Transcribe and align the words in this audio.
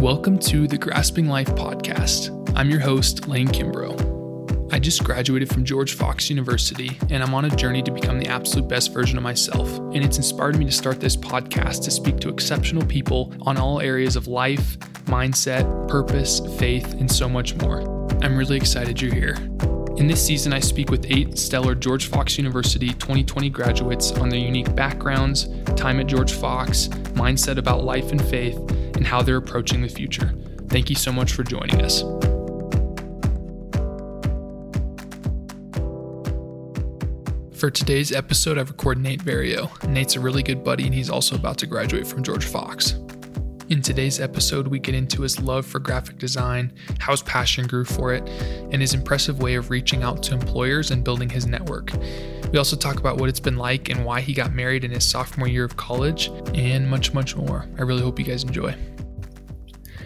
Welcome 0.00 0.38
to 0.40 0.68
the 0.68 0.78
Grasping 0.78 1.26
Life 1.26 1.48
podcast. 1.48 2.30
I'm 2.56 2.70
your 2.70 2.78
host, 2.78 3.26
Lane 3.26 3.48
Kimbrough. 3.48 4.72
I 4.72 4.78
just 4.78 5.02
graduated 5.02 5.48
from 5.48 5.64
George 5.64 5.94
Fox 5.94 6.30
University 6.30 6.96
and 7.10 7.20
I'm 7.20 7.34
on 7.34 7.46
a 7.46 7.50
journey 7.56 7.82
to 7.82 7.90
become 7.90 8.20
the 8.20 8.28
absolute 8.28 8.68
best 8.68 8.94
version 8.94 9.16
of 9.16 9.24
myself. 9.24 9.68
And 9.76 9.96
it's 9.96 10.16
inspired 10.16 10.56
me 10.56 10.66
to 10.66 10.70
start 10.70 11.00
this 11.00 11.16
podcast 11.16 11.82
to 11.82 11.90
speak 11.90 12.20
to 12.20 12.28
exceptional 12.28 12.86
people 12.86 13.34
on 13.42 13.56
all 13.56 13.80
areas 13.80 14.14
of 14.14 14.28
life, 14.28 14.78
mindset, 15.06 15.88
purpose, 15.88 16.40
faith, 16.60 16.92
and 16.92 17.10
so 17.10 17.28
much 17.28 17.56
more. 17.56 17.80
I'm 18.22 18.36
really 18.36 18.56
excited 18.56 19.02
you're 19.02 19.12
here. 19.12 19.36
In 19.98 20.06
this 20.06 20.24
season, 20.24 20.52
I 20.52 20.60
speak 20.60 20.90
with 20.90 21.06
eight 21.10 21.36
stellar 21.36 21.74
George 21.74 22.06
Fox 22.06 22.38
University 22.38 22.90
2020 22.90 23.50
graduates 23.50 24.12
on 24.12 24.28
their 24.28 24.38
unique 24.38 24.72
backgrounds, 24.76 25.48
time 25.74 25.98
at 25.98 26.06
George 26.06 26.34
Fox, 26.34 26.86
mindset 27.16 27.58
about 27.58 27.82
life 27.82 28.12
and 28.12 28.24
faith, 28.28 28.56
and 28.94 29.04
how 29.04 29.22
they're 29.22 29.38
approaching 29.38 29.82
the 29.82 29.88
future. 29.88 30.32
Thank 30.68 30.88
you 30.88 30.94
so 30.94 31.10
much 31.10 31.32
for 31.32 31.42
joining 31.42 31.82
us. 31.82 32.02
For 37.58 37.68
today's 37.68 38.12
episode, 38.12 38.56
I've 38.56 38.70
recorded 38.70 39.02
Nate 39.02 39.24
Vario. 39.24 39.88
Nate's 39.88 40.14
a 40.14 40.20
really 40.20 40.44
good 40.44 40.62
buddy, 40.62 40.84
and 40.84 40.94
he's 40.94 41.10
also 41.10 41.34
about 41.34 41.58
to 41.58 41.66
graduate 41.66 42.06
from 42.06 42.22
George 42.22 42.44
Fox. 42.44 42.94
In 43.68 43.82
today's 43.82 44.18
episode, 44.18 44.68
we 44.68 44.78
get 44.78 44.94
into 44.94 45.20
his 45.20 45.42
love 45.42 45.66
for 45.66 45.78
graphic 45.78 46.16
design, 46.16 46.72
how 46.98 47.12
his 47.12 47.20
passion 47.20 47.66
grew 47.66 47.84
for 47.84 48.14
it, 48.14 48.26
and 48.72 48.80
his 48.80 48.94
impressive 48.94 49.42
way 49.42 49.56
of 49.56 49.68
reaching 49.68 50.02
out 50.02 50.22
to 50.22 50.32
employers 50.32 50.90
and 50.90 51.04
building 51.04 51.28
his 51.28 51.46
network. 51.46 51.92
We 52.50 52.56
also 52.56 52.76
talk 52.76 52.98
about 52.98 53.18
what 53.18 53.28
it's 53.28 53.40
been 53.40 53.58
like 53.58 53.90
and 53.90 54.06
why 54.06 54.22
he 54.22 54.32
got 54.32 54.54
married 54.54 54.84
in 54.84 54.90
his 54.90 55.06
sophomore 55.06 55.48
year 55.48 55.64
of 55.64 55.76
college, 55.76 56.28
and 56.54 56.88
much, 56.88 57.12
much 57.12 57.36
more. 57.36 57.68
I 57.78 57.82
really 57.82 58.00
hope 58.00 58.18
you 58.18 58.24
guys 58.24 58.42
enjoy. 58.42 58.74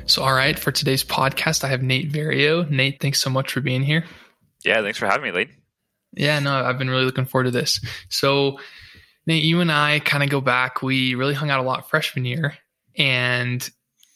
So, 0.06 0.24
all 0.24 0.34
right, 0.34 0.58
for 0.58 0.72
today's 0.72 1.04
podcast, 1.04 1.62
I 1.62 1.68
have 1.68 1.84
Nate 1.84 2.10
Vario. 2.10 2.68
Nate, 2.68 3.00
thanks 3.00 3.20
so 3.20 3.30
much 3.30 3.52
for 3.52 3.60
being 3.60 3.84
here. 3.84 4.04
Yeah, 4.64 4.82
thanks 4.82 4.98
for 4.98 5.06
having 5.06 5.22
me, 5.22 5.30
Lee. 5.30 5.50
Yeah, 6.14 6.40
no, 6.40 6.52
I've 6.52 6.78
been 6.78 6.90
really 6.90 7.04
looking 7.04 7.26
forward 7.26 7.44
to 7.44 7.52
this. 7.52 7.78
So, 8.08 8.58
Nate, 9.24 9.44
you 9.44 9.60
and 9.60 9.70
I 9.70 10.00
kind 10.00 10.24
of 10.24 10.30
go 10.30 10.40
back. 10.40 10.82
We 10.82 11.14
really 11.14 11.34
hung 11.34 11.48
out 11.48 11.60
a 11.60 11.62
lot 11.62 11.88
freshman 11.88 12.24
year, 12.24 12.58
and 12.96 13.68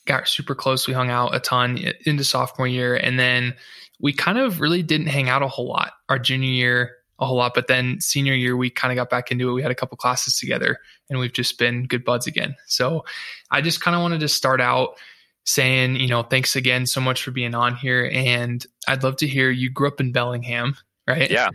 got 0.06 0.28
super 0.28 0.54
close. 0.54 0.86
We 0.86 0.94
hung 0.94 1.10
out 1.10 1.34
a 1.34 1.40
ton 1.40 1.78
into 2.04 2.24
sophomore 2.24 2.68
year. 2.68 2.94
And 2.94 3.18
then 3.18 3.54
we 4.00 4.12
kind 4.12 4.38
of 4.38 4.60
really 4.60 4.82
didn't 4.82 5.08
hang 5.08 5.28
out 5.28 5.42
a 5.42 5.48
whole 5.48 5.68
lot 5.68 5.92
our 6.08 6.18
junior 6.18 6.48
year, 6.48 6.92
a 7.18 7.26
whole 7.26 7.36
lot. 7.36 7.54
But 7.54 7.66
then 7.66 8.00
senior 8.00 8.34
year, 8.34 8.56
we 8.56 8.70
kind 8.70 8.92
of 8.92 8.96
got 8.96 9.10
back 9.10 9.30
into 9.30 9.50
it. 9.50 9.52
We 9.52 9.62
had 9.62 9.70
a 9.70 9.76
couple 9.76 9.96
classes 9.96 10.38
together 10.38 10.78
and 11.10 11.18
we've 11.18 11.32
just 11.32 11.58
been 11.58 11.86
good 11.86 12.04
buds 12.04 12.26
again. 12.26 12.54
So 12.66 13.04
I 13.50 13.60
just 13.60 13.80
kind 13.80 13.96
of 13.96 14.02
wanted 14.02 14.20
to 14.20 14.28
start 14.28 14.60
out 14.60 14.96
saying, 15.44 15.96
you 15.96 16.08
know, 16.08 16.22
thanks 16.22 16.56
again 16.56 16.86
so 16.86 17.00
much 17.00 17.22
for 17.22 17.30
being 17.30 17.54
on 17.54 17.74
here. 17.76 18.10
And 18.12 18.64
I'd 18.88 19.02
love 19.02 19.16
to 19.18 19.26
hear 19.26 19.50
you 19.50 19.70
grew 19.70 19.88
up 19.88 20.00
in 20.00 20.12
Bellingham, 20.12 20.76
right? 21.06 21.30
Yeah. 21.30 21.48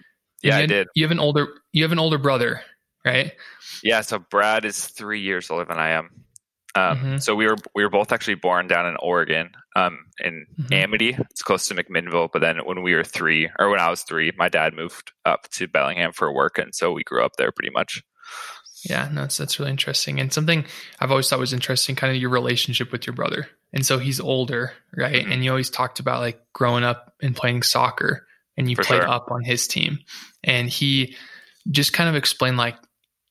Yeah, 0.43 0.55
had, 0.55 0.63
I 0.63 0.65
did. 0.65 0.87
You 0.95 1.03
have 1.03 1.11
an 1.11 1.19
older 1.19 1.47
you 1.71 1.83
have 1.83 1.91
an 1.91 1.99
older 1.99 2.17
brother, 2.17 2.61
right? 3.05 3.33
Yeah, 3.83 4.01
so 4.01 4.19
Brad 4.19 4.65
is 4.65 4.87
three 4.87 5.21
years 5.21 5.49
older 5.49 5.65
than 5.65 5.77
I 5.77 5.89
am. 5.89 6.09
Um, 6.75 6.97
mm-hmm. 6.97 7.17
So 7.17 7.35
we 7.35 7.47
were 7.47 7.57
we 7.75 7.83
were 7.83 7.89
both 7.89 8.11
actually 8.11 8.35
born 8.35 8.67
down 8.67 8.85
in 8.85 8.95
Oregon, 9.01 9.51
um, 9.75 10.05
in 10.23 10.45
mm-hmm. 10.57 10.73
Amity. 10.73 11.17
It's 11.29 11.43
close 11.43 11.67
to 11.67 11.75
McMinnville. 11.75 12.29
But 12.31 12.39
then 12.39 12.59
when 12.65 12.81
we 12.81 12.93
were 12.93 13.03
three, 13.03 13.49
or 13.59 13.69
when 13.69 13.79
I 13.79 13.89
was 13.89 14.03
three, 14.03 14.31
my 14.37 14.49
dad 14.49 14.73
moved 14.73 15.11
up 15.25 15.49
to 15.51 15.67
Bellingham 15.67 16.13
for 16.13 16.31
work, 16.31 16.57
and 16.57 16.73
so 16.73 16.93
we 16.93 17.03
grew 17.03 17.23
up 17.23 17.33
there 17.37 17.51
pretty 17.51 17.71
much. 17.71 18.01
Yeah, 18.83 19.09
no, 19.11 19.21
that's 19.21 19.37
that's 19.37 19.59
really 19.59 19.71
interesting, 19.71 20.19
and 20.19 20.31
something 20.31 20.65
I've 20.99 21.11
always 21.11 21.29
thought 21.29 21.39
was 21.39 21.53
interesting, 21.53 21.95
kind 21.95 22.15
of 22.15 22.21
your 22.21 22.31
relationship 22.31 22.91
with 22.91 23.05
your 23.05 23.15
brother. 23.15 23.47
And 23.73 23.85
so 23.85 23.99
he's 23.99 24.19
older, 24.19 24.73
right? 24.97 25.23
Mm-hmm. 25.23 25.31
And 25.31 25.43
you 25.43 25.51
always 25.51 25.69
talked 25.69 25.99
about 25.99 26.19
like 26.19 26.41
growing 26.53 26.83
up 26.83 27.13
and 27.21 27.35
playing 27.35 27.63
soccer, 27.63 28.25
and 28.57 28.69
you 28.69 28.75
for 28.75 28.83
played 28.83 29.01
sure. 29.01 29.09
up 29.09 29.29
on 29.29 29.43
his 29.43 29.67
team, 29.67 29.99
and 30.43 30.69
he 30.69 31.15
just 31.69 31.93
kind 31.93 32.09
of 32.09 32.15
explained 32.15 32.57
like 32.57 32.75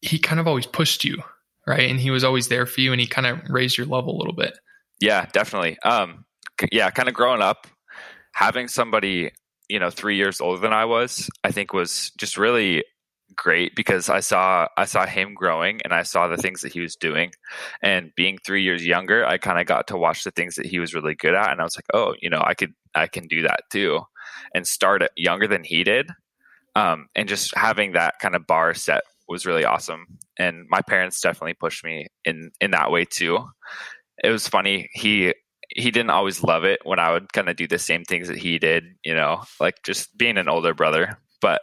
he 0.03 0.19
kind 0.19 0.41
of 0.41 0.47
always 0.47 0.66
pushed 0.66 1.04
you 1.04 1.22
right? 1.70 1.88
And 1.88 2.00
he 2.00 2.10
was 2.10 2.25
always 2.25 2.48
there 2.48 2.66
for 2.66 2.81
you, 2.81 2.92
and 2.92 3.00
he 3.00 3.06
kind 3.06 3.26
of 3.26 3.38
raised 3.48 3.78
your 3.78 3.86
level 3.86 4.16
a 4.16 4.19
little 4.19 4.34
bit. 4.34 4.58
Yeah, 5.00 5.26
definitely. 5.32 5.78
Um, 5.81 6.25
yeah, 6.70 6.91
kind 6.91 7.08
of 7.08 7.14
growing 7.14 7.41
up, 7.41 7.66
having 8.34 8.69
somebody 8.69 9.31
you 9.69 9.78
know 9.78 9.91
three 9.91 10.16
years 10.16 10.41
older 10.41 10.60
than 10.60 10.72
I 10.72 10.84
was, 10.84 11.31
I 11.44 11.53
think 11.53 11.72
was 11.72 12.10
just 12.19 12.36
really 12.36 12.84
great 13.36 13.76
because 13.76 14.08
I 14.08 14.20
saw 14.20 14.66
I 14.76 14.84
saw 14.86 15.06
him 15.06 15.34
growing 15.34 15.81
and 15.84 15.94
I 15.94 16.03
saw 16.03 16.26
the 16.26 16.36
things 16.36 16.62
that 16.62 16.72
he 16.72 16.81
was 16.81 16.97
doing 16.97 17.31
and 17.81 18.10
being 18.16 18.38
3 18.44 18.60
years 18.60 18.84
younger 18.84 19.25
I 19.25 19.38
kind 19.38 19.60
of 19.60 19.66
got 19.66 19.87
to 19.87 19.97
watch 19.97 20.25
the 20.25 20.32
things 20.32 20.56
that 20.56 20.66
he 20.66 20.81
was 20.81 20.94
really 20.94 21.14
good 21.14 21.34
at 21.34 21.52
and 21.52 21.60
I 21.60 21.64
was 21.64 21.76
like 21.76 21.87
oh 21.94 22.14
you 22.20 22.28
know 22.28 22.42
I 22.44 22.54
could 22.54 22.75
I 22.92 23.06
can 23.06 23.28
do 23.28 23.42
that 23.42 23.60
too 23.70 24.00
and 24.52 24.66
start 24.66 25.02
younger 25.16 25.47
than 25.47 25.62
he 25.62 25.84
did 25.84 26.10
um, 26.75 27.06
and 27.14 27.28
just 27.28 27.56
having 27.56 27.92
that 27.92 28.14
kind 28.20 28.34
of 28.34 28.47
bar 28.47 28.75
set 28.75 29.02
was 29.30 29.46
really 29.46 29.64
awesome. 29.64 30.18
And 30.38 30.66
my 30.68 30.82
parents 30.82 31.20
definitely 31.20 31.54
pushed 31.54 31.84
me 31.84 32.08
in 32.24 32.50
in 32.60 32.72
that 32.72 32.91
way 32.91 33.04
too. 33.04 33.38
It 34.22 34.30
was 34.30 34.48
funny. 34.48 34.91
He 34.92 35.32
he 35.74 35.91
didn't 35.92 36.10
always 36.10 36.42
love 36.42 36.64
it 36.64 36.80
when 36.82 36.98
I 36.98 37.12
would 37.12 37.32
kind 37.32 37.48
of 37.48 37.56
do 37.56 37.69
the 37.69 37.78
same 37.78 38.04
things 38.04 38.26
that 38.26 38.36
he 38.36 38.58
did, 38.58 38.84
you 39.04 39.14
know, 39.14 39.44
like 39.60 39.82
just 39.84 40.16
being 40.19 40.36
an 40.36 40.48
older 40.48 40.74
brother. 40.74 41.16
But 41.40 41.62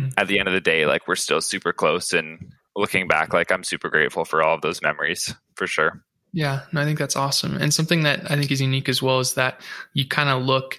mm-hmm. 0.00 0.10
at 0.16 0.28
the 0.28 0.38
end 0.38 0.48
of 0.48 0.54
the 0.54 0.60
day, 0.60 0.86
like 0.86 1.08
we're 1.08 1.16
still 1.16 1.40
super 1.40 1.72
close 1.72 2.12
and 2.12 2.52
looking 2.76 3.08
back, 3.08 3.32
like 3.34 3.50
I'm 3.50 3.64
super 3.64 3.90
grateful 3.90 4.24
for 4.24 4.42
all 4.42 4.54
of 4.54 4.62
those 4.62 4.80
memories 4.80 5.34
for 5.56 5.66
sure. 5.66 6.02
Yeah, 6.32 6.62
no, 6.72 6.82
I 6.82 6.84
think 6.84 6.98
that's 6.98 7.16
awesome. 7.16 7.56
And 7.56 7.74
something 7.74 8.04
that 8.04 8.30
I 8.30 8.36
think 8.36 8.52
is 8.52 8.60
unique 8.60 8.88
as 8.88 9.02
well 9.02 9.18
is 9.18 9.34
that 9.34 9.60
you 9.92 10.06
kind 10.06 10.28
of 10.28 10.42
look 10.42 10.78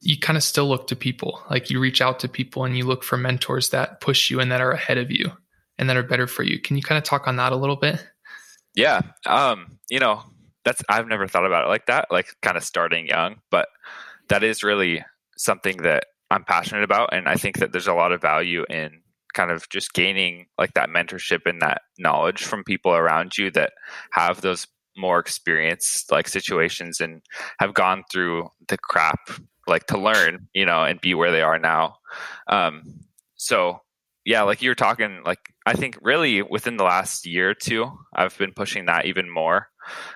you 0.00 0.16
kind 0.16 0.36
of 0.36 0.44
still 0.44 0.68
look 0.68 0.86
to 0.86 0.94
people. 0.94 1.42
Like 1.50 1.70
you 1.70 1.80
reach 1.80 2.00
out 2.00 2.20
to 2.20 2.28
people 2.28 2.64
and 2.64 2.78
you 2.78 2.84
look 2.84 3.02
for 3.02 3.16
mentors 3.16 3.70
that 3.70 4.00
push 4.00 4.30
you 4.30 4.38
and 4.38 4.52
that 4.52 4.60
are 4.60 4.70
ahead 4.70 4.96
of 4.96 5.10
you 5.10 5.32
and 5.78 5.88
that 5.88 5.96
are 5.96 6.02
better 6.02 6.26
for 6.26 6.42
you. 6.42 6.60
Can 6.60 6.76
you 6.76 6.82
kind 6.82 6.98
of 6.98 7.04
talk 7.04 7.28
on 7.28 7.36
that 7.36 7.52
a 7.52 7.56
little 7.56 7.76
bit? 7.76 8.04
Yeah. 8.74 9.00
Um, 9.26 9.78
you 9.90 9.98
know, 9.98 10.22
that's 10.64 10.82
I've 10.88 11.08
never 11.08 11.26
thought 11.26 11.46
about 11.46 11.66
it 11.66 11.68
like 11.68 11.86
that, 11.86 12.08
like 12.10 12.28
kind 12.42 12.56
of 12.56 12.64
starting 12.64 13.06
young, 13.06 13.36
but 13.50 13.68
that 14.28 14.42
is 14.42 14.62
really 14.62 15.04
something 15.36 15.78
that 15.78 16.04
I'm 16.30 16.44
passionate 16.44 16.84
about 16.84 17.14
and 17.14 17.28
I 17.28 17.36
think 17.36 17.58
that 17.58 17.72
there's 17.72 17.86
a 17.86 17.94
lot 17.94 18.12
of 18.12 18.20
value 18.20 18.64
in 18.68 19.00
kind 19.34 19.50
of 19.50 19.68
just 19.68 19.94
gaining 19.94 20.46
like 20.58 20.74
that 20.74 20.90
mentorship 20.90 21.46
and 21.46 21.62
that 21.62 21.82
knowledge 21.98 22.44
from 22.44 22.64
people 22.64 22.92
around 22.92 23.38
you 23.38 23.50
that 23.52 23.72
have 24.10 24.40
those 24.40 24.66
more 24.96 25.18
experienced 25.18 26.10
like 26.10 26.28
situations 26.28 27.00
and 27.00 27.22
have 27.60 27.72
gone 27.72 28.02
through 28.10 28.48
the 28.68 28.76
crap 28.76 29.30
like 29.68 29.86
to 29.86 29.98
learn, 29.98 30.48
you 30.54 30.66
know, 30.66 30.82
and 30.82 31.00
be 31.00 31.14
where 31.14 31.30
they 31.30 31.42
are 31.42 31.58
now. 31.58 31.96
Um, 32.48 32.82
so 33.36 33.80
yeah, 34.24 34.42
like 34.42 34.60
you 34.60 34.70
were 34.70 34.74
talking, 34.74 35.22
like 35.24 35.38
I 35.68 35.74
think 35.74 35.98
really 36.00 36.40
within 36.40 36.78
the 36.78 36.84
last 36.84 37.26
year 37.26 37.50
or 37.50 37.54
two, 37.54 37.90
I've 38.14 38.36
been 38.38 38.54
pushing 38.54 38.86
that 38.86 39.04
even 39.04 39.28
more. 39.28 39.68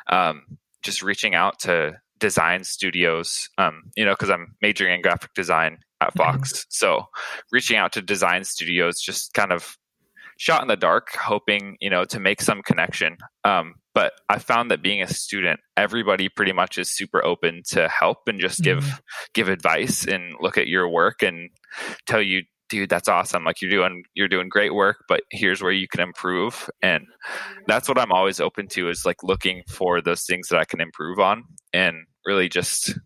Um, 0.08 0.58
just 0.82 1.02
reaching 1.02 1.34
out 1.34 1.58
to 1.60 2.00
design 2.18 2.64
studios, 2.64 3.50
um, 3.58 3.90
you 3.94 4.06
know, 4.06 4.12
because 4.12 4.30
I'm 4.30 4.56
majoring 4.62 4.94
in 4.94 5.02
graphic 5.02 5.34
design 5.34 5.80
at 6.00 6.14
mm-hmm. 6.14 6.18
Fox. 6.18 6.64
So 6.70 7.04
reaching 7.50 7.76
out 7.76 7.92
to 7.92 8.00
design 8.00 8.44
studios, 8.44 9.02
just 9.02 9.34
kind 9.34 9.52
of 9.52 9.76
shot 10.38 10.62
in 10.62 10.68
the 10.68 10.76
dark, 10.76 11.08
hoping, 11.14 11.76
you 11.82 11.90
know, 11.90 12.06
to 12.06 12.19
make 12.19 12.40
some 12.40 12.62
connection. 12.62 13.19
Um, 13.44 13.74
but 13.94 14.14
I 14.30 14.38
found 14.38 14.70
that 14.70 14.82
being 14.82 15.02
a 15.02 15.06
student, 15.06 15.60
everybody 15.76 16.30
pretty 16.30 16.52
much 16.52 16.78
is 16.78 16.90
super 16.90 17.22
open 17.22 17.62
to 17.72 17.88
help 17.88 18.20
and 18.26 18.40
just 18.40 18.62
give 18.62 18.78
mm-hmm. 18.78 18.96
give 19.34 19.50
advice 19.50 20.06
and 20.06 20.36
look 20.40 20.56
at 20.56 20.66
your 20.66 20.88
work 20.88 21.22
and 21.22 21.50
tell 22.06 22.22
you 22.22 22.44
dude 22.72 22.88
that's 22.88 23.09
awesome. 23.09 23.44
Like 23.44 23.60
you're 23.60 23.71
doing 23.71 24.03
you're 24.15 24.28
doing 24.28 24.49
great 24.49 24.75
work 24.75 25.05
but 25.06 25.21
here's 25.31 25.62
where 25.62 25.72
you 25.72 25.87
can 25.87 26.00
improve. 26.00 26.71
And 26.81 27.05
that's 27.66 27.87
what 27.88 27.99
i'm 27.99 28.12
always 28.12 28.41
open 28.41 28.66
to 28.69 28.88
is 28.88 29.05
like 29.05 29.22
looking 29.22 29.62
for 29.69 30.00
those 30.00 30.25
things 30.25 30.49
that 30.49 30.59
i 30.59 30.65
can 30.65 30.81
improve 30.81 31.19
on 31.19 31.44
and 31.72 31.97
really 32.27 32.49
just 32.49 32.99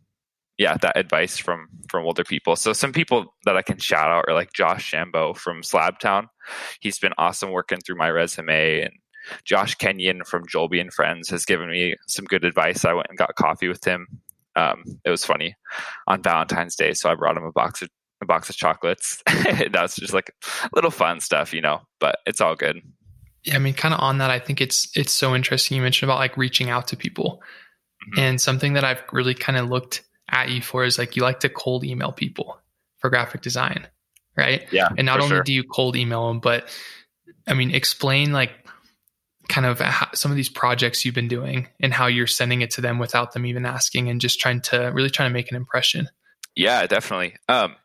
yeah 0.56 0.76
that 0.81 0.96
advice 0.96 1.37
from 1.37 1.67
from 1.90 2.05
older 2.05 2.23
people. 2.25 2.55
So 2.55 2.73
some 2.73 2.93
people 2.93 3.35
that 3.44 3.56
i 3.56 3.62
can 3.62 3.79
shout 3.79 4.08
out 4.08 4.25
are 4.29 4.35
like 4.35 4.52
josh 4.52 4.93
shambo 4.93 5.37
from 5.37 5.62
slabtown. 5.62 6.29
He's 6.81 7.00
been 7.00 7.12
awesome 7.19 7.50
working 7.50 7.79
through 7.81 7.96
my 7.96 8.11
resume. 8.11 8.82
And 8.82 8.93
josh 9.44 9.75
kenyon 9.75 10.23
from 10.25 10.46
jolby 10.46 10.81
and 10.81 10.93
friends 10.93 11.29
has 11.31 11.44
given 11.44 11.69
me 11.69 11.96
some 12.06 12.25
good 12.26 12.44
advice. 12.44 12.85
I 12.85 12.93
went 12.93 13.08
and 13.08 13.19
got 13.19 13.35
coffee 13.35 13.67
with 13.67 13.85
him. 13.85 14.06
Um, 14.55 14.85
it 15.05 15.11
was 15.11 15.25
funny 15.25 15.55
on 16.06 16.23
valentine's 16.23 16.76
day 16.76 16.94
so 16.94 17.11
i 17.11 17.14
brought 17.14 17.37
him 17.37 17.44
a 17.44 17.52
box 17.52 17.82
of 17.82 17.90
a 18.20 18.26
box 18.26 18.48
of 18.48 18.56
chocolates. 18.56 19.22
That's 19.70 19.96
just 19.96 20.14
like 20.14 20.34
a 20.62 20.68
little 20.74 20.90
fun 20.90 21.20
stuff, 21.20 21.52
you 21.52 21.60
know, 21.60 21.82
but 22.00 22.18
it's 22.26 22.40
all 22.40 22.54
good. 22.54 22.82
Yeah, 23.44 23.56
I 23.56 23.58
mean, 23.58 23.74
kind 23.74 23.94
of 23.94 24.00
on 24.00 24.18
that, 24.18 24.30
I 24.30 24.38
think 24.38 24.60
it's 24.60 24.88
it's 24.96 25.12
so 25.12 25.34
interesting. 25.34 25.76
You 25.76 25.82
mentioned 25.82 26.10
about 26.10 26.18
like 26.18 26.36
reaching 26.36 26.68
out 26.68 26.88
to 26.88 26.96
people, 26.96 27.42
mm-hmm. 28.02 28.20
and 28.20 28.40
something 28.40 28.72
that 28.72 28.84
I've 28.84 29.02
really 29.12 29.34
kind 29.34 29.56
of 29.56 29.68
looked 29.68 30.02
at 30.28 30.50
you 30.50 30.60
for 30.60 30.84
is 30.84 30.98
like 30.98 31.14
you 31.14 31.22
like 31.22 31.40
to 31.40 31.48
cold 31.48 31.84
email 31.84 32.10
people 32.10 32.58
for 32.98 33.08
graphic 33.08 33.42
design, 33.42 33.86
right? 34.36 34.66
Yeah, 34.72 34.88
and 34.96 35.06
not 35.06 35.20
only 35.20 35.36
sure. 35.36 35.42
do 35.44 35.52
you 35.52 35.62
cold 35.62 35.94
email 35.94 36.26
them, 36.28 36.40
but 36.40 36.68
I 37.46 37.54
mean, 37.54 37.72
explain 37.72 38.32
like 38.32 38.50
kind 39.48 39.66
of 39.66 39.80
some 40.14 40.32
of 40.32 40.36
these 40.36 40.48
projects 40.48 41.04
you've 41.04 41.14
been 41.14 41.28
doing 41.28 41.68
and 41.78 41.92
how 41.92 42.06
you're 42.06 42.26
sending 42.26 42.62
it 42.62 42.70
to 42.72 42.80
them 42.80 42.98
without 42.98 43.32
them 43.32 43.46
even 43.46 43.64
asking 43.64 44.08
and 44.08 44.20
just 44.20 44.40
trying 44.40 44.60
to 44.60 44.90
really 44.92 45.10
trying 45.10 45.30
to 45.30 45.34
make 45.34 45.50
an 45.50 45.56
impression. 45.56 46.08
Yeah, 46.56 46.87
definitely. 46.87 47.37
Um, 47.49 47.76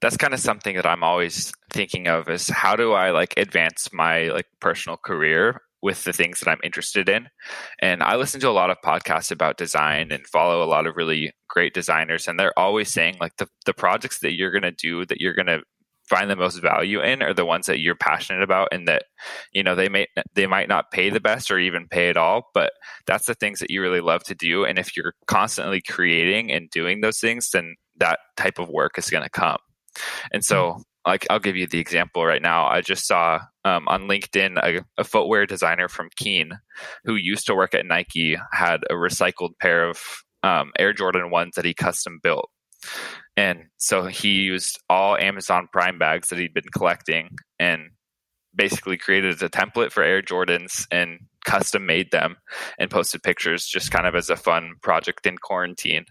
that's 0.00 0.16
kind 0.16 0.32
of 0.32 0.40
something 0.40 0.76
that 0.76 0.86
I'm 0.86 1.04
always 1.04 1.52
thinking 1.70 2.08
of 2.08 2.28
is 2.28 2.48
how 2.48 2.74
do 2.74 2.92
I 2.92 3.10
like 3.10 3.34
advance 3.36 3.90
my 3.92 4.24
like 4.28 4.46
personal 4.60 4.96
career 4.96 5.60
with 5.82 6.04
the 6.04 6.14
things 6.14 6.40
that 6.40 6.48
I'm 6.50 6.60
interested 6.64 7.10
in. 7.10 7.28
And 7.80 8.02
I 8.02 8.16
listen 8.16 8.40
to 8.40 8.48
a 8.48 8.52
lot 8.52 8.70
of 8.70 8.78
podcasts 8.82 9.30
about 9.30 9.58
design 9.58 10.10
and 10.10 10.26
follow 10.26 10.62
a 10.62 10.66
lot 10.70 10.86
of 10.86 10.96
really 10.96 11.32
great 11.50 11.74
designers 11.74 12.26
and 12.26 12.40
they're 12.40 12.58
always 12.58 12.90
saying 12.90 13.16
like 13.20 13.36
the 13.36 13.46
the 13.66 13.74
projects 13.74 14.20
that 14.20 14.32
you're 14.34 14.50
going 14.50 14.62
to 14.62 14.72
do 14.72 15.04
that 15.06 15.20
you're 15.20 15.34
going 15.34 15.46
to 15.46 15.60
find 16.08 16.30
the 16.30 16.36
most 16.36 16.60
value 16.60 17.00
in 17.00 17.22
are 17.22 17.32
the 17.34 17.44
ones 17.44 17.66
that 17.66 17.78
you're 17.80 17.94
passionate 17.94 18.42
about 18.42 18.68
and 18.72 18.88
that 18.88 19.04
you 19.52 19.62
know 19.62 19.74
they 19.74 19.88
may 19.88 20.06
they 20.34 20.46
might 20.46 20.68
not 20.68 20.90
pay 20.90 21.10
the 21.10 21.20
best 21.20 21.50
or 21.50 21.58
even 21.58 21.86
pay 21.88 22.08
at 22.10 22.16
all 22.16 22.50
but 22.54 22.72
that's 23.06 23.26
the 23.26 23.34
things 23.34 23.58
that 23.60 23.70
you 23.70 23.80
really 23.80 24.00
love 24.00 24.22
to 24.24 24.34
do 24.34 24.64
and 24.64 24.78
if 24.78 24.96
you're 24.96 25.14
constantly 25.26 25.80
creating 25.80 26.50
and 26.52 26.68
doing 26.70 27.00
those 27.00 27.18
things 27.20 27.50
then 27.52 27.74
that 27.96 28.18
type 28.36 28.58
of 28.58 28.68
work 28.68 28.98
is 28.98 29.10
going 29.10 29.22
to 29.22 29.30
come 29.30 29.58
and 30.32 30.44
so 30.44 30.70
mm-hmm. 30.70 30.80
like 31.06 31.26
i'll 31.30 31.38
give 31.38 31.56
you 31.56 31.66
the 31.66 31.78
example 31.78 32.24
right 32.24 32.42
now 32.42 32.66
i 32.66 32.80
just 32.80 33.06
saw 33.06 33.40
um, 33.64 33.86
on 33.88 34.02
linkedin 34.02 34.58
a, 34.62 34.84
a 34.98 35.04
footwear 35.04 35.46
designer 35.46 35.88
from 35.88 36.10
Keen 36.16 36.52
who 37.04 37.14
used 37.14 37.46
to 37.46 37.54
work 37.54 37.74
at 37.74 37.86
nike 37.86 38.36
had 38.52 38.82
a 38.90 38.94
recycled 38.94 39.58
pair 39.60 39.88
of 39.88 39.98
um, 40.42 40.72
air 40.78 40.92
jordan 40.92 41.30
ones 41.30 41.54
that 41.56 41.64
he 41.64 41.74
custom 41.74 42.18
built 42.22 42.50
and 43.36 43.64
so 43.78 44.04
he 44.06 44.42
used 44.42 44.78
all 44.88 45.16
Amazon 45.16 45.68
Prime 45.72 45.98
bags 45.98 46.28
that 46.28 46.38
he'd 46.38 46.54
been 46.54 46.68
collecting 46.74 47.30
and 47.58 47.90
basically 48.54 48.96
created 48.96 49.42
a 49.42 49.48
template 49.48 49.90
for 49.90 50.02
Air 50.02 50.22
Jordans 50.22 50.86
and 50.90 51.18
custom 51.44 51.84
made 51.84 52.10
them 52.10 52.36
and 52.78 52.90
posted 52.90 53.22
pictures 53.22 53.66
just 53.66 53.90
kind 53.90 54.06
of 54.06 54.14
as 54.14 54.30
a 54.30 54.36
fun 54.36 54.74
project 54.82 55.26
in 55.26 55.36
quarantine. 55.38 56.06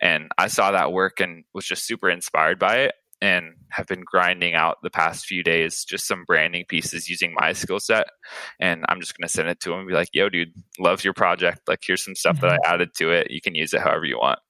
And 0.00 0.30
I 0.38 0.48
saw 0.48 0.70
that 0.70 0.92
work 0.92 1.20
and 1.20 1.44
was 1.54 1.64
just 1.64 1.86
super 1.86 2.10
inspired 2.10 2.58
by 2.58 2.76
it 2.78 2.94
and 3.20 3.54
have 3.70 3.86
been 3.86 4.02
grinding 4.04 4.54
out 4.54 4.78
the 4.82 4.90
past 4.90 5.24
few 5.24 5.42
days 5.42 5.84
just 5.84 6.06
some 6.06 6.24
branding 6.26 6.64
pieces 6.68 7.08
using 7.08 7.34
my 7.34 7.52
skill 7.52 7.80
set. 7.80 8.06
And 8.60 8.84
I'm 8.88 9.00
just 9.00 9.16
going 9.16 9.26
to 9.26 9.32
send 9.32 9.48
it 9.48 9.60
to 9.60 9.72
him 9.72 9.80
and 9.80 9.88
be 9.88 9.94
like, 9.94 10.10
yo, 10.12 10.28
dude, 10.28 10.52
love 10.78 11.04
your 11.04 11.14
project. 11.14 11.60
Like, 11.66 11.82
here's 11.86 12.04
some 12.04 12.14
stuff 12.14 12.36
mm-hmm. 12.36 12.48
that 12.48 12.60
I 12.64 12.74
added 12.74 12.90
to 12.98 13.10
it. 13.10 13.30
You 13.30 13.40
can 13.40 13.54
use 13.54 13.72
it 13.72 13.80
however 13.80 14.04
you 14.04 14.18
want. 14.18 14.40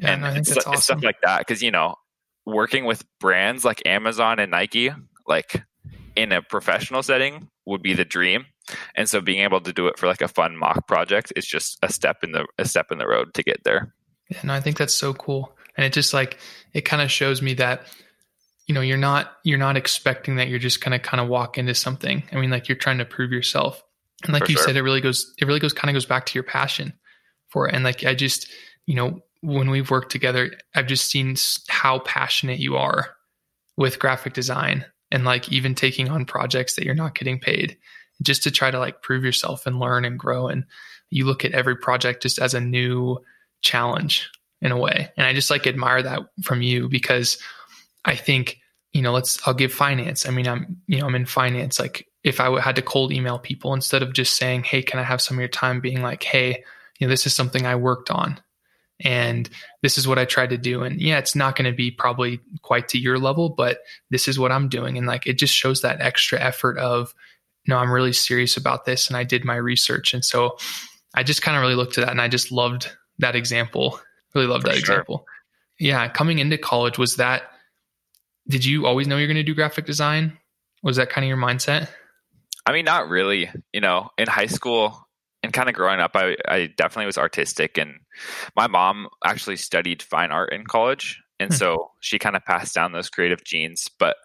Yeah, 0.00 0.12
and 0.12 0.22
no, 0.22 0.28
it's, 0.28 0.56
awesome. 0.56 0.72
it's 0.74 0.84
stuff 0.84 1.02
like 1.02 1.20
that 1.22 1.38
because 1.38 1.62
you 1.62 1.70
know 1.70 1.96
working 2.44 2.84
with 2.84 3.04
brands 3.18 3.64
like 3.64 3.82
Amazon 3.86 4.38
and 4.38 4.50
Nike, 4.50 4.90
like 5.26 5.62
in 6.14 6.32
a 6.32 6.42
professional 6.42 7.02
setting, 7.02 7.48
would 7.66 7.82
be 7.82 7.94
the 7.94 8.04
dream. 8.04 8.46
And 8.94 9.08
so 9.08 9.20
being 9.20 9.42
able 9.42 9.60
to 9.60 9.72
do 9.72 9.86
it 9.86 9.98
for 9.98 10.06
like 10.06 10.20
a 10.20 10.28
fun 10.28 10.56
mock 10.56 10.86
project 10.88 11.32
is 11.36 11.46
just 11.46 11.78
a 11.82 11.90
step 11.90 12.18
in 12.22 12.32
the 12.32 12.46
a 12.58 12.64
step 12.64 12.90
in 12.90 12.98
the 12.98 13.06
road 13.06 13.34
to 13.34 13.42
get 13.42 13.64
there. 13.64 13.94
No, 14.42 14.52
I 14.52 14.60
think 14.60 14.76
that's 14.76 14.94
so 14.94 15.14
cool. 15.14 15.52
And 15.76 15.84
it 15.84 15.92
just 15.92 16.14
like 16.14 16.38
it 16.72 16.82
kind 16.82 17.02
of 17.02 17.10
shows 17.10 17.42
me 17.42 17.54
that 17.54 17.86
you 18.66 18.74
know, 18.74 18.80
you're 18.80 18.96
not 18.96 19.32
you're 19.44 19.58
not 19.58 19.76
expecting 19.76 20.36
that 20.36 20.48
you're 20.48 20.58
just 20.58 20.82
going 20.82 20.92
to 20.92 20.98
kind 20.98 21.20
of 21.20 21.28
walk 21.28 21.56
into 21.56 21.74
something. 21.74 22.24
I 22.32 22.36
mean, 22.36 22.50
like 22.50 22.68
you're 22.68 22.76
trying 22.76 22.98
to 22.98 23.04
prove 23.04 23.30
yourself. 23.30 23.82
And 24.24 24.32
like 24.32 24.46
for 24.46 24.50
you 24.50 24.56
sure. 24.56 24.66
said 24.66 24.76
it 24.76 24.82
really 24.82 25.00
goes 25.00 25.32
it 25.38 25.46
really 25.46 25.60
goes 25.60 25.72
kind 25.72 25.88
of 25.88 25.94
goes 25.94 26.06
back 26.06 26.26
to 26.26 26.34
your 26.34 26.42
passion 26.42 26.92
for 27.48 27.68
it. 27.68 27.74
And 27.74 27.84
like 27.84 28.04
I 28.04 28.14
just, 28.14 28.48
you 28.86 28.94
know, 28.94 29.20
when 29.40 29.70
we've 29.70 29.90
worked 29.90 30.10
together, 30.10 30.52
I've 30.74 30.86
just 30.86 31.10
seen 31.10 31.36
how 31.68 32.00
passionate 32.00 32.58
you 32.58 32.76
are 32.76 33.10
with 33.76 33.98
graphic 33.98 34.32
design 34.32 34.84
and 35.12 35.24
like 35.24 35.52
even 35.52 35.74
taking 35.74 36.08
on 36.08 36.24
projects 36.24 36.74
that 36.74 36.84
you're 36.84 36.94
not 36.94 37.14
getting 37.14 37.38
paid 37.38 37.76
just 38.22 38.42
to 38.42 38.50
try 38.50 38.70
to 38.70 38.78
like 38.78 39.02
prove 39.02 39.22
yourself 39.22 39.66
and 39.66 39.78
learn 39.78 40.04
and 40.04 40.18
grow. 40.18 40.48
And 40.48 40.64
you 41.10 41.26
look 41.26 41.44
at 41.44 41.52
every 41.52 41.76
project 41.76 42.22
just 42.22 42.40
as 42.40 42.54
a 42.54 42.60
new 42.60 43.18
challenge 43.62 44.30
in 44.60 44.72
a 44.72 44.78
way. 44.78 45.10
And 45.16 45.26
I 45.26 45.34
just 45.34 45.50
like 45.50 45.66
admire 45.66 46.02
that 46.02 46.22
from 46.42 46.62
you 46.62 46.88
because 46.88 47.38
I 48.04 48.14
think, 48.16 48.58
you 48.92 49.02
know, 49.02 49.12
let's, 49.12 49.38
I'll 49.46 49.54
give 49.54 49.72
finance. 49.72 50.26
I 50.26 50.30
mean, 50.30 50.48
I'm, 50.48 50.80
you 50.86 51.00
know, 51.00 51.06
I'm 51.06 51.14
in 51.14 51.26
finance. 51.26 51.78
Like 51.78 52.06
if 52.24 52.40
I 52.40 52.60
had 52.60 52.76
to 52.76 52.82
cold 52.82 53.12
email 53.12 53.38
people 53.38 53.74
instead 53.74 54.02
of 54.02 54.12
just 54.12 54.36
saying, 54.36 54.64
Hey, 54.64 54.82
can 54.82 54.98
I 54.98 55.02
have 55.02 55.20
some 55.20 55.36
of 55.36 55.40
your 55.40 55.48
time 55.48 55.80
being 55.80 56.02
like, 56.02 56.22
Hey, 56.22 56.64
you 56.98 57.06
know, 57.06 57.10
this 57.10 57.26
is 57.26 57.34
something 57.34 57.66
I 57.66 57.76
worked 57.76 58.10
on 58.10 58.40
and 59.00 59.48
this 59.82 59.98
is 59.98 60.08
what 60.08 60.18
I 60.18 60.24
tried 60.24 60.50
to 60.50 60.58
do. 60.58 60.82
And 60.82 61.00
yeah, 61.00 61.18
it's 61.18 61.34
not 61.34 61.56
going 61.56 61.70
to 61.70 61.76
be 61.76 61.90
probably 61.90 62.40
quite 62.62 62.88
to 62.88 62.98
your 62.98 63.18
level, 63.18 63.50
but 63.50 63.80
this 64.10 64.26
is 64.26 64.38
what 64.38 64.52
I'm 64.52 64.68
doing. 64.68 64.96
And 64.96 65.06
like 65.06 65.26
it 65.26 65.38
just 65.38 65.54
shows 65.54 65.82
that 65.82 66.00
extra 66.00 66.40
effort 66.40 66.78
of, 66.78 67.14
no, 67.66 67.76
I'm 67.76 67.90
really 67.90 68.12
serious 68.12 68.56
about 68.56 68.84
this 68.84 69.08
and 69.08 69.16
I 69.16 69.24
did 69.24 69.44
my 69.44 69.56
research. 69.56 70.14
And 70.14 70.24
so 70.24 70.56
I 71.14 71.22
just 71.22 71.42
kind 71.42 71.56
of 71.56 71.62
really 71.62 71.74
looked 71.74 71.98
at 71.98 72.06
that 72.06 72.10
and 72.10 72.20
I 72.20 72.28
just 72.28 72.50
loved 72.50 72.90
that 73.18 73.36
example. 73.36 74.00
Really 74.34 74.46
love 74.46 74.62
that 74.64 74.72
sure. 74.72 74.78
example. 74.80 75.26
Yeah. 75.78 76.08
Coming 76.08 76.38
into 76.38 76.58
college, 76.58 76.98
was 76.98 77.16
that, 77.16 77.42
did 78.48 78.64
you 78.64 78.86
always 78.86 79.06
know 79.06 79.16
you're 79.16 79.26
going 79.26 79.36
to 79.36 79.42
do 79.42 79.54
graphic 79.54 79.86
design? 79.86 80.38
Was 80.82 80.96
that 80.96 81.10
kind 81.10 81.24
of 81.24 81.28
your 81.28 81.38
mindset? 81.38 81.88
I 82.66 82.72
mean, 82.72 82.84
not 82.84 83.08
really. 83.08 83.50
You 83.72 83.80
know, 83.80 84.10
in 84.18 84.28
high 84.28 84.46
school, 84.46 85.06
and 85.42 85.52
kind 85.52 85.68
of 85.68 85.74
growing 85.74 86.00
up, 86.00 86.12
I, 86.14 86.36
I 86.48 86.66
definitely 86.76 87.06
was 87.06 87.18
artistic. 87.18 87.78
And 87.78 88.00
my 88.56 88.66
mom 88.66 89.06
actually 89.24 89.56
studied 89.56 90.02
fine 90.02 90.32
art 90.32 90.52
in 90.52 90.64
college. 90.64 91.22
And 91.38 91.50
hmm. 91.50 91.56
so 91.56 91.92
she 92.00 92.18
kind 92.18 92.36
of 92.36 92.44
passed 92.44 92.74
down 92.74 92.92
those 92.92 93.08
creative 93.08 93.44
genes. 93.44 93.88
But 93.98 94.16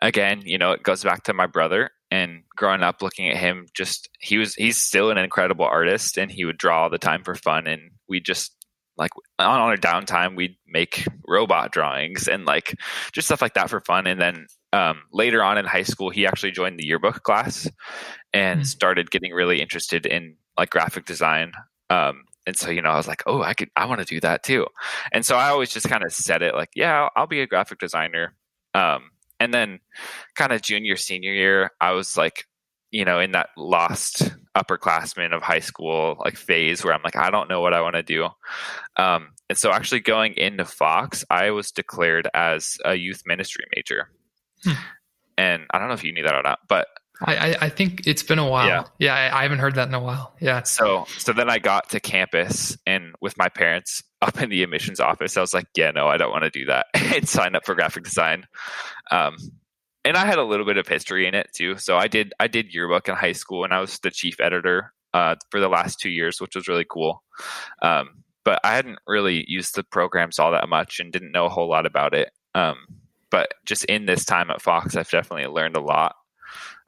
again, 0.00 0.42
you 0.44 0.58
know, 0.58 0.72
it 0.72 0.82
goes 0.82 1.02
back 1.02 1.24
to 1.24 1.34
my 1.34 1.46
brother 1.46 1.90
and 2.10 2.42
growing 2.56 2.82
up 2.82 3.02
looking 3.02 3.28
at 3.28 3.36
him 3.36 3.66
just 3.74 4.08
he 4.18 4.38
was 4.38 4.54
he's 4.54 4.76
still 4.76 5.10
an 5.10 5.18
incredible 5.18 5.64
artist 5.64 6.18
and 6.18 6.30
he 6.30 6.44
would 6.44 6.58
draw 6.58 6.82
all 6.82 6.90
the 6.90 6.98
time 6.98 7.22
for 7.22 7.34
fun 7.34 7.66
and 7.66 7.92
we 8.08 8.20
just 8.20 8.54
like 8.96 9.10
on 9.38 9.60
on 9.60 9.70
our 9.70 9.76
downtime 9.76 10.36
we'd 10.36 10.56
make 10.66 11.06
robot 11.26 11.70
drawings 11.72 12.28
and 12.28 12.44
like 12.44 12.74
just 13.12 13.28
stuff 13.28 13.42
like 13.42 13.54
that 13.54 13.70
for 13.70 13.80
fun 13.80 14.06
and 14.06 14.20
then 14.20 14.46
um, 14.72 15.02
later 15.12 15.42
on 15.42 15.58
in 15.58 15.64
high 15.64 15.82
school 15.82 16.10
he 16.10 16.26
actually 16.26 16.52
joined 16.52 16.78
the 16.78 16.86
yearbook 16.86 17.22
class 17.22 17.68
and 18.32 18.60
mm. 18.60 18.66
started 18.66 19.10
getting 19.10 19.32
really 19.32 19.60
interested 19.60 20.06
in 20.06 20.36
like 20.56 20.70
graphic 20.70 21.06
design. 21.06 21.52
Um, 21.88 22.24
and 22.46 22.56
so, 22.56 22.70
you 22.70 22.82
know, 22.82 22.90
I 22.90 22.96
was 22.96 23.08
like, 23.08 23.22
oh, 23.26 23.42
I 23.42 23.54
could, 23.54 23.70
I 23.76 23.86
want 23.86 24.00
to 24.00 24.06
do 24.06 24.20
that 24.20 24.42
too. 24.42 24.66
And 25.12 25.24
so 25.24 25.36
I 25.36 25.48
always 25.48 25.70
just 25.70 25.88
kind 25.88 26.04
of 26.04 26.12
said 26.12 26.42
it 26.42 26.54
like, 26.54 26.70
yeah, 26.74 27.02
I'll, 27.02 27.10
I'll 27.16 27.26
be 27.26 27.40
a 27.40 27.46
graphic 27.46 27.78
designer. 27.78 28.34
Um, 28.74 29.10
and 29.40 29.52
then 29.52 29.80
kind 30.36 30.52
of 30.52 30.62
junior, 30.62 30.96
senior 30.96 31.32
year, 31.32 31.70
I 31.80 31.92
was 31.92 32.16
like, 32.16 32.44
you 32.90 33.04
know, 33.04 33.18
in 33.18 33.32
that 33.32 33.48
lost 33.56 34.32
upperclassman 34.56 35.32
of 35.32 35.42
high 35.42 35.60
school 35.60 36.16
like 36.20 36.36
phase 36.36 36.84
where 36.84 36.92
I'm 36.92 37.02
like, 37.02 37.16
I 37.16 37.30
don't 37.30 37.48
know 37.48 37.60
what 37.60 37.72
I 37.72 37.80
want 37.80 37.94
to 37.94 38.02
do. 38.02 38.28
Um, 38.96 39.30
and 39.48 39.56
so 39.56 39.72
actually 39.72 40.00
going 40.00 40.34
into 40.36 40.64
Fox, 40.64 41.24
I 41.30 41.50
was 41.50 41.70
declared 41.72 42.28
as 42.34 42.78
a 42.84 42.94
youth 42.94 43.22
ministry 43.26 43.64
major. 43.74 44.10
Hmm. 44.64 44.72
And 45.38 45.62
I 45.70 45.78
don't 45.78 45.88
know 45.88 45.94
if 45.94 46.04
you 46.04 46.12
knew 46.12 46.24
that 46.24 46.34
or 46.34 46.42
not, 46.42 46.58
but 46.68 46.88
I, 47.22 47.56
I 47.60 47.68
think 47.68 48.06
it's 48.06 48.22
been 48.22 48.38
a 48.38 48.48
while. 48.48 48.66
Yeah, 48.66 48.84
yeah 48.98 49.14
I, 49.14 49.40
I, 49.40 49.42
haven't 49.42 49.58
heard 49.58 49.74
that 49.74 49.88
in 49.88 49.94
a 49.94 50.00
while. 50.00 50.34
Yeah. 50.40 50.62
So 50.62 51.06
so 51.18 51.32
then 51.32 51.50
I 51.50 51.58
got 51.58 51.90
to 51.90 52.00
campus 52.00 52.78
and 52.86 53.14
with 53.20 53.36
my 53.36 53.48
parents 53.48 54.02
up 54.22 54.40
in 54.40 54.48
the 54.48 54.62
admissions 54.62 55.00
office, 55.00 55.36
I 55.36 55.40
was 55.40 55.52
like, 55.52 55.66
yeah, 55.76 55.90
no, 55.90 56.08
I 56.08 56.16
don't 56.16 56.30
want 56.30 56.44
to 56.44 56.50
do 56.50 56.64
that, 56.66 56.86
and 56.94 57.28
signed 57.28 57.56
up 57.56 57.66
for 57.66 57.74
graphic 57.74 58.04
design. 58.04 58.46
Um, 59.10 59.36
and 60.04 60.16
I 60.16 60.24
had 60.24 60.38
a 60.38 60.44
little 60.44 60.64
bit 60.64 60.78
of 60.78 60.88
history 60.88 61.26
in 61.26 61.34
it 61.34 61.50
too. 61.54 61.76
So 61.76 61.96
I 61.96 62.08
did 62.08 62.32
I 62.40 62.48
did 62.48 62.72
yearbook 62.72 63.08
in 63.08 63.14
high 63.14 63.32
school, 63.32 63.64
and 63.64 63.72
I 63.72 63.80
was 63.80 63.98
the 63.98 64.10
chief 64.10 64.40
editor 64.40 64.92
uh, 65.12 65.36
for 65.50 65.60
the 65.60 65.68
last 65.68 66.00
two 66.00 66.10
years, 66.10 66.40
which 66.40 66.54
was 66.54 66.68
really 66.68 66.86
cool. 66.88 67.22
Um, 67.82 68.22
but 68.44 68.60
I 68.64 68.74
hadn't 68.74 68.98
really 69.06 69.44
used 69.46 69.74
the 69.74 69.84
programs 69.84 70.38
all 70.38 70.52
that 70.52 70.68
much 70.68 71.00
and 71.00 71.12
didn't 71.12 71.32
know 71.32 71.44
a 71.44 71.50
whole 71.50 71.68
lot 71.68 71.84
about 71.84 72.14
it. 72.14 72.30
Um, 72.54 72.78
but 73.30 73.52
just 73.66 73.84
in 73.84 74.06
this 74.06 74.24
time 74.24 74.50
at 74.50 74.62
Fox, 74.62 74.96
I've 74.96 75.10
definitely 75.10 75.46
learned 75.46 75.76
a 75.76 75.80
lot 75.80 76.16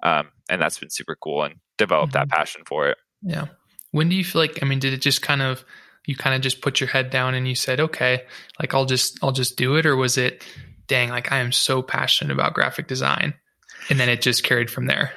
um, 0.03 0.29
and 0.49 0.61
that's 0.61 0.79
been 0.79 0.91
super 0.91 1.17
cool 1.17 1.45
and 1.45 1.55
developed 1.79 2.13
mm-hmm. 2.13 2.29
that 2.29 2.37
passion 2.37 2.63
for 2.67 2.89
it. 2.89 2.99
Yeah. 3.23 3.47
When 3.91 4.09
do 4.09 4.17
you 4.17 4.25
feel 4.25 4.41
like? 4.41 4.63
I 4.63 4.67
mean, 4.67 4.79
did 4.79 4.93
it 4.93 5.01
just 5.03 5.23
kind 5.23 5.43
of 5.43 5.65
you 6.07 6.17
kind 6.17 6.35
of 6.35 6.43
just 6.43 6.63
put 6.63 6.81
your 6.81 6.89
head 6.89 7.11
down 7.11 7.35
and 7.35 7.47
you 7.47 7.55
said, 7.55 7.81
okay, 7.81 8.23
like 8.59 8.75
I'll 8.75 8.87
just 8.87 9.19
I'll 9.23 9.33
just 9.33 9.57
do 9.57 9.77
it, 9.77 9.87
or 9.87 9.97
was 9.97 10.19
it, 10.19 10.45
dang, 10.87 11.11
like 11.11 11.31
I 11.31 11.39
am 11.39 11.53
so 11.53 11.83
passionate 11.83 12.33
about 12.33 12.55
graphic 12.55 12.89
design, 12.89 13.35
and 13.89 14.01
then 14.01 14.09
it 14.09 14.23
just 14.23 14.45
carried 14.45 14.71
from 14.71 14.87
there? 14.87 15.13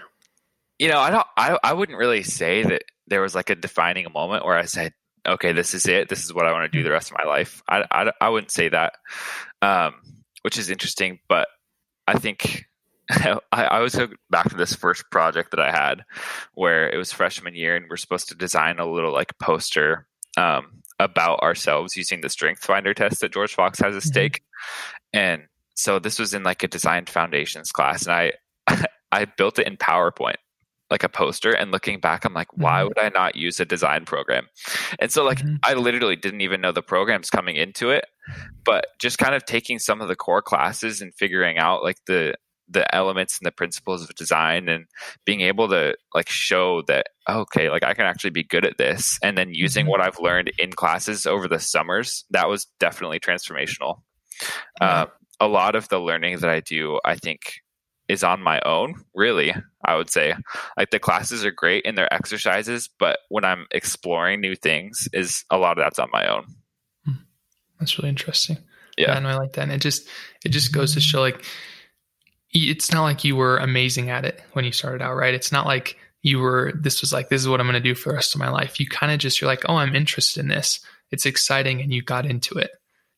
You 0.78 0.90
know, 0.90 1.00
I 1.00 1.10
don't. 1.10 1.28
I 1.38 1.58
I 1.64 1.74
wouldn't 1.74 1.98
really 1.98 2.24
say 2.24 2.64
that 2.64 2.84
there 3.08 3.22
was 3.22 3.34
like 3.34 3.50
a 3.50 3.56
defining 3.56 4.08
moment 4.14 4.46
where 4.46 4.58
I 4.58 4.66
said, 4.66 4.94
okay, 5.26 5.54
this 5.54 5.74
is 5.74 5.88
it. 5.88 6.10
This 6.10 6.24
is 6.24 6.34
what 6.34 6.46
I 6.46 6.52
want 6.52 6.72
to 6.72 6.78
do 6.78 6.84
the 6.84 6.92
rest 6.92 7.12
of 7.12 7.18
my 7.18 7.24
life. 7.24 7.64
I 7.68 7.86
I, 7.90 8.12
I 8.20 8.30
wouldn't 8.30 8.52
say 8.52 8.70
that, 8.70 8.94
um, 9.62 9.96
which 10.42 10.58
is 10.58 10.70
interesting, 10.70 11.20
but 11.30 11.48
I 12.08 12.20
think 12.20 12.66
I, 13.12 13.38
I 13.52 13.78
always 13.78 13.96
go 13.96 14.08
back 14.30 14.50
to 14.50 14.56
this 14.56 14.76
first 14.76 15.04
project 15.12 15.52
that 15.52 15.60
I 15.60 15.72
had 15.72 16.04
where 16.54 16.90
it 16.90 16.98
was 16.98 17.12
freshman 17.14 17.56
year 17.56 17.76
and 17.76 17.86
we're 17.90 17.98
supposed 17.98 18.30
to 18.30 18.36
design 18.36 18.80
a 18.80 18.86
little 18.86 19.14
like 19.14 19.38
poster 19.40 20.08
um, 20.38 20.82
about 21.00 21.40
ourselves 21.42 21.96
using 21.96 22.22
the 22.22 22.30
strength 22.30 22.64
finder 22.64 22.94
test 22.94 23.22
that 23.22 23.32
George 23.34 23.54
Fox 23.54 23.80
has 23.80 23.96
a 23.96 24.00
mm-hmm. 24.00 24.08
stake. 24.08 24.42
Mm-hmm. 25.14 25.20
And 25.20 25.44
so 25.76 26.00
this 26.00 26.18
was 26.20 26.34
in 26.34 26.44
like 26.44 26.64
a 26.64 26.68
design 26.68 27.06
foundations 27.06 27.72
class 27.72 28.06
and 28.06 28.16
I 28.16 28.34
I 29.12 29.26
built 29.26 29.60
it 29.60 29.68
in 29.68 29.78
PowerPoint. 29.78 30.36
like 30.92 31.04
a 31.04 31.10
poster 31.10 31.52
and 31.52 31.72
looking 31.72 32.00
back 32.00 32.26
i'm 32.26 32.34
like 32.36 32.56
why 32.56 32.82
Mhm. 32.82 32.88
would 32.90 33.00
i 33.00 33.10
not 33.10 33.36
use 33.36 33.60
a 33.60 33.66
design 33.66 34.06
program 34.06 34.48
and 35.00 35.12
so 35.12 35.24
like 35.24 35.40
Mhm. 35.40 35.58
i 35.64 35.74
literally 35.74 36.16
didn't 36.16 36.42
even 36.42 36.62
know 36.62 36.72
the 36.72 36.84
programs 36.84 37.32
coming 37.32 37.56
into 37.56 37.90
it 37.90 38.06
but 38.64 38.86
just 39.00 39.18
kind 39.18 39.34
of 39.34 39.44
taking 39.46 39.80
some 39.80 40.00
of 40.00 40.08
the 40.10 40.16
core 40.16 40.44
classes 40.44 41.02
and 41.02 41.12
figuring 41.16 41.58
out 41.58 41.82
like 41.82 41.98
the 42.06 42.36
the 42.68 42.94
elements 42.96 43.38
and 43.38 43.46
the 43.46 43.52
principles 43.52 44.02
of 44.04 44.16
design 44.16 44.68
and 44.70 44.86
being 45.26 45.42
able 45.42 45.68
to 45.68 45.96
like 46.16 46.30
show 46.30 46.82
that 46.84 47.08
okay 47.30 47.70
like 47.70 47.84
i 47.84 47.94
can 47.94 48.06
actually 48.06 48.32
be 48.32 48.44
good 48.44 48.66
at 48.66 48.78
this 48.78 49.20
and 49.22 49.38
then 49.38 49.54
using 49.54 49.86
Mhm. 49.86 49.90
what 49.90 50.02
i've 50.02 50.20
learned 50.20 50.52
in 50.58 50.72
classes 50.72 51.28
over 51.28 51.48
the 51.48 51.60
summers 51.60 52.26
that 52.32 52.50
was 52.50 52.66
definitely 52.80 53.20
transformational 53.20 54.02
uh, 54.82 55.06
a 55.40 55.48
lot 55.48 55.76
of 55.76 55.88
the 55.90 56.00
learning 56.00 56.40
that 56.40 56.50
i 56.50 56.60
do 56.60 57.00
i 57.06 57.16
think 57.16 57.62
is 58.08 58.24
on 58.24 58.42
my 58.42 58.60
own 58.66 58.96
really 59.14 59.54
i 59.86 59.96
would 59.96 60.10
say 60.10 60.34
like 60.78 60.90
the 60.90 61.00
classes 61.00 61.46
are 61.46 61.52
great 61.52 61.84
in 61.86 61.96
their 61.96 62.12
exercises 62.14 62.90
but 63.00 63.20
when 63.30 63.46
i'm 63.46 63.66
exploring 63.72 64.42
new 64.42 64.56
things 64.56 65.08
is 65.14 65.44
a 65.52 65.58
lot 65.58 65.78
of 65.78 65.84
that's 65.84 66.00
on 66.00 66.10
my 66.12 66.26
own 66.28 66.46
That's 67.80 67.98
really 68.00 68.10
interesting. 68.10 68.58
Yeah. 68.98 69.18
and 69.18 69.28
I 69.28 69.36
like 69.36 69.52
that. 69.54 69.64
And 69.64 69.72
it 69.74 69.82
just 69.82 70.08
it 70.46 70.50
just 70.50 70.72
goes 70.72 70.94
to 70.94 71.02
show 71.02 71.20
like 71.20 71.44
it's 72.56 72.92
not 72.92 73.04
like 73.04 73.24
you 73.24 73.36
were 73.36 73.58
amazing 73.58 74.10
at 74.10 74.26
it 74.26 74.42
when 74.54 74.66
you 74.66 74.72
started 74.72 75.02
out, 75.02 75.16
right? 75.16 75.34
It's 75.34 75.52
not 75.52 75.66
like 75.66 75.98
you 76.22 76.40
were 76.40 76.74
this 76.76 77.02
was 77.02 77.14
like 77.14 77.30
this 77.30 77.42
is 77.42 77.48
what 77.48 77.60
I'm 77.60 77.68
going 77.68 77.76
to 77.76 77.80
do 77.80 77.94
for 77.96 78.10
the 78.10 78.16
rest 78.16 78.34
of 78.34 78.40
my 78.40 78.50
life. 78.50 78.80
You 78.80 78.88
kind 78.88 79.12
of 79.12 79.20
just 79.20 79.40
you're 79.40 79.50
like, 79.50 79.66
"Oh, 79.70 79.76
I'm 79.76 79.96
interested 79.96 80.40
in 80.40 80.48
this. 80.48 80.80
It's 81.12 81.26
exciting." 81.26 81.82
And 81.82 81.94
you 81.94 82.02
got 82.02 82.26
into 82.26 82.56
it. 82.56 82.72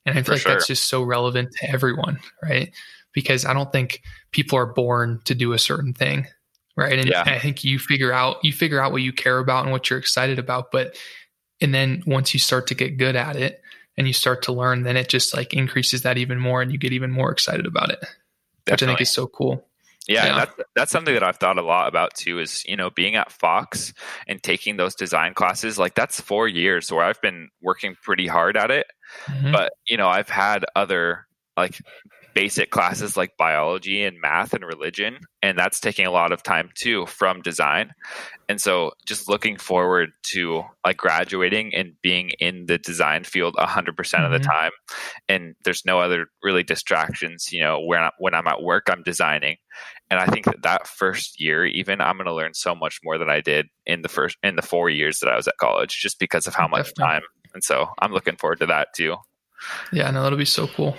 And 0.06 0.17
I 0.17 0.24
feel 0.24 0.36
like 0.36 0.41
sure. 0.41 0.53
that's 0.53 0.67
just 0.67 0.89
so 0.89 1.03
relevant 1.03 1.51
to 1.60 1.70
everyone, 1.70 2.20
right? 2.41 2.74
Because 3.13 3.46
I 3.46 3.53
don't 3.53 3.72
think 3.72 4.01
people 4.32 4.58
are 4.58 4.65
born 4.65 5.20
to 5.25 5.36
do 5.36 5.53
a 5.53 5.60
certain 5.60 5.94
thing, 5.94 6.27
right? 6.75 6.98
And 6.98 7.10
Yeah. 7.10 7.24
I 7.25 7.39
think 7.39 7.63
you 7.63 7.77
figure 7.77 8.13
out 8.13 8.38
you 8.44 8.53
figure 8.53 8.82
out 8.82 8.91
what 8.91 9.01
you 9.01 9.13
care 9.13 9.39
about 9.39 9.63
and 9.63 9.72
what 9.72 9.89
you're 9.89 10.00
excited 10.00 10.39
about, 10.39 10.72
but 10.72 10.98
and 11.62 11.74
then 11.74 12.03
once 12.08 12.34
you 12.34 12.39
start 12.39 12.67
to 12.67 12.75
get 12.75 12.98
good 12.98 13.15
at 13.15 13.36
it 13.36 13.62
and 13.98 14.08
you 14.08 14.13
start 14.13 14.44
to 14.44 14.53
learn, 14.53 14.84
then 14.84 14.96
it 14.98 15.10
just 15.10 15.36
like 15.36 15.53
increases 15.53 16.03
that 16.03 16.17
even 16.17 16.39
more 16.39 16.62
and 16.62 16.72
you 16.72 16.77
get 16.77 16.94
even 16.94 17.12
more 17.12 17.32
excited 17.32 17.65
about 17.65 17.89
it, 17.89 18.00
which 18.68 18.84
I 18.84 18.86
think 18.86 19.00
Definitely. 19.00 19.04
is 19.04 19.14
so 19.14 19.28
cool. 19.28 19.68
Yeah, 20.08 20.24
Yeah. 20.26 20.30
and 20.30 20.38
that's 20.40 20.70
that's 20.76 20.92
something 20.92 21.14
that 21.14 21.24
I've 21.24 21.36
thought 21.38 21.58
a 21.58 21.62
lot 21.62 21.88
about 21.90 22.14
too. 22.16 22.40
Is 22.40 22.64
you 22.66 22.76
know 22.78 22.90
being 22.90 23.16
at 23.16 23.32
Fox 23.32 23.94
and 24.28 24.42
taking 24.42 24.78
those 24.78 24.96
design 24.96 25.34
classes, 25.34 25.78
like 25.78 25.96
that's 25.96 26.22
four 26.22 26.48
years 26.48 26.92
where 26.92 27.04
I've 27.04 27.22
been 27.22 27.50
working 27.62 27.96
pretty 28.02 28.28
hard 28.28 28.56
at 28.56 28.72
it. 28.72 28.88
Mhm. 29.28 29.52
But 29.52 29.74
you 29.88 29.98
know, 29.98 30.08
I've 30.08 30.30
had 30.30 30.64
other 30.76 31.28
like 31.58 31.78
basic 32.38 32.70
classes 32.70 33.17
like 33.17 33.36
biology 33.36 34.03
and 34.03 34.22
math 34.22 34.53
and 34.53 34.63
religion, 34.63 35.17
and 35.41 35.58
that's 35.58 35.79
taking 35.79 36.06
a 36.06 36.12
lot 36.12 36.32
of 36.32 36.44
time 36.44 36.70
too 36.75 37.03
from 37.08 37.41
design. 37.41 37.91
And 38.48 38.62
so, 38.62 38.91
just 39.08 39.27
looking 39.27 39.58
forward 39.58 40.12
to 40.34 40.63
like 40.86 40.98
graduating 40.98 41.74
and 41.74 41.94
being 42.03 42.29
in 42.39 42.67
the 42.67 42.77
design 42.77 43.24
field 43.24 43.56
hundred 43.58 43.98
percent 43.98 44.24
of 44.25 44.32
the 44.32 44.38
Mhm. 44.38 44.51
time, 44.51 44.72
and 45.27 45.56
there's 45.63 45.84
no 45.84 46.00
other 46.00 46.27
really 46.44 46.62
distractions. 46.62 47.51
You 47.51 47.62
know, 47.62 47.79
when 47.79 48.01
I, 48.01 48.12
when 48.20 48.36
I'm 48.36 48.48
at 48.48 48.62
work, 48.62 48.88
I'm 48.88 49.01
designing, 49.01 49.58
and 50.12 50.20
I 50.20 50.27
think 50.27 50.46
that 50.46 50.62
that 50.62 50.88
first 50.88 51.41
year, 51.41 51.65
even 51.65 52.01
I'm 52.01 52.17
going 52.17 52.27
to 52.27 52.36
learn 52.36 52.53
so 52.53 52.75
much 52.75 53.00
more 53.03 53.17
than 53.17 53.32
I 53.32 53.41
did 53.41 53.65
in 53.88 54.03
the 54.03 54.10
first 54.10 54.38
in 54.44 54.56
the 54.58 54.62
four 54.62 54.91
years 54.91 55.20
that 55.22 55.29
I 55.34 55.36
was 55.36 55.48
at 55.48 55.58
college, 55.58 56.00
just 56.00 56.20
because 56.20 56.46
of 56.46 56.53
how 56.53 56.67
much 56.67 56.86
Definitely. 56.94 57.03
time. 57.03 57.22
And 57.56 57.63
so, 57.63 57.88
I'm 58.00 58.12
looking 58.13 58.36
forward 58.36 58.60
to 58.60 58.67
that 58.67 58.89
too. 58.96 59.15
Yeah, 59.91 60.12
no, 60.12 60.22
that'll 60.22 60.38
be 60.38 60.46
so 60.46 60.67
cool. 60.67 60.96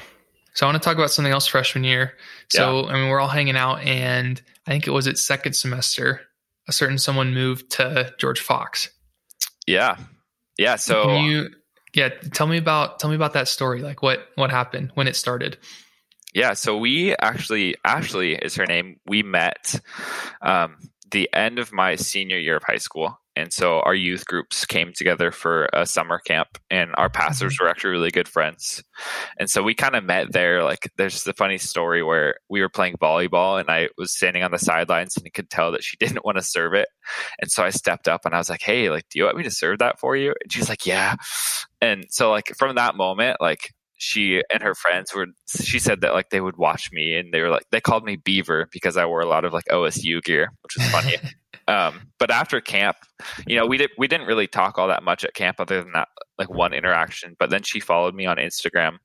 So 0.59 0.67
I 0.67 0.73
want 0.73 0.83
to 0.83 0.85
talk 0.85 0.97
about 0.97 1.13
something 1.13 1.33
else 1.33 1.47
freshman 1.47 1.85
year. 1.85 2.15
So 2.49 2.89
I 2.89 2.95
mean, 2.95 3.11
we're 3.11 3.21
all 3.21 3.29
hanging 3.29 3.55
out, 3.55 3.81
and 3.83 4.43
I 4.67 4.73
think 4.73 4.89
it 4.89 4.91
was 4.91 5.07
its 5.07 5.25
second 5.25 5.53
semester. 5.53 6.23
A 6.67 6.73
certain 6.73 6.99
someone 6.99 7.33
moved 7.33 7.71
to 7.77 8.13
George 8.19 8.41
Fox. 8.41 8.91
Yeah, 9.69 9.99
yeah. 10.59 10.75
So 10.75 11.05
Can 11.05 11.25
you, 11.27 11.51
yeah, 11.95 12.09
tell 12.35 12.49
me 12.49 12.57
about 12.57 12.99
tell 12.99 13.09
me 13.09 13.15
about 13.15 13.35
that 13.35 13.47
story. 13.47 13.83
Like 13.83 14.03
what 14.03 14.27
what 14.35 14.51
happened 14.51 14.91
when 14.95 15.07
it 15.07 15.15
started. 15.15 15.59
yeah, 16.35 16.55
so 16.55 16.77
we 16.77 17.15
actually 17.15 17.77
Ashley 17.85 18.35
is 18.35 18.57
her 18.57 18.67
name. 18.67 18.99
We 19.07 19.23
met 19.23 19.81
um, 20.43 20.75
the 21.09 21.31
end 21.33 21.61
of 21.61 21.73
my 21.73 21.95
senior 21.95 22.37
year 22.37 22.57
of 22.57 22.65
high 22.65 22.79
school, 22.79 23.21
and 23.39 23.53
so 23.53 23.81
our 23.81 23.95
youth 23.95 24.27
groups 24.27 24.67
came 24.67 24.93
together 24.93 25.31
for 25.31 25.69
a 25.73 25.87
summer 25.87 26.19
camp, 26.19 26.49
and 26.71 26.91
our 26.97 27.09
pastors 27.09 27.55
mm-hmm. 27.55 27.65
were 27.65 27.71
actually 27.71 27.91
really 27.91 28.11
good 28.11 28.29
friends. 28.29 28.83
And 29.39 29.49
so 29.49 29.63
we 29.63 29.75
kind 29.75 29.95
of 29.95 30.05
met 30.05 30.33
there. 30.33 30.65
Like, 30.65 30.91
there's 30.97 31.23
the 31.23 31.33
funny 31.35 31.59
story 31.59 32.03
where 32.03 32.37
we 32.49 32.61
were 32.61 32.69
playing 32.69 32.97
volleyball, 32.97 33.61
and 33.61 33.71
I 33.71 33.91
was 33.97 34.13
standing 34.13 34.43
on 34.43 34.51
the 34.51 34.59
sidelines, 34.59 35.17
and 35.17 35.25
you 35.25 35.31
could 35.31 35.51
tell 35.51 35.73
that 35.73 35.85
she 35.85 35.97
didn't 36.01 36.25
want 36.25 36.37
to 36.37 36.43
serve 36.43 36.75
it. 36.75 36.89
And 37.41 37.51
so 37.51 37.65
I 37.65 37.71
stepped 37.71 38.09
up, 38.09 38.23
and 38.25 38.35
I 38.35 38.39
was 38.39 38.51
like, 38.51 38.63
"Hey, 38.63 38.91
like, 38.91 39.05
do 39.11 39.19
you 39.19 39.25
want 39.25 39.37
me 39.37 39.45
to 39.45 39.51
serve 39.51 39.79
that 39.79 40.01
for 40.01 40.17
you?" 40.17 40.35
And 40.43 40.53
she's 40.53 40.69
like, 40.69 40.85
"Yeah." 40.85 41.15
And 41.81 42.07
so, 42.11 42.31
like, 42.31 42.53
from 42.59 42.75
that 42.75 42.97
moment, 42.97 43.37
like 43.41 43.71
she 43.99 44.43
and 44.53 44.63
her 44.63 44.75
friends 44.75 45.13
were 45.15 45.27
she 45.49 45.79
said 45.79 46.01
that 46.01 46.15
like 46.15 46.31
they 46.31 46.41
would 46.41 46.57
watch 46.57 46.91
me 46.93 47.17
and 47.17 47.35
they 47.35 47.43
were 47.43 47.51
like 47.51 47.65
they 47.71 47.81
called 47.81 48.05
me 48.05 48.17
beaver 48.17 48.69
because 48.73 48.97
i 48.97 49.05
wore 49.05 49.21
a 49.21 49.27
lot 49.27 49.45
of 49.45 49.53
like 49.53 49.65
osu 49.67 50.23
gear 50.23 50.51
which 50.63 50.77
was 50.79 50.89
funny. 50.89 51.17
Um 51.67 52.13
but 52.19 52.31
after 52.31 52.63
camp 52.63 52.97
you 53.47 53.55
know 53.55 53.67
we 53.67 53.77
did 53.77 53.91
we 53.99 54.09
didn't 54.09 54.27
really 54.27 54.47
talk 54.47 54.79
all 54.79 54.89
that 54.89 55.03
much 55.03 55.23
at 55.23 55.35
camp 55.35 55.61
other 55.61 55.83
than 55.83 55.93
that 55.93 56.09
like 56.39 56.49
one 56.49 56.73
interaction 56.73 57.37
but 57.39 57.51
then 57.51 57.63
she 57.63 57.79
followed 57.79 58.15
me 58.15 58.25
on 58.25 58.39
instagram. 58.39 58.97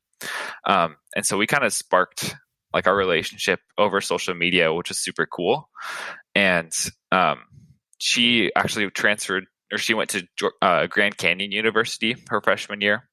Um 0.65 0.95
and 1.13 1.25
so 1.25 1.37
we 1.37 1.45
kind 1.45 1.65
of 1.65 1.73
sparked 1.73 2.35
like 2.73 2.87
our 2.87 2.95
relationship 2.95 3.59
over 3.77 3.99
social 3.99 4.33
media 4.33 4.73
which 4.73 4.91
is 4.91 5.03
super 5.03 5.25
cool. 5.25 5.69
And 6.35 6.71
um 7.11 7.39
she 7.97 8.49
actually 8.55 8.89
transferred 8.91 9.43
or 9.69 9.77
she 9.77 9.93
went 9.93 10.11
to 10.11 10.25
uh, 10.61 10.87
grand 10.87 11.17
canyon 11.17 11.51
university 11.51 12.15
her 12.29 12.39
freshman 12.39 12.79
year 12.79 13.09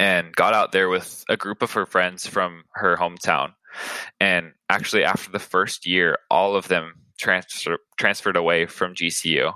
and 0.00 0.34
got 0.34 0.54
out 0.54 0.72
there 0.72 0.88
with 0.88 1.24
a 1.28 1.36
group 1.36 1.60
of 1.60 1.72
her 1.72 1.84
friends 1.84 2.26
from 2.26 2.64
her 2.72 2.96
hometown. 2.96 3.52
And 4.18 4.54
actually, 4.70 5.04
after 5.04 5.30
the 5.30 5.38
first 5.38 5.86
year, 5.86 6.16
all 6.30 6.56
of 6.56 6.68
them 6.68 6.94
transfer, 7.18 7.76
transferred 7.98 8.36
away 8.36 8.64
from 8.64 8.94
GCU. 8.94 9.52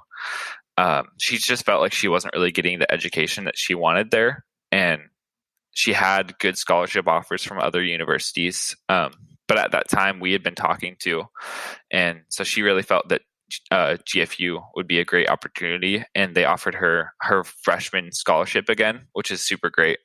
Um, 0.76 1.06
she 1.18 1.38
just 1.38 1.64
felt 1.64 1.80
like 1.80 1.94
she 1.94 2.08
wasn't 2.08 2.34
really 2.34 2.52
getting 2.52 2.78
the 2.78 2.92
education 2.92 3.44
that 3.44 3.56
she 3.56 3.74
wanted 3.74 4.10
there. 4.10 4.44
And 4.70 5.00
she 5.70 5.94
had 5.94 6.38
good 6.38 6.58
scholarship 6.58 7.08
offers 7.08 7.42
from 7.42 7.58
other 7.58 7.82
universities. 7.82 8.76
Um, 8.90 9.12
but 9.48 9.56
at 9.56 9.72
that 9.72 9.88
time, 9.88 10.20
we 10.20 10.32
had 10.32 10.42
been 10.42 10.54
talking 10.54 10.96
to. 11.00 11.24
And 11.90 12.20
so 12.28 12.44
she 12.44 12.60
really 12.60 12.82
felt 12.82 13.08
that 13.08 13.22
uh, 13.70 13.96
GFU 14.06 14.62
would 14.74 14.86
be 14.86 14.98
a 14.98 15.04
great 15.04 15.28
opportunity, 15.28 16.04
and 16.14 16.34
they 16.34 16.44
offered 16.44 16.74
her 16.74 17.12
her 17.20 17.44
freshman 17.44 18.12
scholarship 18.12 18.68
again, 18.68 19.06
which 19.12 19.30
is 19.30 19.42
super 19.42 19.70
great. 19.70 19.98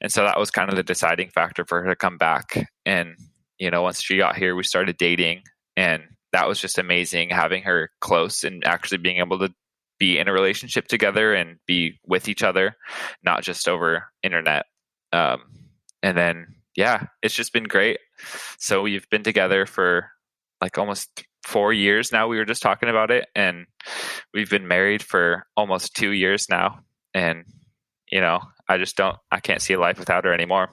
And 0.00 0.12
so 0.12 0.22
that 0.22 0.38
was 0.38 0.50
kind 0.50 0.70
of 0.70 0.76
the 0.76 0.82
deciding 0.82 1.30
factor 1.30 1.64
for 1.64 1.82
her 1.82 1.88
to 1.88 1.96
come 1.96 2.18
back. 2.18 2.68
And 2.84 3.16
you 3.58 3.70
know, 3.70 3.82
once 3.82 4.02
she 4.02 4.18
got 4.18 4.36
here, 4.36 4.54
we 4.54 4.62
started 4.62 4.96
dating, 4.96 5.42
and 5.76 6.02
that 6.32 6.48
was 6.48 6.60
just 6.60 6.78
amazing 6.78 7.30
having 7.30 7.62
her 7.62 7.90
close 8.00 8.44
and 8.44 8.64
actually 8.64 8.98
being 8.98 9.18
able 9.18 9.38
to 9.38 9.52
be 9.98 10.18
in 10.18 10.28
a 10.28 10.32
relationship 10.32 10.88
together 10.88 11.34
and 11.34 11.56
be 11.66 11.98
with 12.06 12.28
each 12.28 12.42
other, 12.42 12.76
not 13.22 13.42
just 13.42 13.68
over 13.68 14.04
internet. 14.22 14.66
Um, 15.12 15.42
and 16.02 16.16
then 16.16 16.56
yeah, 16.76 17.06
it's 17.22 17.34
just 17.34 17.52
been 17.52 17.64
great. 17.64 17.98
So 18.58 18.82
we've 18.82 19.08
been 19.08 19.22
together 19.22 19.66
for 19.66 20.10
like 20.60 20.78
almost 20.78 21.24
four 21.46 21.72
years 21.72 22.12
now. 22.12 22.28
We 22.28 22.36
were 22.36 22.44
just 22.44 22.62
talking 22.62 22.88
about 22.88 23.10
it, 23.10 23.28
and 23.34 23.66
we've 24.34 24.50
been 24.50 24.68
married 24.68 25.02
for 25.02 25.46
almost 25.56 25.94
two 25.96 26.10
years 26.10 26.48
now. 26.50 26.80
And 27.14 27.44
you 28.10 28.20
know, 28.20 28.40
I 28.68 28.78
just 28.78 28.96
don't, 28.96 29.16
I 29.30 29.40
can't 29.40 29.62
see 29.62 29.74
a 29.74 29.80
life 29.80 29.98
without 29.98 30.24
her 30.24 30.32
anymore. 30.32 30.70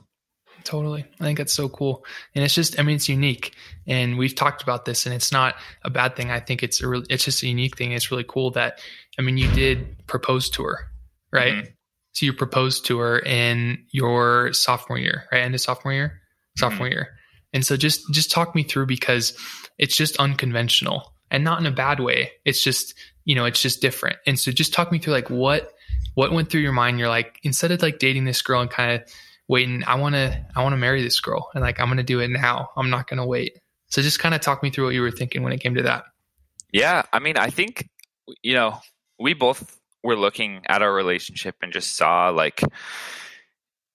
Totally. 0.64 1.04
I 1.20 1.24
think 1.24 1.38
that's 1.38 1.54
so 1.54 1.68
cool. 1.68 2.06
And 2.34 2.44
it's 2.44 2.56
just, 2.56 2.80
I 2.80 2.84
mean, 2.84 2.96
it's 2.96 3.10
unique. 3.10 3.54
And 3.86 4.18
we've 4.18 4.36
talked 4.36 4.64
about 4.64 4.86
this 4.86 5.06
and 5.06 5.14
it's 5.14 5.32
not 5.32 5.56
a 5.84 5.90
bad 5.90 6.16
thing. 6.16 6.32
I 6.32 6.40
think 6.40 6.64
it's 6.64 6.82
a 6.82 6.88
real, 6.88 7.04
it's 7.10 7.26
just 7.26 7.44
a 7.44 7.48
unique 7.48 7.78
thing. 7.78 7.92
It's 7.92 8.12
really 8.12 8.24
cool 8.26 8.52
that, 8.52 8.80
I 9.20 9.24
mean, 9.24 9.38
you 9.38 9.52
did 9.52 10.08
propose 10.08 10.50
to 10.52 10.64
her, 10.64 10.88
right? 11.34 11.54
Mhm. 11.54 11.74
So 12.14 12.26
you 12.28 12.34
proposed 12.34 12.86
to 12.86 13.00
her 13.00 13.20
in 13.20 13.86
your 13.92 14.54
sophomore 14.54 15.00
year, 15.00 15.26
right? 15.32 15.42
End 15.42 15.56
of 15.56 15.60
sophomore 15.60 15.94
year, 15.94 16.22
sophomore 16.56 16.88
year. 16.88 17.18
And 17.54 17.66
so 17.66 17.78
just, 17.78 18.12
just 18.12 18.32
talk 18.32 18.56
me 18.56 18.64
through 18.64 18.88
because 18.88 19.38
it's 19.78 19.96
just 19.96 20.18
unconventional 20.18 21.14
and 21.32 21.44
not 21.44 21.60
in 21.60 21.66
a 21.66 21.72
bad 21.72 22.00
way. 22.00 22.32
It's 22.46 22.64
just, 22.64 22.94
you 23.26 23.36
know, 23.36 23.46
it's 23.46 23.62
just 23.62 23.82
different. 23.82 24.18
And 24.26 24.40
so 24.40 24.52
just 24.52 24.74
talk 24.74 24.92
me 24.92 25.00
through 25.00 25.14
like 25.14 25.30
what, 25.30 25.72
what 26.16 26.32
went 26.32 26.50
through 26.50 26.62
your 26.62 26.72
mind? 26.74 27.00
You're 27.00 27.10
like, 27.10 27.40
instead 27.44 27.72
of 27.72 27.82
like 27.82 28.00
dating 28.00 28.26
this 28.26 28.42
girl 28.42 28.62
and 28.62 28.70
kind 28.70 29.02
of 29.02 29.10
waiting, 29.48 29.84
I 29.86 29.96
want 29.96 30.16
to, 30.16 30.46
I 30.56 30.64
want 30.64 30.74
to 30.74 30.78
marry 30.78 31.04
this 31.04 31.20
girl 31.20 31.50
and 31.54 31.62
like, 31.62 31.80
I'm 31.80 31.88
to 31.98 32.04
do 32.04 32.20
it 32.20 32.30
now. 32.30 32.70
I'm 32.76 32.90
not 32.90 33.08
to 33.08 33.26
wait. 33.26 33.60
So 33.88 34.02
just 34.02 34.20
kind 34.20 34.34
of 34.34 34.42
talk 34.42 34.64
me 34.64 34.72
through 34.72 34.86
what 34.86 34.94
you 34.94 35.02
were 35.02 35.12
thinking 35.12 35.44
when 35.44 35.54
it 35.54 35.60
came 35.60 35.76
to 35.76 35.84
that. 35.84 36.06
Yeah, 36.72 37.04
I 37.14 37.20
mean, 37.20 37.38
I 37.38 37.52
think 37.52 37.88
you 38.42 38.54
know, 38.54 38.80
we 39.20 39.34
both 39.34 39.80
were 40.04 40.16
looking 40.16 40.62
at 40.68 40.82
our 40.82 40.94
relationship 40.94 41.56
and 41.62 41.72
just 41.72 41.96
saw 41.96 42.30
like 42.30 42.62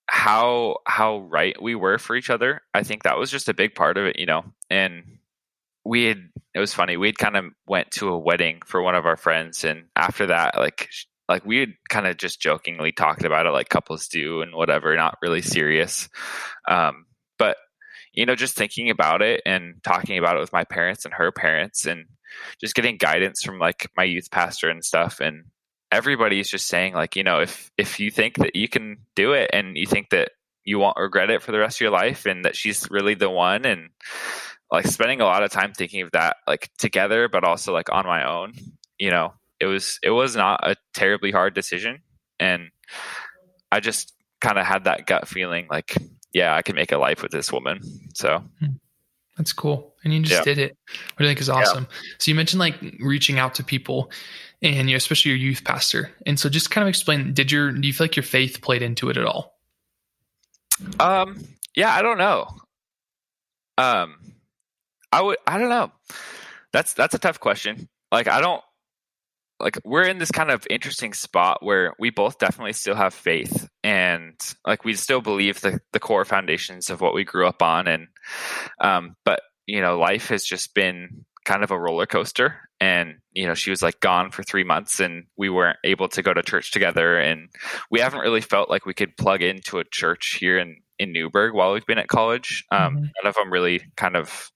how 0.09 0.79
how 0.87 1.19
right 1.19 1.61
we 1.61 1.75
were 1.75 1.99
for 1.99 2.17
each 2.17 2.31
other. 2.31 2.63
I 2.75 2.83
think 2.83 3.03
that 3.03 3.19
was 3.19 3.31
just 3.31 3.49
a 3.49 3.55
big 3.55 3.75
part 3.75 3.99
of 3.99 4.07
it, 4.07 4.19
you 4.19 4.27
know. 4.27 4.45
And 4.71 5.19
we 5.85 6.05
had 6.05 6.31
it 6.55 6.59
was 6.61 6.75
funny. 6.75 6.97
We'd 6.97 7.19
kind 7.19 7.37
of 7.37 7.45
went 7.67 7.91
to 7.93 8.09
a 8.09 8.19
wedding 8.19 8.61
for 8.67 8.83
one 8.83 8.95
of 8.95 9.07
our 9.07 9.17
friends, 9.17 9.65
and 9.65 9.85
after 9.95 10.27
that, 10.27 10.57
like 10.57 10.89
like 11.29 11.45
we 11.45 11.59
had 11.59 11.75
kind 11.91 12.07
of 12.07 12.17
just 12.17 12.41
jokingly 12.41 12.91
talked 12.91 13.25
about 13.25 13.47
it 13.47 13.51
like 13.51 13.69
couples 13.69 14.09
do 14.09 14.41
and 14.41 14.55
whatever, 14.55 14.97
not 14.97 15.19
really 15.23 15.43
serious. 15.43 16.09
Um, 16.67 17.05
but 17.39 17.57
you 18.15 18.25
know, 18.27 18.35
just 18.35 18.57
thinking 18.57 18.91
about 18.91 19.23
it 19.23 19.43
and 19.45 19.75
talking 19.85 20.19
about 20.19 20.37
it 20.37 20.41
with 20.41 20.53
my 20.53 20.65
parents 20.65 21.05
and 21.05 21.15
her 21.15 21.31
parents, 21.31 21.87
and 21.87 22.07
just 22.61 22.75
getting 22.75 22.97
guidance 22.97 23.43
from 23.43 23.59
like 23.59 23.91
my 23.97 24.05
youth 24.05 24.31
pastor 24.31 24.71
and 24.71 24.85
stuff, 24.85 25.21
and 25.21 25.45
everybody's 25.91 26.49
just 26.49 26.69
saying 26.69 26.95
like, 26.95 27.17
you 27.17 27.25
know, 27.25 27.41
if 27.41 27.71
if 27.79 28.01
you 28.01 28.11
think 28.11 28.37
that 28.37 28.57
you 28.57 28.69
can 28.69 28.99
do 29.15 29.33
it 29.33 29.51
and 29.53 29.77
you 29.77 29.87
think 29.87 30.11
that 30.11 30.33
you 30.65 30.79
won't 30.79 30.99
regret 30.99 31.31
it 31.31 31.43
for 31.43 31.53
the 31.53 31.59
rest 31.59 31.79
of 31.79 31.81
your 31.81 31.91
life, 31.91 32.27
and 32.27 32.45
that 32.45 32.57
she's 32.57 32.91
really 32.91 33.15
the 33.15 33.31
one, 33.31 33.65
and 33.65 33.91
like 34.71 34.87
spending 34.87 35.21
a 35.21 35.25
lot 35.25 35.43
of 35.43 35.51
time 35.51 35.73
thinking 35.73 36.03
of 36.03 36.11
that 36.13 36.37
like 36.47 36.71
together 36.79 37.29
but 37.29 37.45
also 37.45 37.73
like 37.73 37.91
on 37.93 38.07
my 38.07 38.29
own 38.29 38.53
you 38.99 39.11
know 39.11 39.33
it 39.61 39.67
was 39.67 39.99
it 40.03 40.11
was 40.11 40.37
not 40.37 40.61
a 40.63 40.77
terribly 40.95 41.31
hard 41.31 41.55
decision 41.55 42.01
and 42.39 42.71
i 43.73 43.81
just 43.81 44.13
kind 44.41 44.59
of 44.59 44.67
had 44.67 44.85
that 44.85 45.07
gut 45.07 45.27
feeling 45.27 45.67
like 45.71 45.97
yeah 46.33 46.55
i 46.55 46.63
can 46.63 46.77
make 46.77 46.93
a 46.93 46.99
life 46.99 47.23
with 47.23 47.33
this 47.33 47.53
woman 47.53 47.81
so 48.15 48.43
hmm. 48.61 48.67
That's 49.39 49.53
cool 49.53 49.95
and 50.05 50.13
you 50.13 50.21
just 50.21 50.41
yeah. 50.41 50.45
did 50.45 50.59
it 50.59 50.77
which 51.17 51.25
i 51.25 51.29
think 51.29 51.41
is 51.41 51.49
awesome 51.49 51.87
yeah. 51.91 51.97
so 52.19 52.31
you 52.31 52.35
mentioned 52.35 52.61
like 52.61 52.77
reaching 53.01 53.39
out 53.39 53.55
to 53.55 53.65
people 53.65 54.11
and 54.61 54.89
you 54.89 54.95
know, 54.95 54.97
especially 54.97 55.31
your 55.31 55.39
youth 55.39 55.65
pastor 55.65 56.11
and 56.27 56.39
so 56.39 56.49
just 56.49 56.71
kind 56.71 56.83
of 56.83 56.89
explain 56.89 57.33
did 57.33 57.51
your 57.51 57.73
do 57.73 57.87
you 57.87 57.95
feel 57.95 58.05
like 58.05 58.17
your 58.17 58.23
faith 58.23 58.61
played 58.61 58.83
into 58.83 59.09
it 59.09 59.17
at 59.17 59.25
all 59.25 59.59
um 61.01 61.43
yeah 61.75 61.95
i 61.95 62.03
don't 62.03 62.19
know 62.19 62.47
um 63.79 64.17
I 65.13 65.23
would. 65.23 65.39
I 65.47 65.59
don't 65.59 65.71
know. 65.71 65.91
That's 66.73 66.95
that's 66.95 67.15
a 67.15 67.19
tough 67.19 67.41
question. 67.41 67.89
Like 68.13 68.29
I 68.29 68.41
don't 68.41 68.63
like 69.61 69.79
we're 69.85 70.05
in 70.05 70.19
this 70.19 70.31
kind 70.31 70.51
of 70.51 70.67
interesting 70.71 71.13
spot 71.13 71.59
where 71.63 71.95
we 71.99 72.11
both 72.11 72.39
definitely 72.39 72.73
still 72.73 72.95
have 72.95 73.15
faith 73.15 73.69
and 73.83 74.35
like 74.67 74.85
we 74.85 74.95
still 74.95 75.21
believe 75.21 75.61
the 75.61 75.81
the 75.93 76.01
core 76.01 76.25
foundations 76.25 76.91
of 76.91 77.01
what 77.01 77.15
we 77.15 77.25
grew 77.25 77.47
up 77.47 77.63
on 77.63 77.89
and 77.89 78.09
um 78.81 79.17
but 79.25 79.41
you 79.67 79.81
know 79.81 79.99
life 79.99 80.29
has 80.29 80.45
just 80.45 80.75
been 80.75 81.25
kind 81.45 81.65
of 81.65 81.71
a 81.71 81.79
roller 81.79 82.07
coaster 82.07 82.69
and 82.81 83.17
you 83.33 83.47
know 83.47 83.55
she 83.55 83.71
was 83.71 83.83
like 83.83 83.99
gone 84.01 84.31
for 84.31 84.43
3 84.43 84.65
months 84.65 85.01
and 85.01 85.25
we 85.37 85.49
weren't 85.49 85.79
able 85.85 86.09
to 86.09 86.23
go 86.23 86.33
to 86.33 86.43
church 86.43 86.71
together 86.71 87.19
and 87.19 87.49
we 87.91 88.01
haven't 88.01 88.21
really 88.21 88.41
felt 88.41 88.71
like 88.71 88.87
we 88.87 88.95
could 88.95 89.17
plug 89.17 89.43
into 89.43 89.79
a 89.79 89.85
church 89.85 90.37
here 90.41 90.59
in 90.59 90.77
in 90.99 91.13
Newberg 91.13 91.55
while 91.55 91.73
we've 91.73 91.87
been 91.87 91.99
at 91.99 92.09
college 92.09 92.65
um 92.71 92.95
mm-hmm. 92.95 93.05
none 93.05 93.27
of 93.27 93.35
them 93.35 93.53
really 93.53 93.83
kind 93.97 94.17
of 94.17 94.51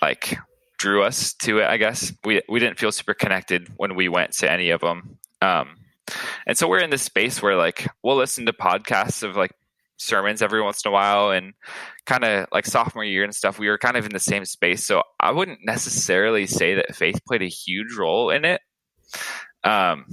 like 0.00 0.38
drew 0.78 1.02
us 1.02 1.34
to 1.34 1.58
it. 1.58 1.66
I 1.66 1.76
guess. 1.76 2.12
We 2.24 2.42
we 2.48 2.60
didn't 2.60 2.78
feel 2.78 2.92
super 2.92 3.14
connected 3.14 3.68
when 3.76 3.94
we 3.94 4.08
went 4.08 4.32
to 4.34 4.50
any 4.50 4.70
of 4.70 4.80
them. 4.80 5.18
Um, 5.42 5.76
and 6.46 6.56
so 6.56 6.68
we're 6.68 6.80
in 6.80 6.90
this 6.90 7.02
space 7.02 7.42
where 7.42 7.56
like 7.56 7.88
we'll 8.02 8.16
listen 8.16 8.46
to 8.46 8.52
podcasts 8.52 9.22
of 9.22 9.36
like 9.36 9.52
sermons 9.98 10.42
every 10.42 10.62
once 10.62 10.84
in 10.84 10.90
a 10.90 10.92
while 10.92 11.30
and 11.30 11.54
kind 12.04 12.24
of 12.24 12.46
like 12.52 12.66
sophomore 12.66 13.04
year 13.04 13.24
and 13.24 13.34
stuff 13.34 13.58
we 13.58 13.68
were 13.68 13.78
kind 13.78 13.96
of 13.96 14.04
in 14.04 14.12
the 14.12 14.20
same 14.20 14.44
space. 14.44 14.84
So 14.84 15.02
i 15.18 15.30
wouldn't 15.32 15.60
necessarily 15.64 16.46
say 16.46 16.74
that 16.74 16.94
faith 16.94 17.24
played 17.26 17.42
a 17.42 17.48
huge 17.48 17.94
role 17.94 18.30
in 18.30 18.44
it. 18.44 18.60
Um 19.64 20.06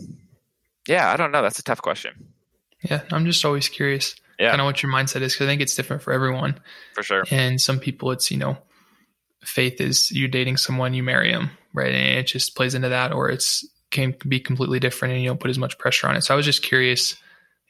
yeah 0.87 1.11
i 1.11 1.17
don't 1.17 1.31
know. 1.31 1.41
That's 1.41 1.59
a 1.59 1.63
tough 1.63 1.81
question. 1.81 2.33
Yeah 2.81 3.01
i'm 3.11 3.25
just 3.25 3.43
always 3.45 3.69
curious 3.69 4.15
yeah. 4.39 4.49
kind 4.49 4.61
of 4.61 4.65
what 4.65 4.81
your 4.81 4.91
mindset 4.91 5.21
is 5.21 5.33
because 5.33 5.45
i 5.45 5.49
think 5.49 5.61
it's 5.61 5.75
different 5.75 6.01
for 6.01 6.13
everyone. 6.13 6.59
For 6.93 7.03
sure. 7.03 7.23
And 7.29 7.59
some 7.59 7.79
people 7.79 8.11
it's 8.11 8.31
you 8.31 8.37
know 8.37 8.57
faith 9.45 9.79
is 9.81 10.11
you 10.11 10.27
dating 10.27 10.57
someone, 10.57 10.93
you 10.93 11.03
marry 11.03 11.31
them, 11.31 11.51
right? 11.73 11.93
And 11.93 12.19
it 12.19 12.27
just 12.27 12.55
plays 12.55 12.75
into 12.75 12.89
that, 12.89 13.11
or 13.11 13.29
it's 13.29 13.65
can 13.91 14.15
be 14.27 14.39
completely 14.39 14.79
different, 14.79 15.13
and 15.13 15.23
you 15.23 15.29
don't 15.29 15.39
put 15.39 15.51
as 15.51 15.59
much 15.59 15.77
pressure 15.77 16.07
on 16.07 16.15
it. 16.15 16.23
So 16.23 16.33
I 16.33 16.37
was 16.37 16.45
just 16.45 16.63
curious. 16.63 17.15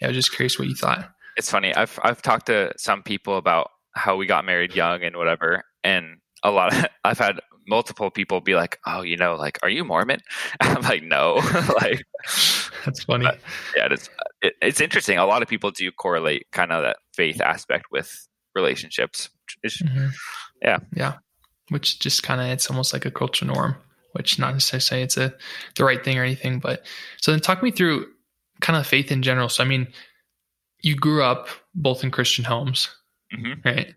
Yeah, 0.02 0.08
I 0.08 0.10
was 0.10 0.18
just 0.18 0.34
curious 0.34 0.58
what 0.58 0.68
you 0.68 0.76
thought. 0.76 1.10
It's 1.38 1.52
funny. 1.52 1.76
I've 1.76 2.00
I've 2.02 2.22
talked 2.22 2.48
to 2.48 2.74
some 2.78 3.04
people 3.04 3.38
about 3.38 3.70
how 3.94 4.16
we 4.16 4.26
got 4.26 4.46
married 4.46 4.76
young 4.76 5.04
and 5.04 5.16
whatever, 5.16 5.64
and 5.84 6.18
a 6.42 6.50
lot. 6.50 6.74
Of, 6.74 6.86
I've 7.04 7.20
had 7.20 7.40
multiple 7.68 8.10
people 8.10 8.42
be 8.42 8.56
like, 8.56 8.80
"Oh, 8.88 9.02
you 9.02 9.18
know, 9.18 9.36
like, 9.36 9.60
are 9.62 9.70
you 9.70 9.84
Mormon?" 9.84 10.22
I'm 10.62 10.82
like, 10.82 11.04
"No." 11.04 11.36
like, 11.82 12.06
that's 12.86 13.04
funny. 13.06 13.28
yeah, 13.76 13.88
it's 13.92 14.10
it, 14.42 14.54
it's 14.62 14.82
interesting. 14.82 15.18
A 15.18 15.26
lot 15.26 15.42
of 15.44 15.48
people 15.48 15.72
do 15.72 15.92
correlate 15.92 16.48
kind 16.52 16.72
of 16.72 16.84
that 16.84 16.98
faith 17.14 17.42
aspect 17.42 17.86
with 17.92 18.28
relationships. 18.56 19.30
Mm-hmm. 19.66 20.08
Yeah, 20.62 20.80
yeah 20.96 21.14
which 21.70 22.00
just 22.00 22.24
kind 22.24 22.42
of 22.42 22.48
it's 22.48 22.70
almost 22.70 22.94
like 22.94 23.06
a 23.06 23.12
cultural 23.12 23.54
norm, 23.54 23.76
which 24.14 24.40
not 24.40 24.54
necessarily 24.54 24.82
say 24.82 25.02
it's 25.02 25.18
a 25.18 25.34
the 25.76 25.86
right 25.86 26.04
thing 26.04 26.18
or 26.18 26.24
anything. 26.24 26.60
But 26.60 26.86
so 27.22 27.32
then 27.32 27.40
talk 27.40 27.64
me 27.64 27.72
through 27.72 28.08
kind 28.62 28.78
of 28.78 28.88
faith 28.88 29.12
in 29.12 29.22
general. 29.22 29.50
So 29.50 29.64
I 29.64 29.68
mean, 29.68 29.88
you 30.82 30.96
grew 30.96 31.24
up 31.24 31.48
both 31.74 32.04
in 32.04 32.12
Christian 32.12 32.46
homes, 32.46 32.90
mm-hmm. 33.34 33.68
right? 33.68 33.96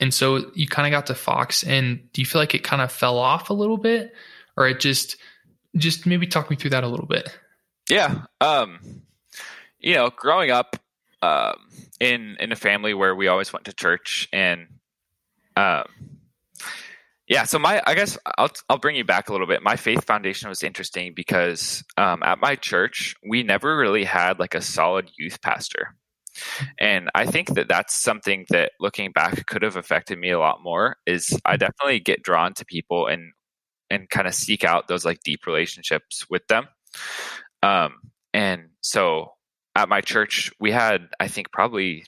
And 0.00 0.12
so 0.12 0.50
you 0.54 0.66
kind 0.66 0.86
of 0.86 0.98
got 0.98 1.06
to 1.06 1.14
Fox, 1.14 1.62
and 1.62 2.00
do 2.12 2.20
you 2.20 2.26
feel 2.26 2.40
like 2.40 2.54
it 2.54 2.64
kind 2.64 2.82
of 2.82 2.90
fell 2.90 3.18
off 3.18 3.50
a 3.50 3.54
little 3.54 3.76
bit, 3.76 4.12
or 4.56 4.66
it 4.66 4.80
just 4.80 5.16
just 5.76 6.06
maybe 6.06 6.26
talk 6.26 6.50
me 6.50 6.56
through 6.56 6.70
that 6.70 6.84
a 6.84 6.88
little 6.88 7.06
bit? 7.06 7.38
Yeah, 7.88 8.22
um, 8.40 9.02
you 9.78 9.94
know, 9.94 10.10
growing 10.10 10.50
up 10.50 10.76
um, 11.22 11.54
in 12.00 12.36
in 12.40 12.50
a 12.50 12.56
family 12.56 12.94
where 12.94 13.14
we 13.14 13.28
always 13.28 13.52
went 13.52 13.66
to 13.66 13.72
church 13.72 14.28
and 14.32 14.66
um, 15.56 15.84
yeah, 17.28 17.44
so 17.44 17.58
my 17.58 17.82
I 17.86 17.94
guess 17.94 18.18
I'll 18.36 18.50
I'll 18.68 18.78
bring 18.78 18.96
you 18.96 19.04
back 19.04 19.28
a 19.28 19.32
little 19.32 19.46
bit. 19.46 19.62
My 19.62 19.76
faith 19.76 20.04
foundation 20.04 20.48
was 20.48 20.62
interesting 20.62 21.12
because 21.14 21.84
um, 21.96 22.22
at 22.22 22.40
my 22.40 22.56
church 22.56 23.14
we 23.26 23.42
never 23.42 23.76
really 23.76 24.04
had 24.04 24.38
like 24.38 24.54
a 24.54 24.60
solid 24.60 25.10
youth 25.16 25.40
pastor, 25.40 25.94
and 26.80 27.10
I 27.14 27.26
think 27.26 27.54
that 27.54 27.68
that's 27.68 27.94
something 27.94 28.46
that 28.50 28.72
looking 28.80 29.12
back 29.12 29.46
could 29.46 29.62
have 29.62 29.76
affected 29.76 30.18
me 30.18 30.30
a 30.30 30.38
lot 30.38 30.62
more. 30.62 30.96
Is 31.06 31.38
I 31.44 31.56
definitely 31.56 32.00
get 32.00 32.22
drawn 32.22 32.54
to 32.54 32.64
people 32.64 33.06
and 33.06 33.32
and 33.88 34.10
kind 34.10 34.26
of 34.26 34.34
seek 34.34 34.64
out 34.64 34.88
those 34.88 35.04
like 35.04 35.22
deep 35.22 35.46
relationships 35.46 36.26
with 36.28 36.46
them, 36.48 36.66
um, 37.62 37.94
and 38.34 38.70
so 38.80 39.32
at 39.76 39.88
my 39.88 40.00
church 40.00 40.50
we 40.58 40.72
had 40.72 41.08
I 41.20 41.28
think 41.28 41.52
probably 41.52 42.04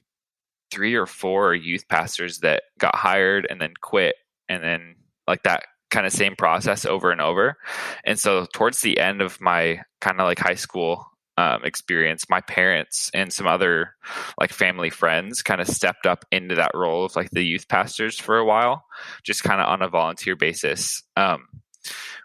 three 0.72 0.96
or 0.96 1.06
four 1.06 1.54
youth 1.54 1.86
pastors 1.88 2.40
that 2.40 2.64
got 2.78 2.96
hired 2.96 3.46
and 3.48 3.60
then 3.60 3.74
quit 3.80 4.16
and 4.48 4.62
then 4.62 4.96
like 5.26 5.42
that 5.44 5.64
kind 5.90 6.06
of 6.06 6.12
same 6.12 6.34
process 6.36 6.84
over 6.84 7.10
and 7.10 7.20
over. 7.20 7.56
And 8.04 8.18
so 8.18 8.46
towards 8.52 8.80
the 8.80 8.98
end 8.98 9.22
of 9.22 9.40
my 9.40 9.80
kind 10.00 10.20
of 10.20 10.26
like 10.26 10.38
high 10.38 10.56
school 10.56 11.06
um, 11.36 11.64
experience, 11.64 12.28
my 12.28 12.40
parents 12.40 13.10
and 13.14 13.32
some 13.32 13.46
other 13.46 13.94
like 14.40 14.52
family 14.52 14.90
friends 14.90 15.42
kind 15.42 15.60
of 15.60 15.68
stepped 15.68 16.06
up 16.06 16.24
into 16.30 16.54
that 16.54 16.72
role 16.74 17.04
of 17.04 17.16
like 17.16 17.30
the 17.30 17.44
youth 17.44 17.68
pastors 17.68 18.18
for 18.18 18.38
a 18.38 18.44
while, 18.44 18.84
just 19.22 19.42
kind 19.42 19.60
of 19.60 19.68
on 19.68 19.82
a 19.82 19.88
volunteer 19.88 20.36
basis, 20.36 21.02
um, 21.16 21.46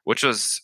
which 0.04 0.24
was 0.24 0.62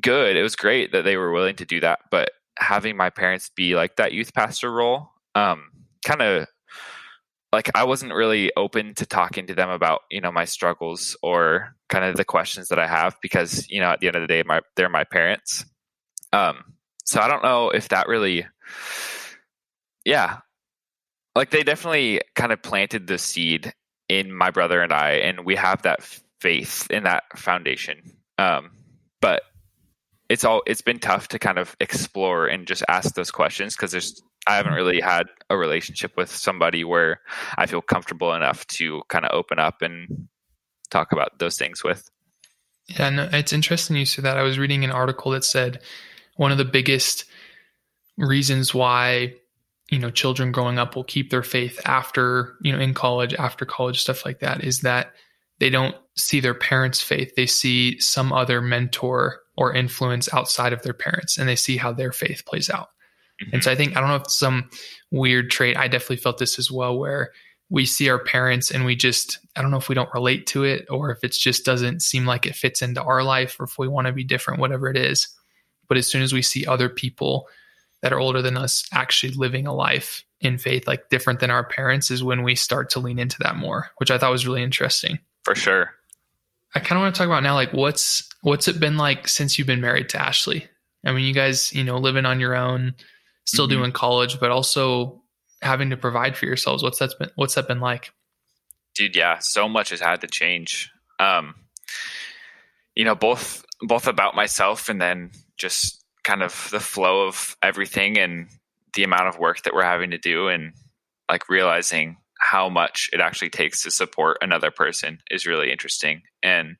good. 0.00 0.36
It 0.36 0.42
was 0.42 0.56
great 0.56 0.92
that 0.92 1.02
they 1.02 1.16
were 1.16 1.32
willing 1.32 1.56
to 1.56 1.64
do 1.64 1.80
that, 1.80 2.00
but 2.10 2.30
having 2.58 2.96
my 2.96 3.10
parents 3.10 3.50
be 3.54 3.76
like 3.76 3.96
that 3.96 4.12
youth 4.12 4.34
pastor 4.34 4.72
role 4.72 5.10
um, 5.34 5.70
kind 6.04 6.22
of 6.22 6.46
like 7.52 7.70
I 7.74 7.84
wasn't 7.84 8.14
really 8.14 8.52
open 8.56 8.94
to 8.96 9.06
talking 9.06 9.46
to 9.46 9.54
them 9.54 9.70
about 9.70 10.02
you 10.10 10.20
know 10.20 10.32
my 10.32 10.44
struggles 10.44 11.16
or 11.22 11.74
kind 11.88 12.04
of 12.04 12.16
the 12.16 12.24
questions 12.24 12.68
that 12.68 12.78
I 12.78 12.86
have 12.86 13.16
because 13.22 13.68
you 13.70 13.80
know 13.80 13.90
at 13.90 14.00
the 14.00 14.08
end 14.08 14.16
of 14.16 14.22
the 14.22 14.28
day 14.28 14.42
my 14.44 14.60
they're 14.76 14.88
my 14.88 15.04
parents. 15.04 15.64
Um, 16.32 16.74
so 17.04 17.20
I 17.20 17.28
don't 17.28 17.42
know 17.42 17.70
if 17.70 17.88
that 17.88 18.06
really, 18.06 18.46
yeah, 20.04 20.40
like 21.34 21.50
they 21.50 21.62
definitely 21.62 22.20
kind 22.34 22.52
of 22.52 22.62
planted 22.62 23.06
the 23.06 23.16
seed 23.16 23.72
in 24.10 24.30
my 24.32 24.50
brother 24.50 24.82
and 24.82 24.92
I, 24.92 25.12
and 25.12 25.46
we 25.46 25.56
have 25.56 25.82
that 25.82 26.02
faith 26.40 26.90
in 26.90 27.04
that 27.04 27.24
foundation. 27.38 28.18
Um, 28.36 28.72
but 29.20 29.42
it's 30.28 30.44
all 30.44 30.62
it's 30.66 30.82
been 30.82 30.98
tough 30.98 31.28
to 31.28 31.38
kind 31.38 31.58
of 31.58 31.74
explore 31.80 32.46
and 32.46 32.66
just 32.66 32.84
ask 32.88 33.14
those 33.14 33.30
questions 33.30 33.74
because 33.74 33.92
there's 33.92 34.22
I 34.48 34.56
haven't 34.56 34.72
really 34.72 35.00
had 35.00 35.26
a 35.50 35.58
relationship 35.58 36.16
with 36.16 36.34
somebody 36.34 36.82
where 36.82 37.20
I 37.58 37.66
feel 37.66 37.82
comfortable 37.82 38.32
enough 38.32 38.66
to 38.68 39.02
kind 39.08 39.26
of 39.26 39.32
open 39.32 39.58
up 39.58 39.82
and 39.82 40.28
talk 40.90 41.12
about 41.12 41.38
those 41.38 41.58
things 41.58 41.84
with. 41.84 42.10
Yeah, 42.86 43.10
no, 43.10 43.28
it's 43.30 43.52
interesting 43.52 43.96
you 43.96 44.06
say 44.06 44.22
that. 44.22 44.38
I 44.38 44.42
was 44.42 44.58
reading 44.58 44.84
an 44.84 44.90
article 44.90 45.32
that 45.32 45.44
said 45.44 45.82
one 46.36 46.50
of 46.50 46.56
the 46.56 46.64
biggest 46.64 47.26
reasons 48.16 48.72
why 48.72 49.34
you 49.90 49.98
know 49.98 50.10
children 50.10 50.50
growing 50.50 50.78
up 50.78 50.96
will 50.96 51.04
keep 51.04 51.30
their 51.30 51.42
faith 51.42 51.78
after 51.84 52.56
you 52.62 52.72
know 52.72 52.80
in 52.80 52.94
college, 52.94 53.34
after 53.34 53.66
college, 53.66 54.00
stuff 54.00 54.24
like 54.24 54.40
that, 54.40 54.64
is 54.64 54.80
that 54.80 55.12
they 55.58 55.68
don't 55.68 55.94
see 56.16 56.40
their 56.40 56.54
parents' 56.54 57.02
faith. 57.02 57.34
They 57.36 57.46
see 57.46 58.00
some 58.00 58.32
other 58.32 58.62
mentor 58.62 59.40
or 59.58 59.74
influence 59.74 60.32
outside 60.32 60.72
of 60.72 60.82
their 60.82 60.94
parents, 60.94 61.36
and 61.36 61.46
they 61.46 61.56
see 61.56 61.76
how 61.76 61.92
their 61.92 62.12
faith 62.12 62.44
plays 62.46 62.70
out. 62.70 62.88
Mm-hmm. 63.42 63.54
And 63.54 63.64
so 63.64 63.70
I 63.70 63.74
think 63.74 63.96
I 63.96 64.00
don't 64.00 64.08
know 64.08 64.16
if 64.16 64.22
it's 64.22 64.38
some 64.38 64.70
weird 65.10 65.50
trait. 65.50 65.76
I 65.76 65.88
definitely 65.88 66.16
felt 66.16 66.38
this 66.38 66.58
as 66.58 66.70
well, 66.70 66.98
where 66.98 67.32
we 67.70 67.84
see 67.84 68.08
our 68.08 68.18
parents 68.18 68.70
and 68.70 68.84
we 68.84 68.96
just 68.96 69.38
I 69.54 69.62
don't 69.62 69.70
know 69.70 69.76
if 69.76 69.88
we 69.88 69.94
don't 69.94 70.12
relate 70.14 70.46
to 70.48 70.64
it 70.64 70.86
or 70.90 71.10
if 71.10 71.22
it 71.22 71.32
just 71.32 71.64
doesn't 71.64 72.00
seem 72.00 72.26
like 72.26 72.46
it 72.46 72.56
fits 72.56 72.82
into 72.82 73.02
our 73.02 73.22
life 73.22 73.56
or 73.60 73.64
if 73.64 73.78
we 73.78 73.88
want 73.88 74.06
to 74.06 74.12
be 74.12 74.24
different, 74.24 74.60
whatever 74.60 74.88
it 74.88 74.96
is. 74.96 75.28
But 75.88 75.98
as 75.98 76.06
soon 76.06 76.22
as 76.22 76.32
we 76.32 76.42
see 76.42 76.66
other 76.66 76.88
people 76.88 77.48
that 78.02 78.12
are 78.12 78.20
older 78.20 78.42
than 78.42 78.56
us 78.56 78.84
actually 78.92 79.32
living 79.32 79.66
a 79.66 79.74
life 79.74 80.24
in 80.40 80.56
faith 80.56 80.86
like 80.86 81.08
different 81.08 81.40
than 81.40 81.50
our 81.50 81.64
parents 81.64 82.10
is 82.10 82.22
when 82.22 82.42
we 82.42 82.54
start 82.54 82.90
to 82.90 83.00
lean 83.00 83.18
into 83.18 83.38
that 83.40 83.56
more, 83.56 83.90
which 83.96 84.10
I 84.10 84.18
thought 84.18 84.30
was 84.30 84.46
really 84.46 84.62
interesting. 84.62 85.18
For 85.44 85.54
sure. 85.54 85.92
I 86.74 86.80
kind 86.80 86.98
of 86.98 87.02
want 87.02 87.14
to 87.14 87.18
talk 87.18 87.26
about 87.26 87.42
now 87.42 87.54
like 87.54 87.72
what's 87.72 88.28
what's 88.42 88.68
it 88.68 88.78
been 88.78 88.96
like 88.96 89.26
since 89.28 89.58
you've 89.58 89.66
been 89.66 89.80
married 89.80 90.10
to 90.10 90.20
Ashley? 90.20 90.66
I 91.04 91.12
mean, 91.12 91.24
you 91.24 91.34
guys, 91.34 91.72
you 91.72 91.84
know, 91.84 91.98
living 91.98 92.26
on 92.26 92.40
your 92.40 92.54
own, 92.54 92.94
still 93.48 93.66
mm-hmm. 93.66 93.78
doing 93.78 93.92
college, 93.92 94.38
but 94.38 94.50
also 94.50 95.22
having 95.62 95.90
to 95.90 95.96
provide 95.96 96.36
for 96.36 96.46
yourselves. 96.46 96.82
What's 96.82 96.98
that 96.98 97.14
been 97.18 97.30
what's 97.34 97.54
that 97.54 97.66
been 97.66 97.80
like? 97.80 98.12
Dude, 98.94 99.16
yeah, 99.16 99.38
so 99.40 99.68
much 99.68 99.90
has 99.90 100.00
had 100.00 100.20
to 100.20 100.28
change. 100.28 100.90
Um 101.18 101.54
you 102.94 103.04
know, 103.04 103.14
both 103.14 103.64
both 103.80 104.06
about 104.06 104.34
myself 104.34 104.88
and 104.88 105.00
then 105.00 105.30
just 105.56 106.04
kind 106.24 106.42
of 106.42 106.68
the 106.70 106.80
flow 106.80 107.26
of 107.26 107.56
everything 107.62 108.18
and 108.18 108.48
the 108.94 109.04
amount 109.04 109.28
of 109.28 109.38
work 109.38 109.62
that 109.62 109.74
we're 109.74 109.82
having 109.82 110.10
to 110.10 110.18
do 110.18 110.48
and 110.48 110.72
like 111.30 111.48
realizing 111.48 112.16
how 112.40 112.68
much 112.68 113.08
it 113.12 113.20
actually 113.20 113.50
takes 113.50 113.82
to 113.82 113.90
support 113.90 114.38
another 114.40 114.70
person 114.70 115.18
is 115.30 115.46
really 115.46 115.70
interesting. 115.70 116.22
And 116.42 116.76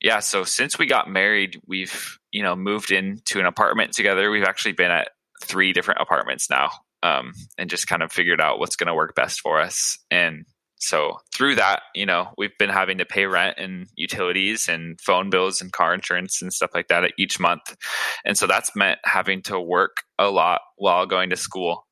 yeah, 0.00 0.20
so 0.20 0.44
since 0.44 0.78
we 0.78 0.86
got 0.86 1.10
married, 1.10 1.60
we've, 1.66 2.18
you 2.30 2.42
know, 2.42 2.56
moved 2.56 2.90
into 2.90 3.38
an 3.38 3.46
apartment 3.46 3.92
together. 3.92 4.30
We've 4.30 4.44
actually 4.44 4.72
been 4.72 4.90
at 4.90 5.10
three 5.40 5.72
different 5.72 6.00
apartments 6.00 6.50
now 6.50 6.70
um, 7.02 7.32
and 7.58 7.70
just 7.70 7.86
kind 7.86 8.02
of 8.02 8.12
figured 8.12 8.40
out 8.40 8.58
what's 8.58 8.76
going 8.76 8.88
to 8.88 8.94
work 8.94 9.14
best 9.14 9.40
for 9.40 9.60
us. 9.60 9.98
And 10.10 10.44
so 10.76 11.18
through 11.34 11.56
that, 11.56 11.82
you 11.94 12.06
know, 12.06 12.32
we've 12.38 12.56
been 12.58 12.70
having 12.70 12.98
to 12.98 13.04
pay 13.04 13.26
rent 13.26 13.58
and 13.58 13.86
utilities 13.96 14.68
and 14.68 14.98
phone 15.00 15.28
bills 15.28 15.60
and 15.60 15.72
car 15.72 15.92
insurance 15.92 16.40
and 16.40 16.52
stuff 16.52 16.70
like 16.74 16.88
that 16.88 17.12
each 17.18 17.38
month. 17.38 17.76
And 18.24 18.36
so 18.36 18.46
that's 18.46 18.74
meant 18.74 18.98
having 19.04 19.42
to 19.42 19.60
work 19.60 19.98
a 20.18 20.30
lot 20.30 20.62
while 20.76 21.06
going 21.06 21.30
to 21.30 21.36
school. 21.36 21.86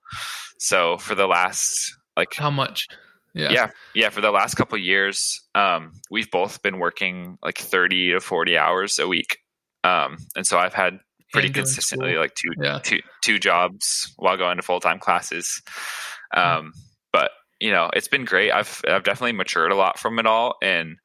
So 0.59 0.97
for 0.97 1.15
the 1.15 1.27
last 1.27 1.95
like 2.17 2.35
how 2.35 2.51
much? 2.51 2.89
Yeah. 3.35 3.51
Yeah. 3.51 3.71
Yeah. 3.95 4.09
For 4.09 4.23
the 4.23 4.31
last 4.31 4.55
couple 4.55 4.79
years, 4.79 5.47
um, 5.55 5.93
we've 6.11 6.31
both 6.31 6.63
been 6.63 6.79
working 6.79 7.39
like 7.43 7.59
30 7.59 8.13
to 8.13 8.21
40 8.21 8.57
hours 8.57 8.99
a 8.99 9.07
week. 9.07 9.39
Um, 9.85 10.17
and 10.35 10.47
so 10.47 10.59
I've 10.59 10.75
had 10.75 10.99
pretty 11.33 11.51
consistently 11.51 12.11
school. 12.11 12.21
like 12.21 12.35
two, 12.35 12.51
yeah. 12.61 12.79
two, 12.83 13.01
two 13.23 13.39
jobs 13.39 14.13
while 14.17 14.37
going 14.37 14.57
to 14.57 14.63
full-time 14.63 14.99
classes. 14.99 15.63
Hmm. 16.33 16.41
Um, 16.41 16.73
but 17.13 17.31
you 17.61 17.73
know, 17.73 17.91
it's 17.93 18.09
been 18.09 18.25
great. 18.25 18.53
I've 18.53 18.81
I've 18.87 19.05
definitely 19.05 19.33
matured 19.33 19.73
a 19.73 19.77
lot 19.77 19.99
from 19.99 20.19
it 20.19 20.27
all, 20.27 20.57
and 20.63 20.97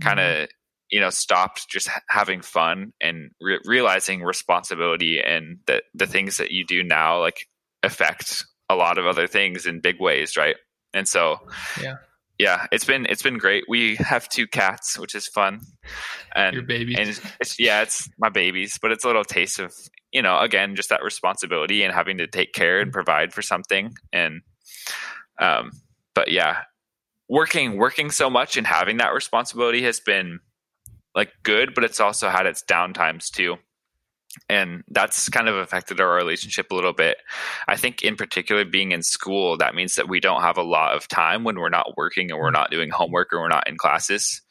kind 0.00 0.20
of 0.20 0.26
mm-hmm. 0.26 0.44
you 0.90 1.00
know 1.00 1.10
stopped 1.10 1.68
just 1.68 1.88
having 2.08 2.40
fun 2.40 2.92
and 3.00 3.30
re- 3.40 3.60
realizing 3.64 4.22
responsibility 4.22 5.20
and 5.20 5.58
that 5.66 5.84
the 5.94 6.06
things 6.06 6.38
that 6.38 6.50
you 6.50 6.64
do 6.64 6.82
now 6.82 7.20
like 7.20 7.46
affect 7.82 8.44
a 8.70 8.74
lot 8.74 8.98
of 8.98 9.06
other 9.06 9.26
things 9.26 9.66
in 9.66 9.80
big 9.80 10.00
ways, 10.00 10.36
right? 10.36 10.56
And 10.94 11.06
so, 11.06 11.38
yeah, 11.80 11.96
yeah, 12.38 12.66
it's 12.70 12.84
been 12.84 13.06
it's 13.06 13.22
been 13.22 13.38
great. 13.38 13.64
We 13.68 13.96
have 13.96 14.28
two 14.28 14.46
cats, 14.46 14.98
which 14.98 15.14
is 15.14 15.26
fun, 15.26 15.60
and 16.34 16.54
your 16.54 16.62
babies. 16.62 16.96
And 16.98 17.08
it's, 17.08 17.20
it's, 17.40 17.58
yeah, 17.58 17.82
it's 17.82 18.08
my 18.18 18.28
babies, 18.28 18.78
but 18.80 18.92
it's 18.92 19.04
a 19.04 19.08
little 19.08 19.24
taste 19.24 19.58
of 19.58 19.74
you 20.12 20.22
know 20.22 20.38
again 20.38 20.76
just 20.76 20.88
that 20.90 21.02
responsibility 21.02 21.82
and 21.82 21.92
having 21.92 22.18
to 22.18 22.26
take 22.26 22.52
care 22.52 22.80
and 22.80 22.92
provide 22.92 23.32
for 23.32 23.42
something 23.42 23.94
and 24.12 24.40
um 25.40 25.70
but 26.14 26.30
yeah, 26.30 26.62
working 27.28 27.76
working 27.76 28.10
so 28.10 28.30
much 28.30 28.56
and 28.56 28.66
having 28.66 28.98
that 28.98 29.12
responsibility 29.12 29.82
has 29.82 30.00
been 30.00 30.38
like 31.14 31.32
good, 31.42 31.74
but 31.74 31.84
it's 31.84 32.00
also 32.00 32.28
had 32.28 32.46
its 32.46 32.62
downtimes 32.62 33.30
too. 33.30 33.56
And 34.48 34.84
that's 34.88 35.28
kind 35.28 35.48
of 35.48 35.56
affected 35.56 36.00
our 36.00 36.14
relationship 36.14 36.70
a 36.70 36.74
little 36.74 36.92
bit. 36.92 37.18
I 37.66 37.76
think, 37.76 38.02
in 38.02 38.16
particular, 38.16 38.64
being 38.64 38.92
in 38.92 39.02
school, 39.02 39.56
that 39.58 39.74
means 39.74 39.94
that 39.94 40.08
we 40.08 40.20
don't 40.20 40.42
have 40.42 40.58
a 40.58 40.62
lot 40.62 40.94
of 40.94 41.08
time 41.08 41.44
when 41.44 41.58
we're 41.58 41.68
not 41.68 41.96
working 41.96 42.30
and 42.30 42.40
we're 42.40 42.50
not 42.50 42.70
doing 42.70 42.90
homework 42.90 43.32
or 43.32 43.40
we're 43.40 43.48
not 43.48 43.68
in 43.68 43.76
classes. 43.76 44.42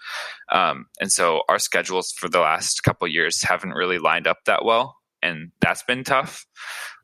Um, 0.51 0.87
and 0.99 1.11
so 1.11 1.43
our 1.49 1.59
schedules 1.59 2.11
for 2.11 2.29
the 2.29 2.39
last 2.39 2.83
couple 2.83 3.07
years 3.07 3.43
haven't 3.43 3.73
really 3.73 3.99
lined 3.99 4.27
up 4.27 4.37
that 4.45 4.63
well. 4.63 4.95
And 5.21 5.51
that's 5.61 5.83
been 5.83 6.03
tough. 6.03 6.45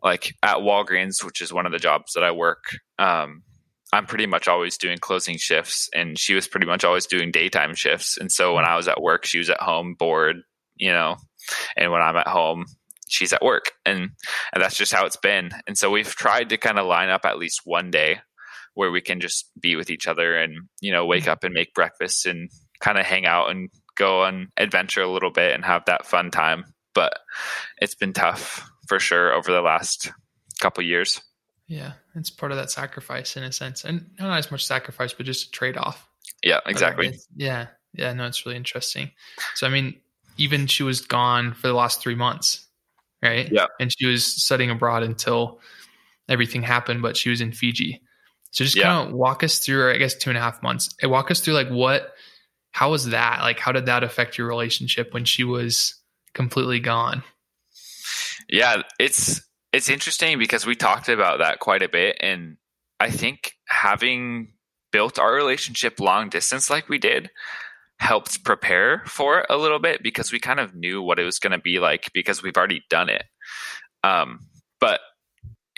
Like 0.01 0.35
at 0.43 0.57
Walgreens, 0.57 1.23
which 1.23 1.41
is 1.41 1.51
one 1.51 1.65
of 1.65 1.71
the 1.71 1.79
jobs 1.79 2.13
that 2.13 2.23
I 2.23 2.31
work, 2.31 2.63
um, 2.99 3.43
I'm 3.93 4.07
pretty 4.07 4.25
much 4.25 4.47
always 4.47 4.77
doing 4.77 4.97
closing 4.97 5.37
shifts 5.37 5.87
and 5.93 6.17
she 6.17 6.33
was 6.33 6.47
pretty 6.47 6.65
much 6.65 6.83
always 6.83 7.05
doing 7.05 7.31
daytime 7.31 7.75
shifts. 7.75 8.17
And 8.17 8.31
so 8.31 8.55
when 8.55 8.65
I 8.65 8.75
was 8.75 8.87
at 8.87 9.01
work, 9.01 9.23
she 9.23 9.37
was 9.37 9.51
at 9.51 9.61
home 9.61 9.93
bored, 9.93 10.37
you 10.75 10.91
know, 10.91 11.17
and 11.75 11.91
when 11.91 12.01
I'm 12.01 12.15
at 12.15 12.27
home, 12.27 12.65
she's 13.07 13.33
at 13.33 13.43
work. 13.43 13.71
And 13.85 14.11
and 14.53 14.63
that's 14.63 14.77
just 14.77 14.93
how 14.93 15.05
it's 15.05 15.17
been. 15.17 15.51
And 15.67 15.77
so 15.77 15.89
we've 15.89 16.15
tried 16.15 16.49
to 16.49 16.57
kind 16.57 16.79
of 16.79 16.87
line 16.87 17.09
up 17.09 17.25
at 17.25 17.37
least 17.37 17.61
one 17.65 17.91
day 17.91 18.19
where 18.75 18.91
we 18.91 19.01
can 19.01 19.19
just 19.19 19.49
be 19.59 19.75
with 19.75 19.89
each 19.89 20.07
other 20.07 20.35
and, 20.35 20.67
you 20.81 20.91
know, 20.91 21.05
wake 21.05 21.23
mm-hmm. 21.23 21.31
up 21.31 21.43
and 21.43 21.53
make 21.53 21.73
breakfast 21.73 22.25
and 22.25 22.49
kind 22.79 22.97
of 22.97 23.05
hang 23.05 23.25
out 23.25 23.49
and 23.51 23.69
go 23.95 24.23
on 24.23 24.49
adventure 24.57 25.01
a 25.01 25.11
little 25.11 25.31
bit 25.31 25.53
and 25.53 25.63
have 25.63 25.85
that 25.85 26.05
fun 26.05 26.31
time. 26.31 26.65
But 26.95 27.17
it's 27.79 27.95
been 27.95 28.13
tough 28.13 28.69
for 28.87 28.99
sure 28.99 29.33
over 29.33 29.51
the 29.51 29.61
last 29.61 30.11
couple 30.59 30.83
years. 30.83 31.21
Yeah, 31.67 31.93
it's 32.15 32.29
part 32.29 32.51
of 32.51 32.57
that 32.57 32.71
sacrifice 32.71 33.37
in 33.37 33.43
a 33.43 33.51
sense, 33.51 33.85
and 33.85 34.11
not 34.19 34.37
as 34.37 34.51
much 34.51 34.65
sacrifice, 34.65 35.13
but 35.13 35.25
just 35.25 35.47
a 35.47 35.51
trade 35.51 35.77
off. 35.77 36.07
Yeah, 36.43 36.59
exactly. 36.65 37.17
Yeah, 37.35 37.67
yeah. 37.93 38.13
No, 38.13 38.25
it's 38.25 38.45
really 38.45 38.57
interesting. 38.57 39.11
So, 39.55 39.65
I 39.65 39.69
mean, 39.69 39.95
even 40.37 40.67
she 40.67 40.83
was 40.83 41.01
gone 41.01 41.53
for 41.53 41.67
the 41.67 41.73
last 41.73 42.01
three 42.01 42.15
months, 42.15 42.65
right? 43.21 43.51
Yeah, 43.51 43.67
and 43.79 43.91
she 43.91 44.07
was 44.07 44.25
studying 44.25 44.69
abroad 44.69 45.03
until 45.03 45.59
everything 46.29 46.63
happened, 46.63 47.01
but 47.01 47.17
she 47.17 47.29
was 47.29 47.41
in 47.41 47.51
Fiji. 47.51 48.01
So, 48.51 48.63
just 48.63 48.75
yeah. 48.75 48.83
kind 48.83 49.09
of 49.09 49.15
walk 49.15 49.43
us 49.43 49.59
through, 49.59 49.91
I 49.91 49.97
guess, 49.97 50.15
two 50.15 50.29
and 50.29 50.37
a 50.37 50.41
half 50.41 50.61
months. 50.61 50.89
Walk 51.03 51.31
us 51.31 51.39
through, 51.39 51.55
like, 51.55 51.69
what, 51.69 52.13
how 52.71 52.91
was 52.91 53.09
that? 53.09 53.41
Like, 53.41 53.59
how 53.59 53.71
did 53.71 53.87
that 53.87 54.03
affect 54.03 54.37
your 54.37 54.47
relationship 54.47 55.13
when 55.13 55.25
she 55.25 55.43
was 55.43 55.95
completely 56.33 56.79
gone? 56.79 57.23
Yeah, 58.49 58.83
it's 58.99 59.41
it's 59.71 59.89
interesting 59.89 60.37
because 60.37 60.65
we 60.65 60.75
talked 60.75 61.09
about 61.09 61.39
that 61.39 61.59
quite 61.59 61.81
a 61.81 61.89
bit. 61.89 62.17
And 62.19 62.57
I 62.99 63.09
think 63.09 63.53
having 63.67 64.53
built 64.91 65.17
our 65.17 65.33
relationship 65.33 65.99
long 65.99 66.29
distance 66.29 66.69
like 66.69 66.87
we 66.87 66.99
did 66.99 67.31
helped 67.99 68.43
prepare 68.43 69.03
for 69.05 69.39
it 69.39 69.45
a 69.49 69.57
little 69.57 69.79
bit 69.79 70.03
because 70.03 70.31
we 70.31 70.39
kind 70.39 70.59
of 70.59 70.75
knew 70.75 71.01
what 71.01 71.19
it 71.19 71.23
was 71.23 71.39
going 71.39 71.51
to 71.51 71.59
be 71.59 71.79
like 71.79 72.11
because 72.13 72.43
we've 72.43 72.57
already 72.57 72.83
done 72.89 73.09
it. 73.09 73.23
Um, 74.03 74.47
but 74.79 74.99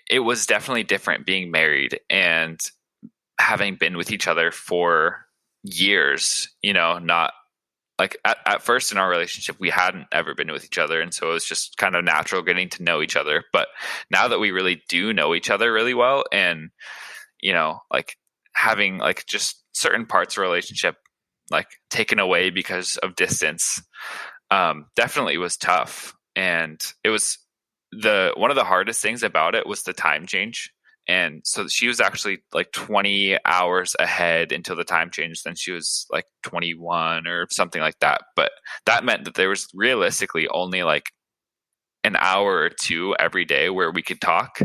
it 0.09 0.19
was 0.19 0.45
definitely 0.45 0.83
different 0.83 1.25
being 1.25 1.51
married 1.51 1.99
and 2.09 2.59
having 3.39 3.75
been 3.75 3.97
with 3.97 4.11
each 4.11 4.27
other 4.27 4.51
for 4.51 5.25
years, 5.63 6.49
you 6.61 6.73
know, 6.73 6.99
not 6.99 7.33
like 7.99 8.17
at, 8.25 8.37
at 8.45 8.61
first 8.61 8.91
in 8.91 8.97
our 8.97 9.09
relationship 9.09 9.55
we 9.59 9.69
hadn't 9.69 10.07
ever 10.11 10.33
been 10.35 10.51
with 10.51 10.65
each 10.65 10.77
other 10.77 11.01
and 11.01 11.13
so 11.13 11.29
it 11.29 11.33
was 11.33 11.45
just 11.45 11.77
kind 11.77 11.95
of 11.95 12.03
natural 12.03 12.41
getting 12.41 12.69
to 12.69 12.83
know 12.83 13.01
each 13.01 13.15
other 13.15 13.43
but 13.53 13.67
now 14.11 14.27
that 14.27 14.39
we 14.39 14.51
really 14.51 14.83
do 14.89 15.13
know 15.13 15.33
each 15.33 15.49
other 15.49 15.71
really 15.71 15.93
well 15.93 16.23
and 16.31 16.69
you 17.41 17.53
know 17.53 17.79
like 17.91 18.17
having 18.53 18.97
like 18.97 19.25
just 19.25 19.63
certain 19.73 20.05
parts 20.05 20.35
of 20.35 20.41
relationship 20.41 20.95
like 21.51 21.67
taken 21.89 22.19
away 22.19 22.49
because 22.49 22.97
of 22.97 23.15
distance 23.15 23.81
um 24.51 24.85
definitely 24.95 25.37
was 25.37 25.57
tough. 25.57 26.13
And 26.35 26.81
it 27.03 27.09
was 27.09 27.37
the 27.91 28.33
one 28.35 28.51
of 28.51 28.55
the 28.55 28.63
hardest 28.63 29.01
things 29.01 29.23
about 29.23 29.55
it 29.55 29.67
was 29.67 29.83
the 29.83 29.93
time 29.93 30.27
change. 30.27 30.71
And 31.07 31.41
so 31.43 31.67
she 31.67 31.87
was 31.87 32.01
actually 32.01 32.39
like 32.51 32.71
20 32.71 33.37
hours 33.45 33.95
ahead 33.99 34.51
until 34.51 34.75
the 34.75 34.83
time 34.83 35.11
changed 35.11 35.43
then 35.45 35.55
she 35.55 35.71
was 35.71 36.07
like 36.11 36.25
21 36.43 37.27
or 37.27 37.47
something 37.51 37.81
like 37.81 37.99
that. 37.99 38.21
But 38.35 38.51
that 38.85 39.05
meant 39.05 39.25
that 39.25 39.35
there 39.35 39.49
was 39.49 39.67
realistically 39.73 40.47
only 40.47 40.83
like 40.83 41.11
an 42.03 42.15
hour 42.19 42.55
or 42.57 42.69
two 42.69 43.15
every 43.19 43.45
day 43.45 43.69
where 43.69 43.91
we 43.91 44.01
could 44.01 44.21
talk. 44.21 44.59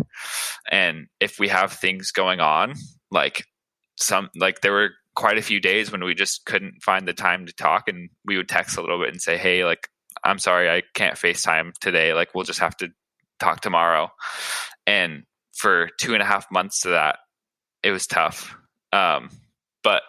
And 0.70 1.06
if 1.20 1.38
we 1.38 1.48
have 1.48 1.72
things 1.72 2.10
going 2.10 2.40
on 2.40 2.74
like 3.10 3.44
some 3.98 4.30
like 4.34 4.60
there 4.60 4.72
were 4.72 4.90
quite 5.14 5.38
a 5.38 5.42
few 5.42 5.60
days 5.60 5.90
when 5.90 6.04
we 6.04 6.14
just 6.14 6.44
couldn't 6.44 6.82
find 6.82 7.06
the 7.06 7.12
time 7.12 7.46
to 7.46 7.52
talk 7.52 7.88
and 7.88 8.10
we 8.24 8.36
would 8.36 8.48
text 8.48 8.76
a 8.76 8.80
little 8.80 8.98
bit 8.98 9.08
and 9.08 9.20
say 9.20 9.36
hey 9.36 9.64
like 9.64 9.88
i'm 10.24 10.38
sorry 10.38 10.70
i 10.70 10.82
can't 10.94 11.16
facetime 11.16 11.72
today 11.80 12.14
like 12.14 12.34
we'll 12.34 12.44
just 12.44 12.60
have 12.60 12.76
to 12.76 12.88
talk 13.40 13.60
tomorrow 13.60 14.08
and 14.86 15.24
for 15.60 15.90
two 15.98 16.14
and 16.14 16.22
a 16.22 16.26
half 16.26 16.50
months 16.50 16.80
to 16.80 16.88
that, 16.90 17.18
it 17.82 17.90
was 17.90 18.06
tough. 18.06 18.56
Um, 18.92 19.30
but 19.84 20.02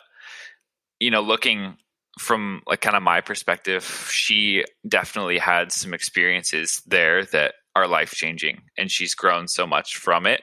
you 1.00 1.12
know, 1.12 1.22
looking 1.22 1.76
from 2.20 2.62
like 2.68 2.82
kind 2.82 2.96
of 2.96 3.04
my 3.04 3.22
perspective, 3.22 3.84
she 4.12 4.64
definitely 4.88 5.38
had 5.38 5.72
some 5.72 5.94
experiences 5.94 6.82
there 6.88 7.26
that 7.26 7.56
are 7.76 7.88
life 7.88 8.12
changing, 8.12 8.62
and 8.78 8.90
she's 8.90 9.14
grown 9.14 9.48
so 9.48 9.68
much 9.68 9.98
from 9.98 10.26
it. 10.26 10.42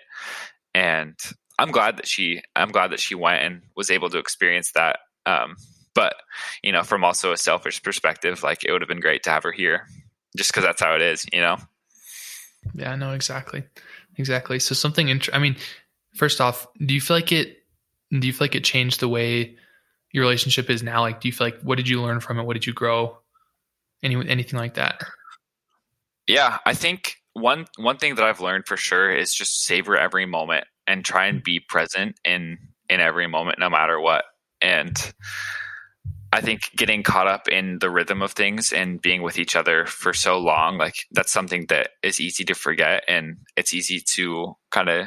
And 0.74 1.14
I'm 1.58 1.70
glad 1.70 1.96
that 1.96 2.06
she 2.06 2.42
I'm 2.54 2.70
glad 2.70 2.92
that 2.92 3.00
she 3.00 3.14
went 3.14 3.42
and 3.42 3.62
was 3.76 3.90
able 3.90 4.10
to 4.10 4.18
experience 4.18 4.72
that. 4.72 5.00
Um, 5.26 5.56
but 5.94 6.14
you 6.62 6.72
know, 6.72 6.84
from 6.84 7.04
also 7.04 7.32
a 7.32 7.36
selfish 7.36 7.82
perspective, 7.82 8.42
like 8.42 8.64
it 8.64 8.72
would 8.72 8.82
have 8.82 8.88
been 8.88 9.00
great 9.00 9.24
to 9.24 9.30
have 9.30 9.42
her 9.42 9.52
here, 9.52 9.86
just 10.36 10.50
because 10.50 10.64
that's 10.64 10.80
how 10.80 10.94
it 10.94 11.02
is, 11.02 11.26
you 11.32 11.40
know. 11.40 11.56
Yeah, 12.74 12.94
no, 12.94 13.12
exactly, 13.12 13.64
exactly. 14.16 14.58
So 14.60 14.74
something. 14.74 15.08
Int- 15.08 15.30
I 15.32 15.38
mean, 15.38 15.56
first 16.14 16.40
off, 16.40 16.66
do 16.84 16.94
you 16.94 17.00
feel 17.00 17.16
like 17.16 17.32
it? 17.32 17.56
Do 18.10 18.26
you 18.26 18.32
feel 18.32 18.44
like 18.44 18.54
it 18.54 18.64
changed 18.64 19.00
the 19.00 19.08
way 19.08 19.56
your 20.12 20.22
relationship 20.22 20.70
is 20.70 20.82
now? 20.82 21.00
Like, 21.00 21.20
do 21.20 21.28
you 21.28 21.32
feel 21.32 21.48
like 21.48 21.60
what 21.62 21.76
did 21.76 21.88
you 21.88 22.00
learn 22.00 22.20
from 22.20 22.38
it? 22.38 22.44
What 22.44 22.54
did 22.54 22.66
you 22.66 22.72
grow? 22.72 23.18
Any 24.02 24.14
anything 24.28 24.58
like 24.58 24.74
that? 24.74 25.02
Yeah, 26.28 26.58
I 26.64 26.74
think 26.74 27.16
one 27.32 27.66
one 27.76 27.96
thing 27.96 28.14
that 28.16 28.24
I've 28.24 28.40
learned 28.40 28.66
for 28.66 28.76
sure 28.76 29.10
is 29.10 29.34
just 29.34 29.64
savor 29.64 29.96
every 29.96 30.26
moment 30.26 30.64
and 30.88 31.04
try 31.04 31.26
and 31.26 31.42
be 31.42 31.60
present 31.60 32.18
in 32.24 32.58
in 32.88 33.00
every 33.00 33.28
moment, 33.28 33.58
no 33.58 33.70
matter 33.70 34.00
what. 34.00 34.24
And 34.60 34.96
I 36.32 36.40
think 36.40 36.70
getting 36.76 37.02
caught 37.02 37.26
up 37.26 37.48
in 37.48 37.78
the 37.78 37.90
rhythm 37.90 38.22
of 38.22 38.32
things 38.32 38.72
and 38.72 39.00
being 39.00 39.22
with 39.22 39.38
each 39.38 39.56
other 39.56 39.86
for 39.86 40.12
so 40.12 40.38
long, 40.38 40.76
like 40.76 40.96
that's 41.12 41.32
something 41.32 41.66
that 41.68 41.90
is 42.02 42.20
easy 42.20 42.44
to 42.44 42.54
forget 42.54 43.04
and 43.08 43.38
it's 43.56 43.72
easy 43.72 44.00
to 44.14 44.54
kind 44.70 44.88
of 44.88 45.06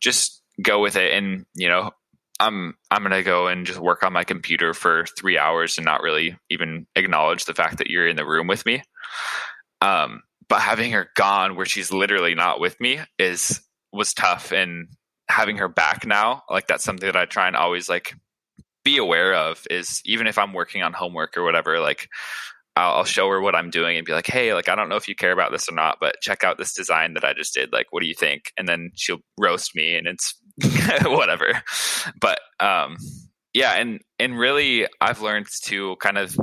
just 0.00 0.42
go 0.62 0.80
with 0.80 0.96
it. 0.96 1.12
And, 1.12 1.46
you 1.54 1.68
know, 1.68 1.90
I'm, 2.38 2.74
I'm 2.90 3.02
going 3.02 3.12
to 3.12 3.22
go 3.22 3.48
and 3.48 3.66
just 3.66 3.80
work 3.80 4.04
on 4.04 4.12
my 4.12 4.22
computer 4.22 4.74
for 4.74 5.06
three 5.18 5.38
hours 5.38 5.78
and 5.78 5.84
not 5.84 6.02
really 6.02 6.36
even 6.50 6.86
acknowledge 6.94 7.46
the 7.46 7.54
fact 7.54 7.78
that 7.78 7.90
you're 7.90 8.08
in 8.08 8.16
the 8.16 8.26
room 8.26 8.46
with 8.46 8.64
me. 8.64 8.82
Um, 9.80 10.22
but 10.48 10.60
having 10.60 10.92
her 10.92 11.08
gone 11.16 11.56
where 11.56 11.66
she's 11.66 11.92
literally 11.92 12.34
not 12.34 12.60
with 12.60 12.80
me 12.80 13.00
is, 13.18 13.60
was 13.92 14.14
tough. 14.14 14.52
And 14.52 14.88
having 15.28 15.58
her 15.58 15.68
back 15.68 16.06
now, 16.06 16.42
like 16.50 16.66
that's 16.66 16.84
something 16.84 17.06
that 17.06 17.16
I 17.16 17.24
try 17.24 17.46
and 17.46 17.56
always 17.56 17.88
like 17.88 18.14
be 18.84 18.98
aware 18.98 19.34
of 19.34 19.66
is 19.70 20.00
even 20.04 20.26
if 20.26 20.38
I'm 20.38 20.52
working 20.52 20.82
on 20.82 20.92
homework 20.92 21.36
or 21.36 21.42
whatever, 21.42 21.80
like 21.80 22.08
I'll, 22.76 22.94
I'll, 22.96 23.04
show 23.04 23.28
her 23.28 23.40
what 23.40 23.54
I'm 23.54 23.70
doing 23.70 23.96
and 23.96 24.04
be 24.04 24.12
like, 24.12 24.26
hey, 24.26 24.52
like 24.52 24.68
I 24.68 24.74
don't 24.74 24.88
know 24.88 24.96
if 24.96 25.08
you 25.08 25.14
care 25.14 25.32
about 25.32 25.52
this 25.52 25.68
or 25.68 25.74
not, 25.74 25.98
but 26.00 26.20
check 26.20 26.44
out 26.44 26.58
this 26.58 26.74
design 26.74 27.14
that 27.14 27.24
I 27.24 27.32
just 27.32 27.54
did. 27.54 27.72
Like, 27.72 27.86
what 27.90 28.02
do 28.02 28.08
you 28.08 28.14
think? 28.14 28.52
And 28.56 28.68
then 28.68 28.90
she'll 28.94 29.20
roast 29.38 29.76
me, 29.76 29.94
and 29.94 30.06
it's 30.06 30.34
whatever. 31.04 31.62
But 32.20 32.40
um, 32.58 32.96
yeah, 33.52 33.74
and 33.74 34.00
and 34.18 34.38
really, 34.38 34.88
I've 35.00 35.22
learned 35.22 35.46
to 35.64 35.96
kind 35.96 36.18
of 36.18 36.36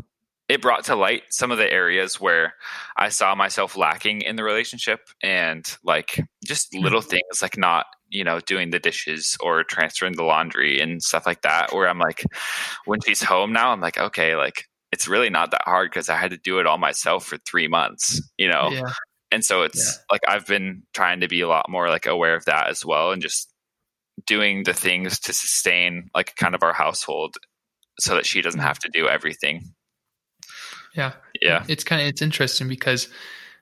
it 0.48 0.62
brought 0.62 0.86
to 0.86 0.96
light 0.96 1.24
some 1.30 1.52
of 1.52 1.58
the 1.58 1.72
areas 1.72 2.20
where 2.20 2.56
I 2.98 3.10
saw 3.10 3.36
myself 3.36 3.78
lacking 3.78 4.22
in 4.22 4.36
the 4.36 4.44
relationship 4.44 5.00
and 5.22 5.65
like 5.84 6.22
just 6.46 6.74
hmm. 6.74 6.82
little 6.82 7.02
things 7.02 7.41
like 7.41 7.58
not 7.58 7.86
you 8.12 8.24
know, 8.24 8.39
doing 8.41 8.69
the 8.69 8.80
dishes 8.80 9.38
or 9.39 9.63
transferring 9.63 10.13
the 10.13 10.24
laundry 10.24 10.80
and 10.80 11.02
stuff 11.02 11.26
like 11.26 11.41
that. 11.41 11.74
Where 11.74 11.88
I'm 11.88 12.00
like, 12.00 12.24
when 12.86 13.00
she's 13.02 13.24
home 13.24 13.54
now, 13.54 13.71
I'm 13.71 13.82
like, 13.82 13.97
okay, 13.97 14.36
like 14.36 14.65
it's 14.91 15.08
really 15.08 15.30
not 15.30 15.52
that 15.52 15.63
hard 15.65 15.89
because 15.89 16.10
I 16.10 16.17
had 16.17 16.32
to 16.32 16.38
do 16.38 16.60
it 16.60 16.67
all 16.67 16.78
myself 16.78 17.26
for 17.26 17.38
three 17.38 17.67
months, 17.67 18.21
you 18.38 18.50
know? 18.50 18.69
Yeah. 18.71 18.91
And 19.32 19.43
so 19.43 19.62
it's 19.62 19.97
yeah. 19.97 20.04
like 20.12 20.21
I've 20.28 20.45
been 20.45 20.84
trying 20.93 21.21
to 21.21 21.30
be 21.30 21.41
a 21.41 21.47
lot 21.47 21.69
more 21.69 21.88
like 21.88 22.06
aware 22.06 22.36
of 22.36 22.45
that 22.45 22.67
as 22.67 22.86
well 22.86 23.12
and 23.12 23.21
just 23.21 23.50
doing 24.28 24.63
the 24.63 24.74
things 24.74 25.19
to 25.21 25.34
sustain 25.34 26.10
like 26.13 26.36
kind 26.36 26.54
of 26.54 26.63
our 26.63 26.74
household 26.74 27.36
so 28.00 28.15
that 28.15 28.26
she 28.26 28.41
doesn't 28.41 28.60
have 28.60 28.80
to 28.80 28.89
do 28.91 29.08
everything. 29.08 29.74
Yeah. 30.93 31.13
Yeah. 31.41 31.63
It's 31.69 31.86
kind 31.86 32.02
of 32.02 32.10
it's 32.10 32.21
interesting 32.21 32.67
because 32.67 33.08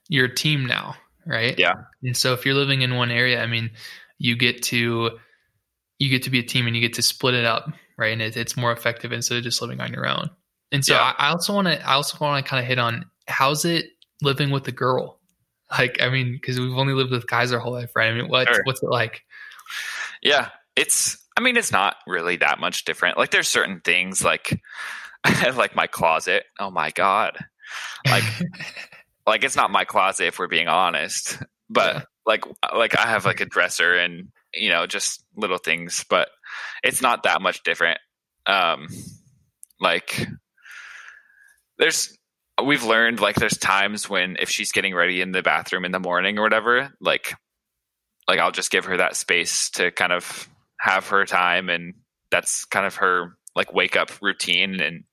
you're 0.07 0.25
a 0.25 0.35
team 0.35 0.65
now, 0.65 0.95
right? 1.27 1.57
Yeah. 1.59 1.73
And 2.01 2.17
so 2.17 2.33
if 2.33 2.45
you're 2.45 2.55
living 2.55 2.81
in 2.81 2.95
one 2.95 3.11
area, 3.11 3.43
I 3.43 3.45
mean, 3.45 3.69
you 4.19 4.35
get 4.35 4.61
to 4.63 5.17
you 5.97 6.09
get 6.09 6.23
to 6.23 6.29
be 6.29 6.39
a 6.39 6.43
team 6.43 6.67
and 6.67 6.75
you 6.75 6.81
get 6.81 6.93
to 6.93 7.01
split 7.01 7.33
it 7.33 7.45
up, 7.45 7.71
right? 7.97 8.13
And 8.13 8.21
it, 8.21 8.37
it's 8.37 8.55
more 8.55 8.71
effective 8.71 9.11
instead 9.11 9.37
of 9.37 9.43
just 9.43 9.61
living 9.61 9.81
on 9.81 9.91
your 9.91 10.07
own. 10.07 10.29
And 10.71 10.85
so 10.85 10.93
yeah. 10.93 11.13
I, 11.17 11.27
I 11.27 11.29
also 11.31 11.53
want 11.53 11.67
to 11.67 11.87
I 11.87 11.93
also 11.93 12.17
want 12.21 12.43
to 12.43 12.49
kind 12.49 12.61
of 12.61 12.67
hit 12.67 12.79
on 12.79 13.05
how's 13.27 13.65
it 13.65 13.85
living 14.21 14.51
with 14.51 14.67
a 14.67 14.71
girl? 14.71 15.19
Like, 15.71 16.01
I 16.01 16.09
mean, 16.09 16.31
because 16.33 16.59
we've 16.59 16.77
only 16.77 16.93
lived 16.93 17.11
with 17.11 17.27
guys 17.27 17.51
our 17.51 17.59
whole 17.59 17.73
life, 17.73 17.91
right? 17.95 18.11
I 18.11 18.13
mean, 18.13 18.29
what's 18.29 18.51
sure. 18.51 18.61
what's 18.63 18.81
it 18.81 18.89
like? 18.89 19.21
Yeah, 20.21 20.49
it's. 20.75 21.17
I 21.37 21.41
mean, 21.41 21.55
it's 21.55 21.71
not 21.71 21.95
really 22.05 22.35
that 22.37 22.59
much 22.59 22.83
different. 22.85 23.17
Like, 23.17 23.31
there's 23.31 23.47
certain 23.47 23.79
things 23.79 24.23
like, 24.23 24.61
like 25.55 25.75
my 25.75 25.87
closet. 25.87 26.43
Oh 26.59 26.71
my 26.71 26.91
god, 26.91 27.37
like, 28.07 28.23
like 29.27 29.43
it's 29.43 29.55
not 29.55 29.71
my 29.71 29.85
closet 29.85 30.25
if 30.25 30.39
we're 30.39 30.47
being 30.47 30.67
honest. 30.67 31.37
But 31.69 31.95
yeah 31.95 32.01
like 32.29 32.45
like 32.73 32.97
I 32.97 33.07
have 33.07 33.25
like 33.25 33.41
a 33.41 33.45
dresser 33.45 33.95
and 33.95 34.29
you 34.53 34.69
know 34.69 34.85
just 34.85 35.23
little 35.35 35.57
things, 35.57 36.05
but 36.09 36.29
it's 36.83 37.01
not 37.01 37.23
that 37.23 37.41
much 37.41 37.63
different. 37.63 37.99
Um, 38.45 38.87
like 39.81 40.27
there's 41.79 42.15
we've 42.63 42.83
learned 42.83 43.19
like 43.19 43.35
there's 43.35 43.57
times 43.57 44.07
when 44.07 44.37
if 44.39 44.49
she's 44.49 44.71
getting 44.71 44.93
ready 44.93 45.21
in 45.21 45.31
the 45.31 45.41
bathroom 45.41 45.85
in 45.85 45.91
the 45.91 45.99
morning 45.99 46.37
or 46.37 46.43
whatever, 46.43 46.91
like 47.01 47.33
like 48.27 48.39
I'll 48.39 48.51
just 48.51 48.71
give 48.71 48.85
her 48.85 48.97
that 48.97 49.15
space 49.15 49.71
to 49.71 49.89
kind 49.89 50.13
of 50.13 50.47
have 50.79 51.07
her 51.07 51.25
time 51.25 51.67
and 51.69 51.95
that's 52.29 52.63
kind 52.65 52.85
of 52.85 52.95
her 52.97 53.35
like 53.55 53.73
wake 53.73 53.97
up 53.97 54.11
routine 54.21 54.79
and 54.79 55.03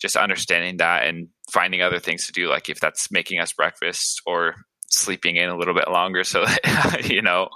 just 0.00 0.16
understanding 0.16 0.76
that 0.76 1.04
and 1.04 1.28
finding 1.50 1.82
other 1.82 1.98
things 1.98 2.26
to 2.26 2.32
do 2.32 2.48
like 2.48 2.70
if 2.70 2.78
that's 2.80 3.10
making 3.10 3.40
us 3.40 3.52
breakfast 3.52 4.22
or 4.24 4.54
sleeping 4.94 5.36
in 5.36 5.48
a 5.48 5.56
little 5.56 5.74
bit 5.74 5.88
longer 5.88 6.24
so 6.24 6.44
that 6.64 7.08
you 7.08 7.22
know 7.22 7.48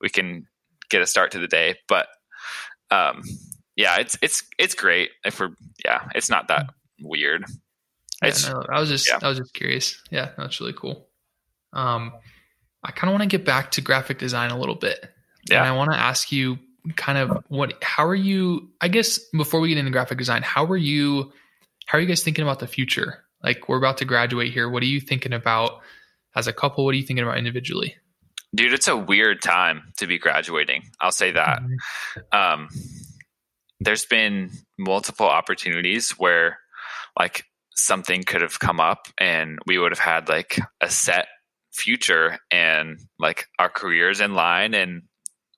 we 0.00 0.08
can 0.08 0.46
get 0.88 1.02
a 1.02 1.06
start 1.06 1.32
to 1.32 1.38
the 1.38 1.48
day. 1.48 1.76
But 1.88 2.08
um 2.90 3.22
yeah 3.76 3.98
it's 3.98 4.18
it's 4.20 4.42
it's 4.58 4.74
great 4.74 5.10
if 5.24 5.40
we're 5.40 5.50
yeah 5.84 6.08
it's 6.14 6.30
not 6.30 6.48
that 6.48 6.66
weird. 7.00 7.44
Yeah, 8.22 8.34
no, 8.50 8.66
i 8.68 8.78
was 8.78 8.90
just 8.90 9.08
yeah. 9.08 9.18
i 9.22 9.28
was 9.28 9.38
just 9.38 9.54
curious. 9.54 10.00
Yeah 10.10 10.30
that's 10.36 10.60
really 10.60 10.74
cool. 10.74 11.08
Um 11.72 12.12
i 12.82 12.90
kind 12.90 13.10
of 13.10 13.18
want 13.18 13.30
to 13.30 13.36
get 13.36 13.46
back 13.46 13.72
to 13.72 13.80
graphic 13.80 14.18
design 14.18 14.50
a 14.50 14.58
little 14.58 14.74
bit. 14.74 15.08
Yeah. 15.48 15.58
And 15.58 15.68
i 15.68 15.72
want 15.72 15.92
to 15.92 15.98
ask 15.98 16.32
you 16.32 16.58
kind 16.96 17.18
of 17.18 17.44
what 17.48 17.74
how 17.82 18.06
are 18.06 18.14
you 18.14 18.70
i 18.80 18.88
guess 18.88 19.18
before 19.36 19.60
we 19.60 19.68
get 19.68 19.76
into 19.76 19.90
graphic 19.90 20.16
design 20.16 20.40
how 20.40 20.64
are 20.64 20.78
you 20.78 21.30
how 21.90 21.98
are 21.98 22.00
you 22.00 22.06
guys 22.06 22.22
thinking 22.22 22.44
about 22.44 22.60
the 22.60 22.68
future? 22.68 23.24
Like 23.42 23.68
we're 23.68 23.78
about 23.78 23.98
to 23.98 24.04
graduate 24.04 24.52
here. 24.52 24.70
What 24.70 24.84
are 24.84 24.86
you 24.86 25.00
thinking 25.00 25.32
about 25.32 25.80
as 26.34 26.46
a 26.46 26.52
couple? 26.52 26.84
What 26.84 26.94
are 26.94 26.98
you 26.98 27.06
thinking 27.06 27.24
about 27.24 27.38
individually? 27.38 27.96
Dude, 28.54 28.72
it's 28.72 28.88
a 28.88 28.96
weird 28.96 29.42
time 29.42 29.92
to 29.98 30.06
be 30.06 30.18
graduating. 30.18 30.82
I'll 31.00 31.12
say 31.12 31.32
that. 31.32 31.60
Mm-hmm. 31.62 32.38
Um, 32.38 32.68
there's 33.80 34.04
been 34.04 34.50
multiple 34.78 35.26
opportunities 35.26 36.10
where 36.12 36.58
like 37.18 37.44
something 37.74 38.22
could 38.22 38.42
have 38.42 38.58
come 38.58 38.80
up 38.80 39.06
and 39.18 39.58
we 39.66 39.78
would 39.78 39.92
have 39.92 39.98
had 39.98 40.28
like 40.28 40.58
a 40.80 40.90
set 40.90 41.28
future 41.72 42.38
and 42.50 42.98
like 43.18 43.46
our 43.58 43.68
careers 43.70 44.20
in 44.20 44.34
line 44.34 44.74
and 44.74 45.02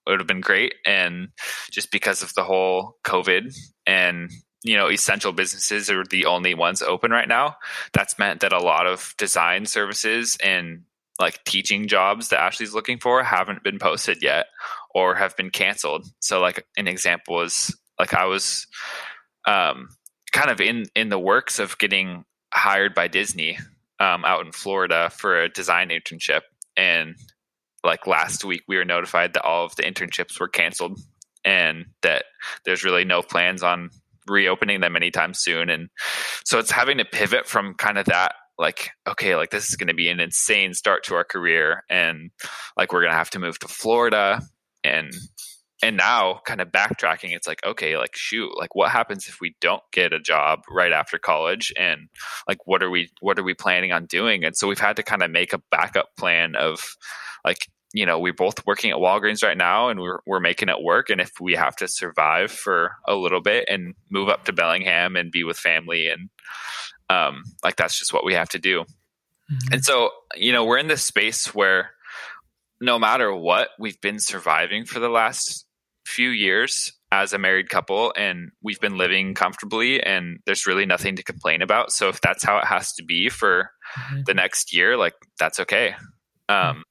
it 0.06 0.11
would 0.11 0.20
have 0.20 0.26
been 0.26 0.40
great 0.40 0.74
and 0.87 1.28
just 1.70 1.90
because 1.90 2.22
of 2.22 2.32
the 2.35 2.44
whole 2.44 2.96
covid 3.04 3.54
and 3.87 4.30
you 4.62 4.77
know 4.77 4.90
essential 4.90 5.33
businesses 5.33 5.90
are 5.90 6.05
the 6.05 6.27
only 6.27 6.55
ones 6.55 6.83
open 6.83 7.11
right 7.11 7.29
now. 7.29 7.57
That's 7.92 8.18
meant 8.18 8.40
that 8.40 8.53
a 8.53 8.62
lot 8.62 8.87
of 8.87 9.14
design 9.18 9.66
services 9.66 10.37
and 10.42 10.83
like 11.20 11.44
teaching 11.44 11.88
jobs 11.88 12.29
that 12.29 12.40
ashley's 12.40 12.75
looking 12.75 12.98
for 12.98 13.22
haven't 13.22 13.62
been 13.62 13.79
posted 13.79 14.22
yet 14.22 14.46
or 14.94 15.14
have 15.14 15.37
been 15.37 15.51
canceled. 15.51 16.07
So 16.20 16.40
like 16.40 16.66
an 16.77 16.88
example 16.88 17.40
is 17.42 17.75
like 17.98 18.14
i 18.14 18.25
was 18.25 18.66
um, 19.46 19.88
kind 20.33 20.51
of 20.51 20.61
in 20.61 20.87
in 20.94 21.09
the 21.09 21.18
works 21.18 21.59
of 21.59 21.79
getting 21.79 22.25
hired 22.53 22.94
by 22.94 23.09
disney 23.09 23.59
um, 24.01 24.25
out 24.25 24.44
in 24.44 24.53
florida 24.53 25.11
for 25.11 25.40
a 25.40 25.48
design 25.48 25.88
internship. 25.90 26.42
And 26.77 27.16
like 27.85 28.07
last 28.07 28.44
week 28.44 28.62
we 28.66 28.77
were 28.77 28.85
notified 28.85 29.35
that 29.35 29.44
all 29.44 29.64
of 29.64 29.77
the 29.77 29.83
internships 29.83 30.40
were 30.40 30.48
canceled 30.48 30.98
and 31.44 31.87
that 32.03 32.25
there's 32.64 32.85
really 32.85 33.05
no 33.05 33.22
plans 33.22 33.62
on 33.62 33.90
reopening 34.28 34.80
them 34.80 34.96
anytime 34.96 35.35
soon. 35.35 35.70
And 35.70 35.88
so 36.44 36.58
it's 36.58 36.70
having 36.70 36.98
to 36.98 37.04
pivot 37.04 37.46
from 37.46 37.74
kind 37.74 37.98
of 37.98 38.06
that 38.06 38.35
like 38.58 38.90
okay 39.08 39.35
like 39.35 39.50
this 39.50 39.70
is 39.70 39.76
going 39.76 39.88
to 39.88 39.94
be 39.94 40.08
an 40.08 40.20
insane 40.20 40.74
start 40.74 41.02
to 41.04 41.14
our 41.14 41.24
career 41.24 41.85
and 41.88 42.30
like 42.76 42.92
we're 42.92 43.00
going 43.00 43.11
to 43.11 43.16
have 43.16 43.30
to 43.30 43.38
move 43.38 43.58
to 43.58 43.68
Florida. 43.68 44.40
And 44.85 45.12
and 45.85 45.96
now 45.96 46.40
kind 46.44 46.61
of 46.61 46.68
backtracking 46.68 47.35
it's 47.35 47.46
like 47.46 47.64
okay 47.66 47.96
like 47.98 48.14
shoot 48.14 48.50
like 48.56 48.74
what 48.74 48.92
happens 48.92 49.26
if 49.26 49.40
we 49.40 49.56
don't 49.61 49.82
get 49.92 50.12
a 50.12 50.20
job 50.20 50.61
right 50.70 50.92
after 50.92 51.18
college? 51.18 51.72
And 51.78 52.08
like 52.46 52.66
what 52.66 52.82
are 52.82 52.90
we 52.90 53.11
what 53.20 53.38
are 53.38 53.42
we 53.44 53.54
planning 53.54 53.92
on 53.92 54.06
doing? 54.06 54.44
And 54.44 54.56
so 54.56 54.68
we've 54.68 54.78
had 54.78 54.96
to 54.96 55.02
kind 55.02 55.22
of 55.22 55.30
make 55.30 55.52
a 55.52 55.62
backup 55.70 56.14
plan 56.16 56.54
of 56.56 56.96
like 57.44 57.68
you 57.92 58.07
know, 58.07 58.18
we're 58.18 58.33
both 58.33 58.66
working 58.66 58.90
at 58.90 58.96
Walgreens 58.96 59.42
right 59.42 59.57
now 59.57 59.88
and 59.88 60.00
we're, 60.00 60.20
we're 60.26 60.40
making 60.40 60.68
it 60.68 60.83
work. 60.83 61.11
And 61.11 61.20
if 61.20 61.33
we 61.40 61.55
have 61.55 61.76
to 61.76 61.88
survive 61.88 62.50
for 62.50 62.92
a 63.07 63.14
little 63.14 63.40
bit 63.40 63.66
and 63.68 63.94
move 64.11 64.28
up 64.28 64.44
to 64.46 64.52
Bellingham 64.52 65.16
and 65.16 65.31
be 65.31 65.44
with 65.44 65.59
family 65.59 66.09
and, 66.09 66.31
um, 67.11 67.44
like 67.62 67.76
that's 67.76 67.98
just 67.98 68.12
what 68.12 68.24
we 68.24 68.35
have 68.35 68.48
to 68.50 68.59
do. 68.59 68.83
Mm-hmm. 68.83 69.72
And 69.72 69.85
so, 69.85 70.11
you 70.35 70.52
know, 70.52 70.64
we're 70.64 70.78
in 70.78 70.88
this 70.88 71.05
space 71.05 71.55
where 71.55 71.90
no 72.81 72.98
matter 72.98 73.35
what, 73.35 73.68
we've 73.78 74.00
been 74.00 74.18
surviving 74.18 74.87
for 74.87 74.98
the 74.98 75.11
last 75.11 75.66
few 76.07 76.31
years 76.31 76.92
as 77.12 77.35
a 77.35 77.38
married 77.38 77.68
couple 77.68 78.12
and 78.16 78.50
we've 78.62 78.81
been 78.81 78.96
living 78.96 79.35
comfortably 79.35 80.02
and 80.02 80.38
there's 80.46 80.66
really 80.66 80.87
nothing 80.87 81.16
to 81.16 81.22
complain 81.22 81.61
about. 81.61 81.92
So 81.92 82.09
if 82.09 82.20
that's 82.22 82.42
how 82.42 82.57
it 82.59 82.64
has 82.64 82.94
to 82.94 83.05
be 83.05 83.28
for 83.28 83.70
mm-hmm. 83.98 84.22
the 84.24 84.35
next 84.35 84.74
year, 84.74 84.96
like 84.96 85.12
that's 85.38 85.61
okay. 85.61 85.94
Um, 86.48 86.85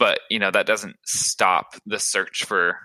but 0.00 0.18
you 0.30 0.40
know, 0.40 0.50
that 0.50 0.66
doesn't 0.66 0.96
stop 1.04 1.74
the 1.86 2.00
search 2.00 2.44
for 2.44 2.78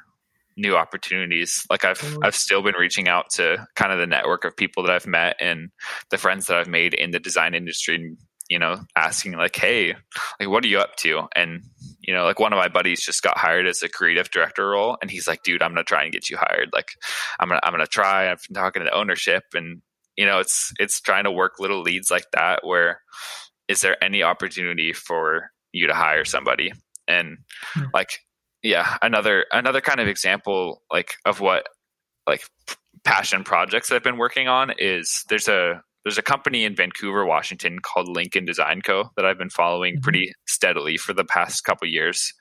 new 0.58 0.76
opportunities. 0.76 1.66
Like 1.70 1.86
I've 1.86 2.00
mm-hmm. 2.00 2.24
I've 2.24 2.36
still 2.36 2.62
been 2.62 2.76
reaching 2.76 3.08
out 3.08 3.32
to 3.36 3.66
kind 3.76 3.92
of 3.92 4.00
the 4.00 4.06
network 4.06 4.46
of 4.46 4.56
people 4.56 4.84
that 4.84 4.92
I've 4.92 5.08
met 5.08 5.38
and 5.40 5.72
the 6.12 6.18
friends 6.18 6.46
that 6.48 6.58
I've 6.58 6.68
made 6.68 6.94
in 6.94 7.12
the 7.12 7.20
design 7.20 7.56
industry 7.56 7.96
and 7.96 8.18
you 8.50 8.60
know 8.60 8.80
asking 8.96 9.32
like 9.34 9.56
hey 9.56 9.96
like 10.40 10.50
what 10.50 10.64
are 10.64 10.68
you 10.68 10.78
up 10.78 10.96
to 10.98 11.24
and 11.36 11.64
you 12.02 12.14
know 12.14 12.26
like 12.26 12.40
one 12.40 12.54
of 12.54 12.58
my 12.58 12.68
buddies 12.68 13.04
just 13.04 13.24
got 13.24 13.40
hired 13.40 13.66
as 13.66 13.82
a 13.82 13.90
creative 13.90 14.30
director 14.30 14.70
role 14.70 14.98
and 15.02 15.10
he's 15.10 15.28
like 15.28 15.42
dude 15.42 15.64
i'm 15.64 15.72
gonna 15.72 15.84
try 15.84 16.04
and 16.04 16.14
get 16.14 16.30
you 16.30 16.38
hired 16.38 16.70
like 16.72 16.90
i'm 17.40 17.48
gonna 17.48 17.60
i'm 17.64 17.74
gonna 17.74 17.88
try 17.88 18.32
i've 18.32 18.44
been 18.48 18.54
talking 18.54 18.84
to 18.84 18.94
ownership 18.94 19.46
and 19.56 19.82
you 20.16 20.28
know 20.28 20.38
it's 20.38 20.72
it's 20.78 21.02
trying 21.02 21.24
to 21.24 21.32
work 21.32 21.54
little 21.60 21.82
leads 21.82 22.12
like 22.12 22.26
that 22.34 22.60
where 22.64 23.02
is 23.68 23.82
there 23.82 24.02
any 24.04 24.22
opportunity 24.22 24.94
for 24.94 25.50
you 25.72 25.88
to 25.88 25.96
hire 25.96 26.24
somebody 26.24 26.72
and 27.08 27.38
mm-hmm. 27.76 27.88
like 27.94 28.20
yeah 28.64 28.98
another 29.02 29.46
another 29.52 29.82
kind 29.82 30.00
of 30.00 30.08
example 30.08 30.82
like 30.92 31.14
of 31.26 31.40
what 31.40 31.68
like 32.28 32.44
passion 33.04 33.44
projects 33.44 33.92
i've 33.92 34.04
been 34.04 34.18
working 34.18 34.48
on 34.48 34.72
is 34.78 35.24
there's 35.30 35.48
a 35.48 35.82
there's 36.04 36.18
a 36.18 36.24
company 36.24 36.66
in 36.66 36.76
vancouver 36.76 37.26
washington 37.26 37.80
called 37.80 38.08
lincoln 38.08 38.46
design 38.46 38.82
co 38.82 39.10
that 39.16 39.26
i've 39.26 39.38
been 39.38 39.50
following 39.50 39.96
mm-hmm. 39.96 40.02
pretty 40.02 40.34
steadily 40.48 40.98
for 40.98 41.14
the 41.14 41.26
past 41.26 41.64
couple 41.64 41.88
years 41.88 42.34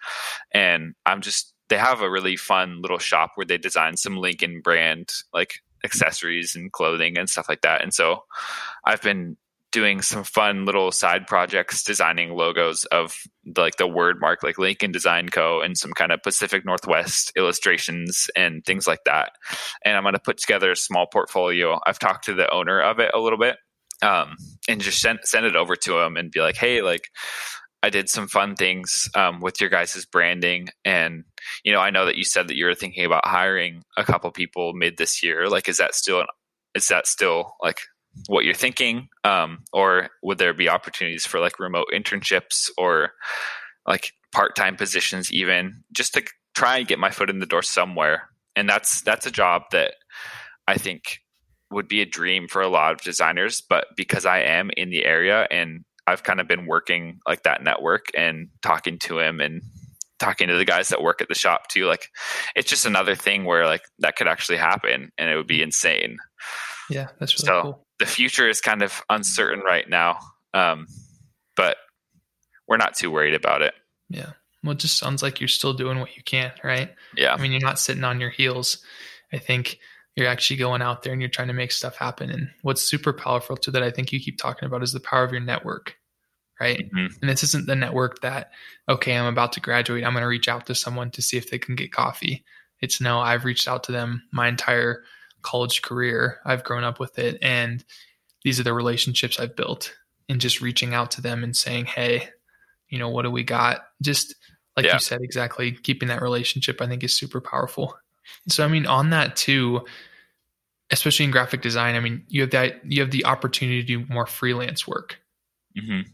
and 0.52 0.94
i'm 1.06 1.20
just 1.20 1.52
they 1.68 1.76
have 1.76 2.00
a 2.00 2.10
really 2.10 2.36
fun 2.36 2.80
little 2.80 2.98
shop 2.98 3.32
where 3.34 3.46
they 3.46 3.58
design 3.58 3.96
some 3.96 4.16
lincoln 4.16 4.60
brand 4.62 5.10
like 5.32 5.54
accessories 5.84 6.56
and 6.56 6.72
clothing 6.72 7.18
and 7.18 7.28
stuff 7.28 7.48
like 7.48 7.60
that 7.60 7.82
and 7.82 7.92
so 7.92 8.24
i've 8.86 9.02
been 9.02 9.36
doing 9.74 10.00
some 10.02 10.22
fun 10.22 10.64
little 10.64 10.92
side 10.92 11.26
projects 11.26 11.82
designing 11.82 12.30
logos 12.30 12.84
of 12.84 13.16
the, 13.42 13.60
like 13.60 13.74
the 13.74 13.88
word 13.88 14.20
mark 14.20 14.44
like 14.44 14.56
lincoln 14.56 14.92
design 14.92 15.28
co. 15.28 15.60
and 15.60 15.76
some 15.76 15.90
kind 15.90 16.12
of 16.12 16.22
pacific 16.22 16.64
northwest 16.64 17.32
illustrations 17.36 18.30
and 18.36 18.64
things 18.64 18.86
like 18.86 19.02
that. 19.04 19.32
And 19.84 19.96
i'm 19.96 20.04
going 20.04 20.14
to 20.14 20.20
put 20.20 20.38
together 20.38 20.70
a 20.70 20.76
small 20.76 21.08
portfolio. 21.08 21.80
I've 21.84 21.98
talked 21.98 22.26
to 22.26 22.34
the 22.34 22.48
owner 22.54 22.80
of 22.80 23.00
it 23.00 23.10
a 23.12 23.18
little 23.18 23.38
bit 23.38 23.56
um, 24.00 24.36
and 24.68 24.80
just 24.80 25.00
send, 25.00 25.18
send 25.24 25.44
it 25.44 25.56
over 25.56 25.74
to 25.74 25.98
him 25.98 26.16
and 26.16 26.30
be 26.30 26.40
like 26.40 26.56
hey 26.56 26.80
like 26.80 27.08
I 27.82 27.90
did 27.90 28.08
some 28.08 28.28
fun 28.28 28.54
things 28.54 29.10
um, 29.14 29.40
with 29.40 29.60
your 29.60 29.68
guys' 29.68 30.06
branding, 30.06 30.68
and 30.86 31.24
you 31.64 31.72
know, 31.74 31.80
I 31.80 31.90
know 31.90 32.06
that 32.06 32.16
you 32.16 32.24
said 32.24 32.48
that 32.48 32.56
you 32.56 32.64
were 32.64 32.74
thinking 32.74 33.04
about 33.04 33.26
hiring 33.26 33.82
a 33.98 34.04
couple 34.04 34.30
people 34.30 34.72
mid 34.72 34.96
this 34.96 35.22
year. 35.22 35.50
Like, 35.50 35.68
is 35.68 35.76
that 35.76 35.94
still 35.94 36.24
is 36.74 36.86
that 36.88 37.06
still 37.06 37.56
like 37.62 37.80
what 38.26 38.44
you're 38.44 38.54
thinking 38.54 39.08
um, 39.24 39.64
or 39.72 40.08
would 40.22 40.38
there 40.38 40.54
be 40.54 40.68
opportunities 40.68 41.26
for 41.26 41.40
like 41.40 41.58
remote 41.58 41.88
internships 41.92 42.70
or 42.78 43.12
like 43.86 44.12
part-time 44.32 44.76
positions 44.76 45.32
even 45.32 45.82
just 45.92 46.14
to 46.14 46.22
try 46.54 46.78
and 46.78 46.88
get 46.88 46.98
my 46.98 47.10
foot 47.10 47.30
in 47.30 47.38
the 47.38 47.46
door 47.46 47.62
somewhere? 47.62 48.28
And 48.56 48.68
that's 48.68 49.02
that's 49.02 49.26
a 49.26 49.30
job 49.30 49.62
that 49.72 49.94
i 50.66 50.76
think 50.76 51.20
would 51.70 51.88
be 51.88 52.00
a 52.00 52.06
dream 52.06 52.48
for 52.48 52.62
a 52.62 52.68
lot 52.68 52.92
of 52.92 53.00
designers 53.00 53.62
but 53.68 53.86
because 53.96 54.24
i 54.26 54.40
am 54.40 54.70
in 54.76 54.90
the 54.90 55.04
area 55.04 55.46
and 55.50 55.84
i've 56.06 56.22
kind 56.22 56.40
of 56.40 56.48
been 56.48 56.66
working 56.66 57.18
like 57.26 57.42
that 57.42 57.62
network 57.62 58.06
and 58.16 58.48
talking 58.62 58.98
to 58.98 59.18
him 59.18 59.40
and 59.40 59.62
talking 60.20 60.48
to 60.48 60.56
the 60.56 60.64
guys 60.64 60.88
that 60.88 61.02
work 61.02 61.20
at 61.20 61.28
the 61.28 61.34
shop 61.34 61.68
too 61.68 61.86
like 61.86 62.08
it's 62.54 62.70
just 62.70 62.86
another 62.86 63.14
thing 63.14 63.44
where 63.44 63.66
like 63.66 63.82
that 63.98 64.16
could 64.16 64.28
actually 64.28 64.58
happen 64.58 65.10
and 65.18 65.28
it 65.28 65.36
would 65.36 65.46
be 65.46 65.62
insane. 65.62 66.16
Yeah 66.88 67.08
that's 67.18 67.34
really 67.34 67.46
so, 67.46 67.62
cool 67.62 67.86
the 68.04 68.10
future 68.10 68.46
is 68.46 68.60
kind 68.60 68.82
of 68.82 69.02
uncertain 69.08 69.60
right 69.60 69.88
now, 69.88 70.18
um, 70.52 70.86
but 71.56 71.78
we're 72.68 72.76
not 72.76 72.94
too 72.94 73.10
worried 73.10 73.34
about 73.34 73.62
it. 73.62 73.72
Yeah. 74.10 74.32
Well, 74.62 74.72
it 74.72 74.78
just 74.78 74.98
sounds 74.98 75.22
like 75.22 75.40
you're 75.40 75.48
still 75.48 75.72
doing 75.72 76.00
what 76.00 76.14
you 76.14 76.22
can, 76.22 76.52
right? 76.62 76.90
Yeah. 77.16 77.32
I 77.32 77.40
mean, 77.40 77.50
you're 77.50 77.62
not 77.62 77.78
sitting 77.78 78.04
on 78.04 78.20
your 78.20 78.28
heels. 78.28 78.84
I 79.32 79.38
think 79.38 79.78
you're 80.16 80.28
actually 80.28 80.58
going 80.58 80.82
out 80.82 81.02
there 81.02 81.14
and 81.14 81.22
you're 81.22 81.30
trying 81.30 81.48
to 81.48 81.54
make 81.54 81.72
stuff 81.72 81.96
happen. 81.96 82.30
And 82.30 82.50
what's 82.60 82.82
super 82.82 83.14
powerful 83.14 83.56
to 83.56 83.70
that, 83.70 83.82
I 83.82 83.90
think 83.90 84.12
you 84.12 84.20
keep 84.20 84.36
talking 84.36 84.66
about, 84.66 84.82
is 84.82 84.92
the 84.92 85.00
power 85.00 85.24
of 85.24 85.32
your 85.32 85.40
network, 85.40 85.96
right? 86.60 86.78
Mm-hmm. 86.78 87.06
And 87.22 87.30
this 87.30 87.42
isn't 87.42 87.66
the 87.66 87.74
network 87.74 88.20
that, 88.20 88.50
okay, 88.86 89.16
I'm 89.16 89.32
about 89.32 89.52
to 89.52 89.60
graduate. 89.60 90.04
I'm 90.04 90.12
going 90.12 90.22
to 90.22 90.28
reach 90.28 90.48
out 90.48 90.66
to 90.66 90.74
someone 90.74 91.10
to 91.12 91.22
see 91.22 91.38
if 91.38 91.50
they 91.50 91.58
can 91.58 91.74
get 91.74 91.90
coffee. 91.90 92.44
It's 92.82 93.00
no, 93.00 93.20
I've 93.20 93.46
reached 93.46 93.66
out 93.66 93.84
to 93.84 93.92
them 93.92 94.24
my 94.30 94.46
entire 94.46 95.04
college 95.44 95.82
career. 95.82 96.40
I've 96.44 96.64
grown 96.64 96.82
up 96.82 96.98
with 96.98 97.18
it. 97.18 97.38
And 97.40 97.84
these 98.42 98.58
are 98.58 98.64
the 98.64 98.74
relationships 98.74 99.38
I've 99.38 99.54
built 99.54 99.94
and 100.28 100.40
just 100.40 100.60
reaching 100.60 100.94
out 100.94 101.12
to 101.12 101.20
them 101.20 101.44
and 101.44 101.56
saying, 101.56 101.84
Hey, 101.86 102.28
you 102.88 102.98
know, 102.98 103.08
what 103.08 103.22
do 103.22 103.30
we 103.30 103.44
got? 103.44 103.84
Just 104.02 104.34
like 104.76 104.86
yeah. 104.86 104.94
you 104.94 105.00
said, 105.00 105.20
exactly 105.22 105.72
keeping 105.72 106.08
that 106.08 106.22
relationship, 106.22 106.80
I 106.80 106.86
think 106.86 107.04
is 107.04 107.14
super 107.14 107.40
powerful. 107.40 107.96
So, 108.48 108.64
I 108.64 108.68
mean, 108.68 108.86
on 108.86 109.10
that 109.10 109.36
too, 109.36 109.84
especially 110.90 111.26
in 111.26 111.30
graphic 111.30 111.62
design, 111.62 111.94
I 111.94 112.00
mean, 112.00 112.24
you 112.28 112.42
have 112.42 112.50
that, 112.50 112.80
you 112.90 113.00
have 113.02 113.10
the 113.10 113.24
opportunity 113.24 113.80
to 113.82 113.86
do 113.86 114.12
more 114.12 114.26
freelance 114.26 114.86
work, 114.86 115.20
mm-hmm. 115.78 116.10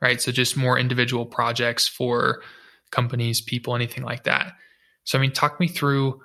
right? 0.00 0.20
So 0.20 0.30
just 0.30 0.56
more 0.56 0.78
individual 0.78 1.26
projects 1.26 1.88
for 1.88 2.42
companies, 2.90 3.40
people, 3.40 3.74
anything 3.74 4.04
like 4.04 4.24
that. 4.24 4.52
So, 5.04 5.18
I 5.18 5.20
mean, 5.20 5.32
talk 5.32 5.60
me 5.60 5.68
through, 5.68 6.20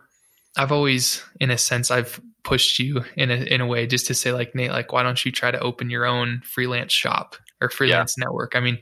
I've 0.57 0.71
always, 0.71 1.23
in 1.39 1.51
a 1.51 1.57
sense, 1.57 1.91
I've 1.91 2.19
pushed 2.43 2.79
you 2.79 3.03
in 3.15 3.31
a 3.31 3.35
in 3.35 3.62
a 3.62 3.67
way 3.67 3.85
just 3.85 4.07
to 4.07 4.13
say 4.13 4.31
like 4.31 4.55
Nate, 4.55 4.71
like 4.71 4.91
why 4.91 5.03
don't 5.03 5.23
you 5.23 5.31
try 5.31 5.51
to 5.51 5.59
open 5.59 5.89
your 5.89 6.05
own 6.05 6.41
freelance 6.43 6.93
shop 6.93 7.35
or 7.62 7.69
freelance 7.69 8.15
yeah. 8.17 8.25
network? 8.25 8.55
I 8.55 8.59
mean, 8.59 8.79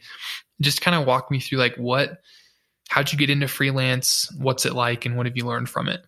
just 0.61 0.81
kind 0.81 0.95
of 0.95 1.05
walk 1.05 1.31
me 1.31 1.39
through 1.39 1.59
like 1.59 1.75
what 1.75 2.21
how'd 2.89 3.11
you 3.11 3.17
get 3.17 3.29
into 3.29 3.47
freelance? 3.47 4.33
What's 4.37 4.65
it 4.65 4.73
like 4.73 5.05
and 5.05 5.17
what 5.17 5.25
have 5.25 5.37
you 5.37 5.45
learned 5.45 5.69
from 5.69 5.89
it? 5.89 6.01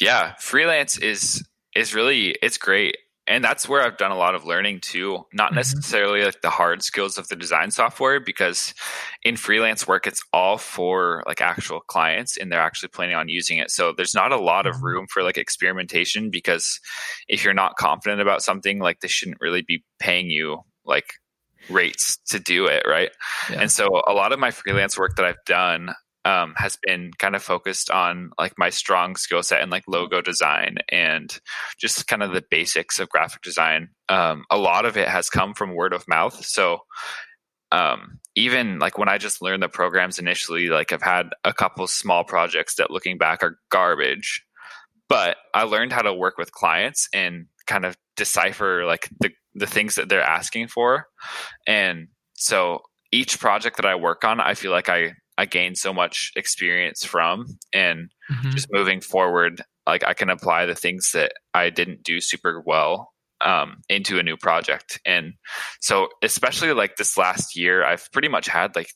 Yeah, 0.00 0.34
freelance 0.38 0.98
is 0.98 1.46
is 1.74 1.94
really 1.94 2.36
it's 2.42 2.58
great 2.58 2.96
and 3.30 3.44
that's 3.44 3.68
where 3.68 3.80
I've 3.80 3.96
done 3.96 4.10
a 4.10 4.16
lot 4.16 4.34
of 4.34 4.44
learning 4.44 4.80
too. 4.80 5.24
Not 5.32 5.50
mm-hmm. 5.50 5.56
necessarily 5.56 6.24
like 6.24 6.40
the 6.42 6.50
hard 6.50 6.82
skills 6.82 7.16
of 7.16 7.28
the 7.28 7.36
design 7.36 7.70
software, 7.70 8.18
because 8.18 8.74
in 9.22 9.36
freelance 9.36 9.86
work, 9.86 10.08
it's 10.08 10.20
all 10.32 10.58
for 10.58 11.22
like 11.28 11.40
actual 11.40 11.78
clients 11.80 12.36
and 12.36 12.50
they're 12.50 12.60
actually 12.60 12.88
planning 12.88 13.14
on 13.14 13.28
using 13.28 13.58
it. 13.58 13.70
So 13.70 13.92
there's 13.96 14.16
not 14.16 14.32
a 14.32 14.40
lot 14.40 14.66
of 14.66 14.74
mm-hmm. 14.74 14.84
room 14.84 15.06
for 15.08 15.22
like 15.22 15.38
experimentation 15.38 16.30
because 16.30 16.80
if 17.28 17.44
you're 17.44 17.54
not 17.54 17.76
confident 17.76 18.20
about 18.20 18.42
something, 18.42 18.80
like 18.80 18.98
they 18.98 19.08
shouldn't 19.08 19.40
really 19.40 19.62
be 19.62 19.84
paying 20.00 20.28
you 20.28 20.58
like 20.84 21.12
rates 21.68 22.18
to 22.30 22.40
do 22.40 22.66
it. 22.66 22.82
Right. 22.84 23.10
Yeah. 23.48 23.60
And 23.60 23.70
so 23.70 24.02
a 24.08 24.12
lot 24.12 24.32
of 24.32 24.40
my 24.40 24.50
freelance 24.50 24.98
work 24.98 25.14
that 25.16 25.24
I've 25.24 25.44
done, 25.46 25.94
um, 26.24 26.54
has 26.56 26.76
been 26.82 27.10
kind 27.18 27.34
of 27.34 27.42
focused 27.42 27.90
on 27.90 28.30
like 28.38 28.54
my 28.58 28.70
strong 28.70 29.16
skill 29.16 29.42
set 29.42 29.62
and 29.62 29.70
like 29.70 29.84
logo 29.86 30.20
design 30.20 30.76
and 30.90 31.38
just 31.78 32.06
kind 32.06 32.22
of 32.22 32.32
the 32.32 32.44
basics 32.50 32.98
of 32.98 33.08
graphic 33.08 33.42
design. 33.42 33.88
Um, 34.08 34.44
a 34.50 34.58
lot 34.58 34.84
of 34.84 34.96
it 34.96 35.08
has 35.08 35.30
come 35.30 35.54
from 35.54 35.74
word 35.74 35.92
of 35.92 36.08
mouth. 36.08 36.44
So 36.44 36.80
um, 37.72 38.18
even 38.34 38.78
like 38.78 38.98
when 38.98 39.08
I 39.08 39.18
just 39.18 39.40
learned 39.40 39.62
the 39.62 39.68
programs 39.68 40.18
initially, 40.18 40.68
like 40.68 40.92
I've 40.92 41.02
had 41.02 41.30
a 41.44 41.54
couple 41.54 41.86
small 41.86 42.24
projects 42.24 42.74
that 42.76 42.90
looking 42.90 43.16
back 43.16 43.42
are 43.42 43.58
garbage, 43.70 44.44
but 45.08 45.36
I 45.54 45.62
learned 45.62 45.92
how 45.92 46.02
to 46.02 46.12
work 46.12 46.36
with 46.36 46.52
clients 46.52 47.08
and 47.14 47.46
kind 47.66 47.84
of 47.84 47.96
decipher 48.16 48.84
like 48.84 49.08
the, 49.20 49.30
the 49.54 49.66
things 49.66 49.94
that 49.94 50.08
they're 50.08 50.22
asking 50.22 50.68
for. 50.68 51.06
And 51.66 52.08
so 52.34 52.80
each 53.12 53.40
project 53.40 53.76
that 53.76 53.86
I 53.86 53.94
work 53.94 54.24
on, 54.24 54.40
I 54.40 54.54
feel 54.54 54.70
like 54.72 54.88
I 54.88 55.14
I 55.40 55.46
gained 55.46 55.78
so 55.78 55.94
much 55.94 56.32
experience 56.36 57.02
from 57.02 57.58
and 57.72 58.10
mm-hmm. 58.30 58.50
just 58.50 58.68
moving 58.70 59.00
forward 59.00 59.62
like 59.86 60.04
I 60.06 60.12
can 60.12 60.28
apply 60.28 60.66
the 60.66 60.74
things 60.74 61.12
that 61.12 61.32
I 61.54 61.70
didn't 61.70 62.02
do 62.02 62.20
super 62.20 62.62
well 62.64 63.12
um, 63.40 63.78
into 63.88 64.18
a 64.18 64.22
new 64.22 64.36
project. 64.36 65.00
And 65.06 65.34
so 65.80 66.08
especially 66.22 66.74
like 66.74 66.96
this 66.96 67.16
last 67.16 67.56
year 67.56 67.82
I've 67.82 68.12
pretty 68.12 68.28
much 68.28 68.48
had 68.48 68.76
like 68.76 68.90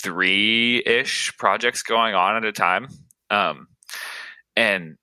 three 0.00 0.80
ish 0.86 1.36
projects 1.38 1.82
going 1.82 2.14
on 2.14 2.36
at 2.36 2.44
a 2.44 2.52
time. 2.52 2.86
Um, 3.30 3.66
and 4.54 4.96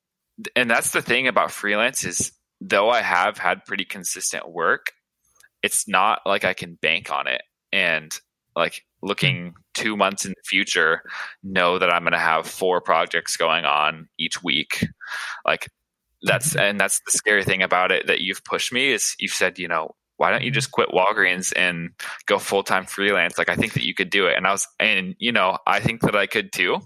and 0.56 0.70
that's 0.72 0.92
the 0.92 1.02
thing 1.02 1.28
about 1.28 1.52
freelance 1.52 2.06
is 2.06 2.32
though 2.62 2.90
I 2.90 3.02
have 3.02 3.38
had 3.38 3.66
pretty 3.66 3.84
consistent 3.84 4.50
work 4.50 4.94
it's 5.64 5.88
not 5.88 6.22
like 6.26 6.44
I 6.44 6.54
can 6.54 6.78
bank 6.82 7.12
on 7.12 7.28
it. 7.28 7.42
And 7.72 8.12
like 8.56 8.86
looking 9.02 9.54
two 9.74 9.96
months 9.96 10.26
in 10.26 10.32
the 10.32 10.44
future 10.44 11.02
know 11.44 11.80
that 11.80 11.92
i'm 11.92 12.04
going 12.04 12.12
to 12.12 12.20
have 12.20 12.48
four 12.48 12.82
projects 12.82 13.38
going 13.38 13.66
on 13.66 14.08
each 14.18 14.44
week 14.44 14.86
like 15.46 15.68
that's 16.24 16.50
mm-hmm. 16.50 16.60
and 16.60 16.80
that's 16.80 17.02
the 17.06 17.12
scary 17.12 17.44
thing 17.44 17.62
about 17.62 17.92
it 17.92 18.08
that 18.08 18.22
you've 18.22 18.44
pushed 18.44 18.72
me 18.72 18.92
is 18.92 19.16
you've 19.20 19.32
said 19.32 19.58
you 19.58 19.68
know 19.68 19.92
why 20.18 20.30
don't 20.30 20.44
you 20.44 20.52
mm-hmm. 20.52 20.56
just 20.56 20.72
quit 20.72 20.90
walgreens 20.90 21.52
and 21.56 21.90
go 22.26 22.38
full-time 22.38 22.86
freelance 22.86 23.38
like 23.38 23.50
i 23.50 23.56
think 23.56 23.74
that 23.74 23.86
you 23.86 23.94
could 23.94 24.10
do 24.10 24.28
it 24.28 24.36
and 24.36 24.46
i 24.46 24.52
was 24.52 24.68
and 24.80 25.16
you 25.20 25.32
know 25.32 25.58
i 25.66 25.80
think 25.80 26.02
that 26.02 26.16
i 26.16 26.28
could 26.28 26.52
too 26.52 26.80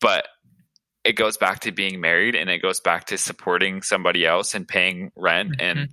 but 0.00 0.26
it 1.04 1.12
goes 1.12 1.38
back 1.38 1.60
to 1.60 1.72
being 1.72 2.00
married 2.00 2.34
and 2.34 2.50
it 2.50 2.60
goes 2.60 2.80
back 2.80 3.06
to 3.06 3.16
supporting 3.16 3.80
somebody 3.80 4.26
else 4.26 4.54
and 4.54 4.68
paying 4.68 5.10
rent 5.16 5.52
mm-hmm. 5.52 5.60
and 5.60 5.88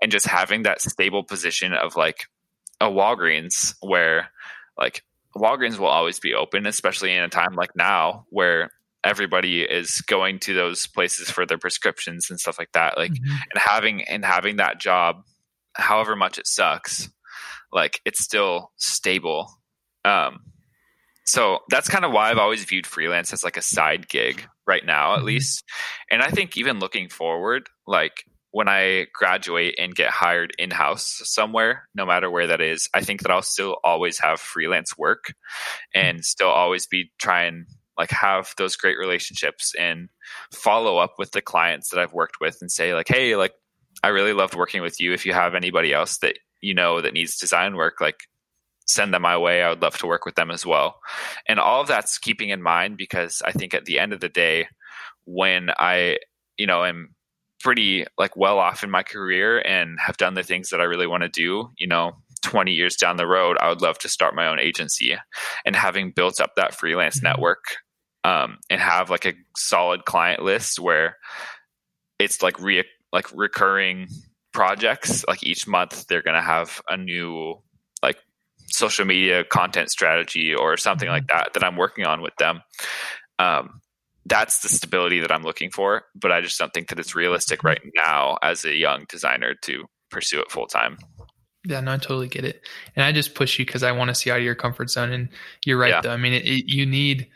and 0.00 0.12
just 0.12 0.26
having 0.26 0.62
that 0.62 0.80
stable 0.80 1.24
position 1.24 1.72
of 1.72 1.96
like 1.96 2.26
a 2.82 2.86
Walgreens 2.86 3.74
where 3.80 4.30
like 4.78 5.02
Walgreens 5.36 5.78
will 5.78 5.86
always 5.86 6.20
be 6.20 6.34
open, 6.34 6.66
especially 6.66 7.12
in 7.12 7.22
a 7.22 7.28
time 7.28 7.54
like 7.54 7.74
now 7.74 8.26
where 8.28 8.70
everybody 9.04 9.62
is 9.62 10.00
going 10.02 10.38
to 10.40 10.54
those 10.54 10.86
places 10.86 11.30
for 11.30 11.46
their 11.46 11.58
prescriptions 11.58 12.30
and 12.30 12.38
stuff 12.38 12.58
like 12.58 12.72
that. 12.72 12.96
Like 12.96 13.12
mm-hmm. 13.12 13.32
and 13.32 13.62
having 13.62 14.02
and 14.02 14.24
having 14.24 14.56
that 14.56 14.80
job, 14.80 15.22
however 15.74 16.14
much 16.16 16.38
it 16.38 16.46
sucks, 16.46 17.10
like 17.72 18.00
it's 18.04 18.22
still 18.22 18.70
stable. 18.76 19.50
Um 20.04 20.40
so 21.24 21.60
that's 21.68 21.88
kind 21.88 22.04
of 22.04 22.12
why 22.12 22.30
I've 22.30 22.38
always 22.38 22.64
viewed 22.64 22.86
freelance 22.86 23.32
as 23.32 23.44
like 23.44 23.56
a 23.56 23.62
side 23.62 24.08
gig 24.08 24.44
right 24.66 24.84
now, 24.84 25.12
at 25.12 25.18
mm-hmm. 25.18 25.26
least. 25.26 25.64
And 26.10 26.22
I 26.22 26.30
think 26.30 26.56
even 26.56 26.78
looking 26.78 27.08
forward, 27.08 27.68
like 27.86 28.24
when 28.52 28.68
I 28.68 29.06
graduate 29.14 29.74
and 29.78 29.94
get 29.94 30.10
hired 30.10 30.52
in 30.58 30.70
house 30.70 31.20
somewhere, 31.24 31.88
no 31.94 32.04
matter 32.04 32.30
where 32.30 32.46
that 32.46 32.60
is, 32.60 32.88
I 32.94 33.00
think 33.02 33.22
that 33.22 33.30
I'll 33.30 33.42
still 33.42 33.78
always 33.82 34.20
have 34.20 34.40
freelance 34.40 34.96
work 34.96 35.34
and 35.94 36.24
still 36.24 36.50
always 36.50 36.86
be 36.86 37.10
trying 37.18 37.66
like 37.98 38.10
have 38.10 38.54
those 38.58 38.76
great 38.76 38.98
relationships 38.98 39.74
and 39.78 40.08
follow 40.52 40.98
up 40.98 41.14
with 41.18 41.32
the 41.32 41.40
clients 41.40 41.90
that 41.90 41.98
I've 41.98 42.12
worked 42.12 42.36
with 42.40 42.58
and 42.60 42.70
say 42.70 42.94
like, 42.94 43.08
hey, 43.08 43.36
like 43.36 43.54
I 44.02 44.08
really 44.08 44.34
loved 44.34 44.54
working 44.54 44.82
with 44.82 45.00
you. 45.00 45.12
If 45.12 45.24
you 45.24 45.32
have 45.32 45.54
anybody 45.54 45.92
else 45.92 46.18
that 46.18 46.38
you 46.60 46.74
know 46.74 47.00
that 47.00 47.14
needs 47.14 47.38
design 47.38 47.74
work, 47.74 48.00
like 48.00 48.20
send 48.86 49.14
them 49.14 49.22
my 49.22 49.38
way. 49.38 49.62
I 49.62 49.70
would 49.70 49.82
love 49.82 49.96
to 49.98 50.06
work 50.06 50.26
with 50.26 50.34
them 50.34 50.50
as 50.50 50.66
well. 50.66 51.00
And 51.48 51.58
all 51.58 51.80
of 51.80 51.88
that's 51.88 52.18
keeping 52.18 52.50
in 52.50 52.62
mind 52.62 52.98
because 52.98 53.40
I 53.44 53.52
think 53.52 53.72
at 53.72 53.86
the 53.86 53.98
end 53.98 54.12
of 54.12 54.20
the 54.20 54.28
day, 54.28 54.68
when 55.24 55.70
I, 55.78 56.18
you 56.58 56.66
know, 56.66 56.84
am 56.84 57.14
pretty 57.62 58.04
like 58.18 58.36
well 58.36 58.58
off 58.58 58.82
in 58.82 58.90
my 58.90 59.02
career 59.02 59.60
and 59.60 59.98
have 60.00 60.16
done 60.16 60.34
the 60.34 60.42
things 60.42 60.70
that 60.70 60.80
I 60.80 60.84
really 60.84 61.06
want 61.06 61.22
to 61.22 61.28
do, 61.28 61.70
you 61.78 61.86
know, 61.86 62.12
20 62.42 62.72
years 62.72 62.96
down 62.96 63.16
the 63.16 63.26
road, 63.26 63.56
I 63.60 63.68
would 63.68 63.80
love 63.80 63.98
to 64.00 64.08
start 64.08 64.34
my 64.34 64.48
own 64.48 64.58
agency. 64.58 65.16
And 65.64 65.76
having 65.76 66.10
built 66.10 66.40
up 66.40 66.56
that 66.56 66.74
freelance 66.74 67.18
mm-hmm. 67.18 67.28
network 67.28 67.64
um, 68.24 68.58
and 68.68 68.80
have 68.80 69.10
like 69.10 69.24
a 69.24 69.34
solid 69.56 70.04
client 70.04 70.42
list 70.42 70.78
where 70.78 71.16
it's 72.18 72.42
like 72.42 72.60
re- 72.60 72.84
like 73.12 73.26
recurring 73.34 74.08
projects 74.52 75.24
like 75.26 75.42
each 75.42 75.66
month 75.66 76.06
they're 76.06 76.22
going 76.22 76.36
to 76.36 76.42
have 76.42 76.82
a 76.88 76.96
new 76.96 77.54
like 78.02 78.18
social 78.68 79.04
media 79.04 79.44
content 79.44 79.90
strategy 79.90 80.54
or 80.54 80.76
something 80.76 81.08
like 81.08 81.24
mm-hmm. 81.24 81.38
that 81.38 81.54
that 81.54 81.64
I'm 81.64 81.76
working 81.76 82.04
on 82.04 82.22
with 82.22 82.34
them. 82.36 82.62
Um, 83.38 83.81
that's 84.26 84.60
the 84.60 84.68
stability 84.68 85.20
that 85.20 85.32
I'm 85.32 85.42
looking 85.42 85.70
for, 85.70 86.04
but 86.14 86.30
I 86.30 86.40
just 86.40 86.58
don't 86.58 86.72
think 86.72 86.88
that 86.88 86.98
it's 86.98 87.14
realistic 87.14 87.64
right 87.64 87.80
now 87.94 88.38
as 88.42 88.64
a 88.64 88.74
young 88.74 89.04
designer 89.08 89.54
to 89.62 89.84
pursue 90.10 90.40
it 90.40 90.50
full 90.50 90.66
time. 90.66 90.98
Yeah, 91.66 91.80
no, 91.80 91.92
I 91.92 91.96
totally 91.96 92.28
get 92.28 92.44
it. 92.44 92.66
And 92.96 93.04
I 93.04 93.12
just 93.12 93.34
push 93.34 93.58
you 93.58 93.64
because 93.64 93.82
I 93.82 93.92
want 93.92 94.08
to 94.08 94.14
see 94.14 94.30
out 94.30 94.38
of 94.38 94.44
your 94.44 94.54
comfort 94.54 94.90
zone. 94.90 95.12
And 95.12 95.28
you're 95.64 95.78
right, 95.78 95.90
yeah. 95.90 96.00
though. 96.00 96.12
I 96.12 96.16
mean, 96.16 96.32
it, 96.32 96.44
it, 96.44 96.64
you 96.66 96.86
need, 96.86 97.28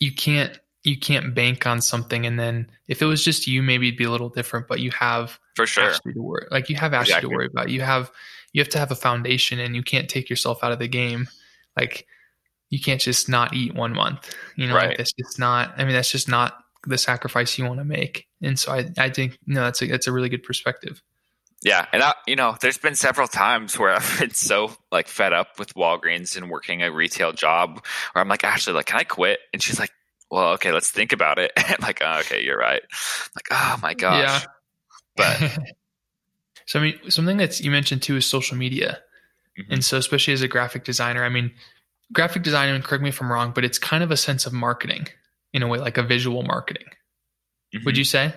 you 0.00 0.12
can't, 0.12 0.58
you 0.82 0.98
can't 0.98 1.32
bank 1.34 1.64
on 1.66 1.80
something. 1.80 2.26
And 2.26 2.38
then 2.38 2.68
if 2.88 3.00
it 3.00 3.06
was 3.06 3.24
just 3.24 3.46
you, 3.46 3.62
maybe 3.62 3.88
it'd 3.88 3.98
be 3.98 4.04
a 4.04 4.10
little 4.10 4.28
different. 4.28 4.66
But 4.66 4.80
you 4.80 4.90
have 4.90 5.38
for 5.54 5.66
sure 5.66 5.84
Ashley 5.84 6.12
to 6.14 6.20
worry, 6.20 6.46
like 6.50 6.68
you 6.68 6.76
have 6.76 6.94
Ashley 6.94 7.12
exactly. 7.12 7.30
to 7.30 7.36
worry 7.36 7.46
about. 7.46 7.70
You 7.70 7.82
have, 7.82 8.10
you 8.52 8.60
have 8.60 8.70
to 8.70 8.78
have 8.78 8.90
a 8.90 8.96
foundation, 8.96 9.60
and 9.60 9.76
you 9.76 9.82
can't 9.82 10.08
take 10.08 10.28
yourself 10.28 10.64
out 10.64 10.72
of 10.72 10.80
the 10.80 10.88
game. 10.88 11.28
Like 11.76 12.06
you 12.72 12.80
can't 12.80 13.02
just 13.02 13.28
not 13.28 13.52
eat 13.52 13.74
one 13.74 13.92
month. 13.92 14.34
You 14.56 14.66
know, 14.66 14.74
right. 14.74 14.88
like 14.88 14.96
that's 14.96 15.12
just 15.12 15.38
not. 15.38 15.74
I 15.76 15.84
mean, 15.84 15.92
that's 15.92 16.10
just 16.10 16.26
not 16.26 16.58
the 16.86 16.96
sacrifice 16.96 17.58
you 17.58 17.66
want 17.66 17.80
to 17.80 17.84
make. 17.84 18.26
And 18.40 18.58
so 18.58 18.72
I, 18.72 18.88
I 18.96 19.10
think 19.10 19.38
you 19.46 19.54
know 19.54 19.64
that's 19.64 19.82
a 19.82 19.86
that's 19.86 20.06
a 20.06 20.12
really 20.12 20.30
good 20.30 20.42
perspective. 20.42 21.02
Yeah, 21.60 21.84
and 21.92 22.02
I, 22.02 22.14
you 22.26 22.34
know, 22.34 22.56
there's 22.62 22.78
been 22.78 22.94
several 22.94 23.28
times 23.28 23.78
where 23.78 23.92
I've 23.96 24.18
been 24.18 24.32
so 24.32 24.72
like 24.90 25.06
fed 25.06 25.34
up 25.34 25.58
with 25.58 25.74
Walgreens 25.74 26.34
and 26.34 26.48
working 26.48 26.82
a 26.82 26.90
retail 26.90 27.32
job, 27.32 27.84
where 28.12 28.22
I'm 28.22 28.28
like, 28.28 28.42
Ashley, 28.42 28.72
like, 28.72 28.86
can 28.86 28.98
I 28.98 29.04
quit? 29.04 29.38
And 29.52 29.62
she's 29.62 29.78
like, 29.78 29.92
Well, 30.30 30.52
okay, 30.52 30.72
let's 30.72 30.90
think 30.90 31.12
about 31.12 31.38
it. 31.38 31.52
And 31.68 31.78
like, 31.82 32.00
oh, 32.02 32.20
okay, 32.20 32.42
you're 32.42 32.58
right. 32.58 32.82
like, 33.36 33.48
oh 33.50 33.78
my 33.82 33.92
gosh. 33.92 34.18
Yeah. 34.18 34.40
But 35.14 35.58
so 36.66 36.80
I 36.80 36.82
mean, 36.84 37.10
something 37.10 37.36
that's 37.36 37.60
you 37.60 37.70
mentioned 37.70 38.00
too 38.00 38.16
is 38.16 38.24
social 38.24 38.56
media, 38.56 39.00
mm-hmm. 39.60 39.74
and 39.74 39.84
so 39.84 39.98
especially 39.98 40.32
as 40.32 40.40
a 40.40 40.48
graphic 40.48 40.84
designer, 40.84 41.22
I 41.22 41.28
mean, 41.28 41.52
graphic 42.12 42.42
design. 42.42 42.68
And 42.68 42.84
correct 42.84 43.02
me 43.02 43.08
if 43.08 43.20
I'm 43.20 43.32
wrong, 43.32 43.52
but 43.54 43.64
it's 43.64 43.78
kind 43.78 44.02
of 44.02 44.10
a 44.10 44.16
sense 44.16 44.46
of 44.46 44.52
marketing 44.52 45.08
in 45.52 45.62
a 45.62 45.68
way, 45.68 45.78
like 45.78 45.98
a 45.98 46.02
visual 46.02 46.42
marketing. 46.42 46.86
Mm-hmm. 47.74 47.84
Would 47.84 47.96
you 47.96 48.04
say? 48.04 48.34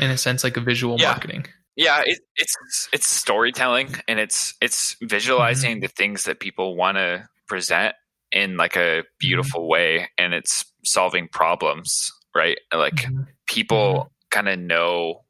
In 0.00 0.10
a 0.10 0.18
sense, 0.18 0.42
like 0.42 0.56
a 0.56 0.60
visual 0.60 0.98
yeah. 0.98 1.10
marketing. 1.10 1.46
Yeah, 1.76 2.02
it, 2.04 2.20
it's 2.36 2.88
it's 2.92 3.06
storytelling 3.06 3.96
and 4.06 4.20
it's 4.20 4.54
it's 4.60 4.96
visualizing 5.02 5.72
mm-hmm. 5.72 5.80
the 5.80 5.88
things 5.88 6.24
that 6.24 6.38
people 6.38 6.76
want 6.76 6.98
to 6.98 7.28
present 7.48 7.94
in 8.30 8.56
like 8.56 8.76
a 8.76 8.78
mm-hmm. 8.78 9.06
beautiful 9.18 9.62
mm-hmm. 9.62 9.70
way, 9.70 10.08
and 10.16 10.34
it's 10.34 10.64
solving 10.84 11.28
problems, 11.28 12.12
right? 12.34 12.58
Like 12.72 12.94
mm-hmm. 12.94 13.22
people 13.48 13.94
mm-hmm. 13.94 14.08
kind 14.30 14.48
of 14.48 14.58
know 14.58 15.24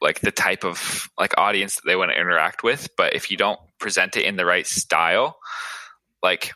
like 0.00 0.20
the 0.20 0.30
type 0.30 0.64
of 0.64 1.10
like 1.18 1.34
audience 1.36 1.74
that 1.76 1.82
they 1.86 1.96
want 1.96 2.10
to 2.10 2.18
interact 2.18 2.62
with, 2.62 2.88
but 2.96 3.14
if 3.14 3.30
you 3.30 3.36
don't 3.36 3.60
present 3.78 4.16
it 4.16 4.24
in 4.24 4.36
the 4.36 4.46
right 4.46 4.66
style, 4.66 5.38
like 6.22 6.52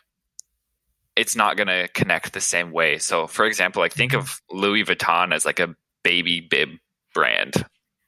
it's 1.15 1.35
not 1.35 1.57
going 1.57 1.67
to 1.67 1.87
connect 1.89 2.33
the 2.33 2.41
same 2.41 2.71
way. 2.71 2.97
So, 2.97 3.27
for 3.27 3.45
example, 3.45 3.81
like 3.81 3.93
think 3.93 4.13
of 4.13 4.41
Louis 4.51 4.83
Vuitton 4.83 5.33
as 5.33 5.45
like 5.45 5.59
a 5.59 5.75
baby 6.03 6.41
bib 6.41 6.69
brand. 7.13 7.53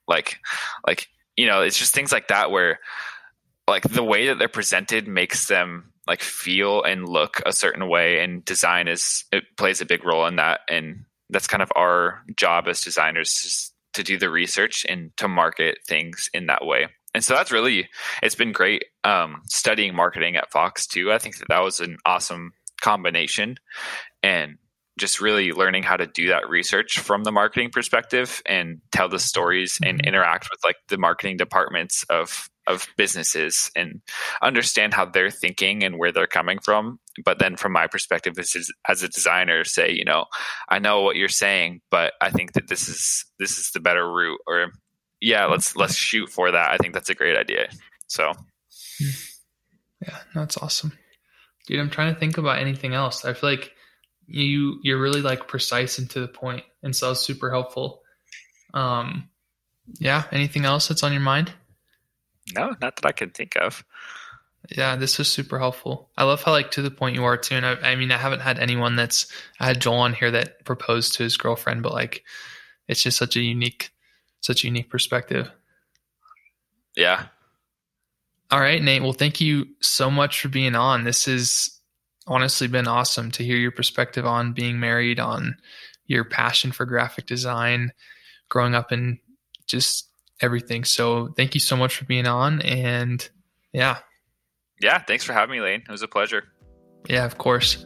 Like 0.08 0.40
like 0.86 1.08
you 1.36 1.46
know, 1.46 1.62
it's 1.62 1.78
just 1.78 1.94
things 1.94 2.12
like 2.12 2.30
that 2.30 2.52
where 2.52 2.80
like 3.68 3.84
the 3.84 4.04
way 4.04 4.28
that 4.28 4.40
they're 4.40 4.48
presented 4.48 5.08
makes 5.08 5.48
them 5.48 5.94
like 6.08 6.22
feel 6.22 6.84
and 6.84 7.08
look 7.08 7.42
a 7.46 7.52
certain 7.52 7.88
way 7.90 8.24
and 8.24 8.44
design 8.46 8.88
is 8.88 9.26
it 9.32 9.44
plays 9.58 9.82
a 9.82 9.86
big 9.86 10.06
role 10.06 10.26
in 10.26 10.38
that 10.38 10.62
and 10.70 11.04
that's 11.30 11.48
kind 11.48 11.62
of 11.62 11.72
our 11.76 12.24
job 12.36 12.68
as 12.68 12.82
designers 12.82 13.74
to 13.94 14.04
do 14.04 14.18
the 14.18 14.30
research 14.30 14.86
and 14.88 15.12
to 15.18 15.28
market 15.28 15.80
things 15.86 16.30
in 16.34 16.46
that 16.46 16.66
way 16.66 16.88
and 17.14 17.24
so 17.24 17.34
that's 17.34 17.52
really 17.52 17.90
it's 18.24 18.36
been 18.36 18.54
great 18.54 18.86
um, 19.04 19.42
studying 19.48 19.94
marketing 19.94 20.38
at 20.38 20.50
fox 20.50 20.88
too 20.88 21.12
i 21.12 21.18
think 21.18 21.38
that 21.38 21.50
that 21.50 21.62
was 21.62 21.82
an 21.82 21.98
awesome 22.06 22.54
combination 22.82 23.58
and 24.24 24.58
just 24.98 25.22
really 25.22 25.52
learning 25.52 25.84
how 25.84 25.96
to 25.96 26.08
do 26.08 26.28
that 26.30 26.50
research 26.50 27.00
from 27.00 27.24
the 27.24 27.32
marketing 27.32 27.70
perspective 27.70 28.42
and 28.46 28.82
tell 28.92 29.08
the 29.08 29.20
stories 29.20 29.78
and 29.84 30.00
mm-hmm. 30.00 30.08
interact 30.08 30.50
with 30.52 30.60
like 30.64 30.78
the 30.90 30.98
marketing 30.98 31.38
departments 31.38 32.04
of 32.10 32.50
of 32.66 32.86
businesses 32.98 33.72
and 33.78 34.02
understand 34.42 34.94
how 34.94 35.06
they're 35.06 35.32
thinking 35.32 35.84
and 35.86 35.98
where 35.98 36.12
they're 36.12 36.28
coming 36.28 36.60
from. 36.60 37.00
But 37.24 37.40
then 37.40 37.56
from 37.56 37.72
my 37.72 37.88
perspective 37.88 38.36
this 38.36 38.56
is 38.56 38.74
as 38.90 39.04
a 39.04 39.08
designer 39.08 39.64
say 39.64 39.92
you 39.92 40.04
know 40.04 40.26
i 40.68 40.80
know 40.80 41.02
what 41.02 41.16
you're 41.16 41.30
saying 41.30 41.82
but 41.90 42.14
i 42.22 42.30
think 42.30 42.54
that 42.54 42.68
this 42.68 42.90
is 42.90 43.26
this 43.40 43.58
is 43.58 43.72
the 43.72 43.80
better 43.80 44.12
route 44.12 44.40
or 44.48 44.72
yeah 45.22 45.46
let's 45.46 45.76
let's 45.76 45.96
shoot 45.96 46.30
for 46.30 46.52
that. 46.52 46.72
I 46.72 46.78
think 46.78 46.94
that's 46.94 47.10
a 47.10 47.16
great 47.16 47.38
idea. 47.38 47.70
So 48.08 48.34
yeah 50.02 50.18
that's 50.34 50.58
awesome 50.58 50.98
dude 51.68 51.80
i'm 51.80 51.90
trying 51.92 52.14
to 52.14 52.20
think 52.20 52.38
about 52.38 52.60
anything 52.60 52.94
else. 52.96 53.24
I 53.26 53.34
feel 53.34 53.52
like 53.52 53.74
you 54.26 54.80
you're 54.84 55.00
really 55.00 55.22
like 55.22 55.48
precise 55.48 56.00
and 56.00 56.10
to 56.10 56.20
the 56.20 56.28
point 56.28 56.64
and 56.82 56.96
so 56.96 57.12
it's 57.12 57.22
super 57.22 57.52
helpful. 57.52 58.02
Um 58.74 59.30
yeah 60.00 60.24
anything 60.32 60.66
else 60.66 60.88
that's 60.88 61.04
on 61.04 61.14
your 61.14 61.22
mind? 61.22 61.54
No 62.56 62.70
not 62.82 62.96
that 62.96 63.06
i 63.06 63.12
can 63.12 63.30
think 63.30 63.56
of. 63.58 63.84
Yeah 64.70 64.96
this 64.96 65.18
was 65.18 65.28
super 65.28 65.60
helpful. 65.60 66.10
I 66.18 66.24
love 66.24 66.42
how 66.42 66.52
like 66.52 66.72
to 66.72 66.82
the 66.82 66.92
point 66.92 67.16
you 67.16 67.26
are 67.26 67.38
too 67.38 67.56
and 67.56 67.66
I, 67.66 67.76
I 67.92 67.96
mean 67.96 68.12
i 68.12 68.18
haven't 68.18 68.42
had 68.42 68.60
anyone 68.60 68.96
that's 68.96 69.28
i 69.60 69.68
had 69.68 69.80
joel 69.82 70.00
on 70.00 70.14
here 70.14 70.32
that 70.32 70.66
proposed 70.66 71.16
to 71.16 71.24
his 71.24 71.38
girlfriend 71.38 71.84
but 71.84 71.94
like 71.94 72.24
it's 72.88 73.04
just 73.04 73.18
such 73.18 73.36
a 73.36 73.42
unique 73.42 73.92
such 74.42 74.64
a 74.64 74.68
unique 74.68 74.90
perspective. 74.90 75.52
Yeah 76.96 77.28
all 78.52 78.60
right 78.60 78.82
nate 78.82 79.02
well 79.02 79.14
thank 79.14 79.42
you 79.42 79.66
so 79.82 80.10
much 80.10 80.42
for 80.42 80.48
being 80.48 80.76
on 80.76 81.04
this 81.04 81.26
has 81.26 81.78
honestly 82.28 82.68
been 82.68 82.88
awesome 82.88 83.32
to 83.32 83.44
hear 83.44 83.58
your 83.58 83.72
perspective 83.72 84.26
on 84.26 84.54
being 84.54 84.80
married, 84.80 85.20
on 85.20 85.56
your 86.06 86.26
passion 86.26 86.72
for 86.72 86.86
graphic 86.86 87.26
design, 87.26 87.92
growing 88.50 88.76
up 88.76 88.92
and 88.92 89.18
just 89.66 90.10
everything. 90.42 90.84
So 90.84 91.34
thank 91.36 91.54
you 91.54 91.60
so 91.60 91.76
much 91.76 91.96
for 91.96 92.06
being 92.06 92.28
on. 92.28 92.62
And 92.62 93.28
yeah. 93.74 94.00
Yeah. 94.80 95.00
Thanks 95.00 95.24
for 95.24 95.34
having 95.34 95.54
me, 95.54 95.62
Lane. 95.62 95.84
It 95.88 95.92
was 95.92 96.04
a 96.04 96.08
pleasure. 96.08 96.44
Yeah, 97.10 97.26
of 97.26 97.38
course. 97.38 97.86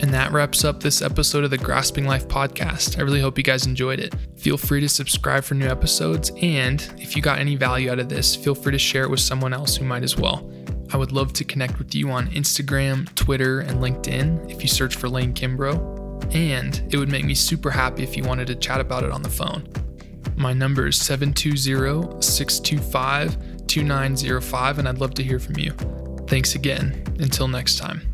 And 0.00 0.12
that 0.12 0.32
wraps 0.32 0.64
up 0.64 0.80
this 0.80 1.00
episode 1.02 1.44
of 1.44 1.50
the 1.50 1.58
Grasping 1.58 2.04
Life 2.06 2.28
podcast. 2.28 2.98
I 2.98 3.02
really 3.02 3.20
hope 3.20 3.38
you 3.38 3.44
guys 3.44 3.66
enjoyed 3.66 4.00
it. 4.00 4.14
Feel 4.36 4.56
free 4.58 4.80
to 4.80 4.88
subscribe 4.88 5.44
for 5.44 5.54
new 5.54 5.66
episodes. 5.68 6.30
And 6.42 6.86
if 6.98 7.16
you 7.16 7.22
got 7.22 7.38
any 7.38 7.56
value 7.56 7.90
out 7.90 7.98
of 7.98 8.08
this, 8.08 8.36
feel 8.36 8.54
free 8.54 8.72
to 8.72 8.78
share 8.78 9.04
it 9.04 9.10
with 9.10 9.20
someone 9.20 9.54
else 9.54 9.76
who 9.76 9.84
might 9.84 10.02
as 10.02 10.16
well. 10.16 10.50
I 10.92 10.96
would 10.96 11.12
love 11.12 11.32
to 11.34 11.44
connect 11.44 11.78
with 11.78 11.94
you 11.94 12.10
on 12.10 12.28
Instagram, 12.28 13.12
Twitter, 13.14 13.60
and 13.60 13.80
LinkedIn 13.80 14.50
if 14.50 14.62
you 14.62 14.68
search 14.68 14.96
for 14.96 15.08
Lane 15.08 15.32
Kimbrough. 15.32 16.34
and 16.34 16.82
it 16.92 16.96
would 16.96 17.10
make 17.10 17.24
me 17.24 17.34
super 17.34 17.70
happy 17.70 18.02
if 18.02 18.16
you 18.16 18.24
wanted 18.24 18.46
to 18.48 18.54
chat 18.54 18.80
about 18.80 19.04
it 19.04 19.10
on 19.10 19.22
the 19.22 19.28
phone. 19.30 19.68
My 20.36 20.52
number 20.52 20.86
is 20.86 20.96
720 20.96 22.20
625 22.22 23.66
2905, 23.66 24.78
and 24.78 24.88
I'd 24.88 24.98
love 24.98 25.14
to 25.14 25.22
hear 25.22 25.38
from 25.38 25.58
you. 25.58 25.72
Thanks 26.26 26.54
again. 26.54 27.04
Until 27.20 27.48
next 27.48 27.78
time. 27.78 28.13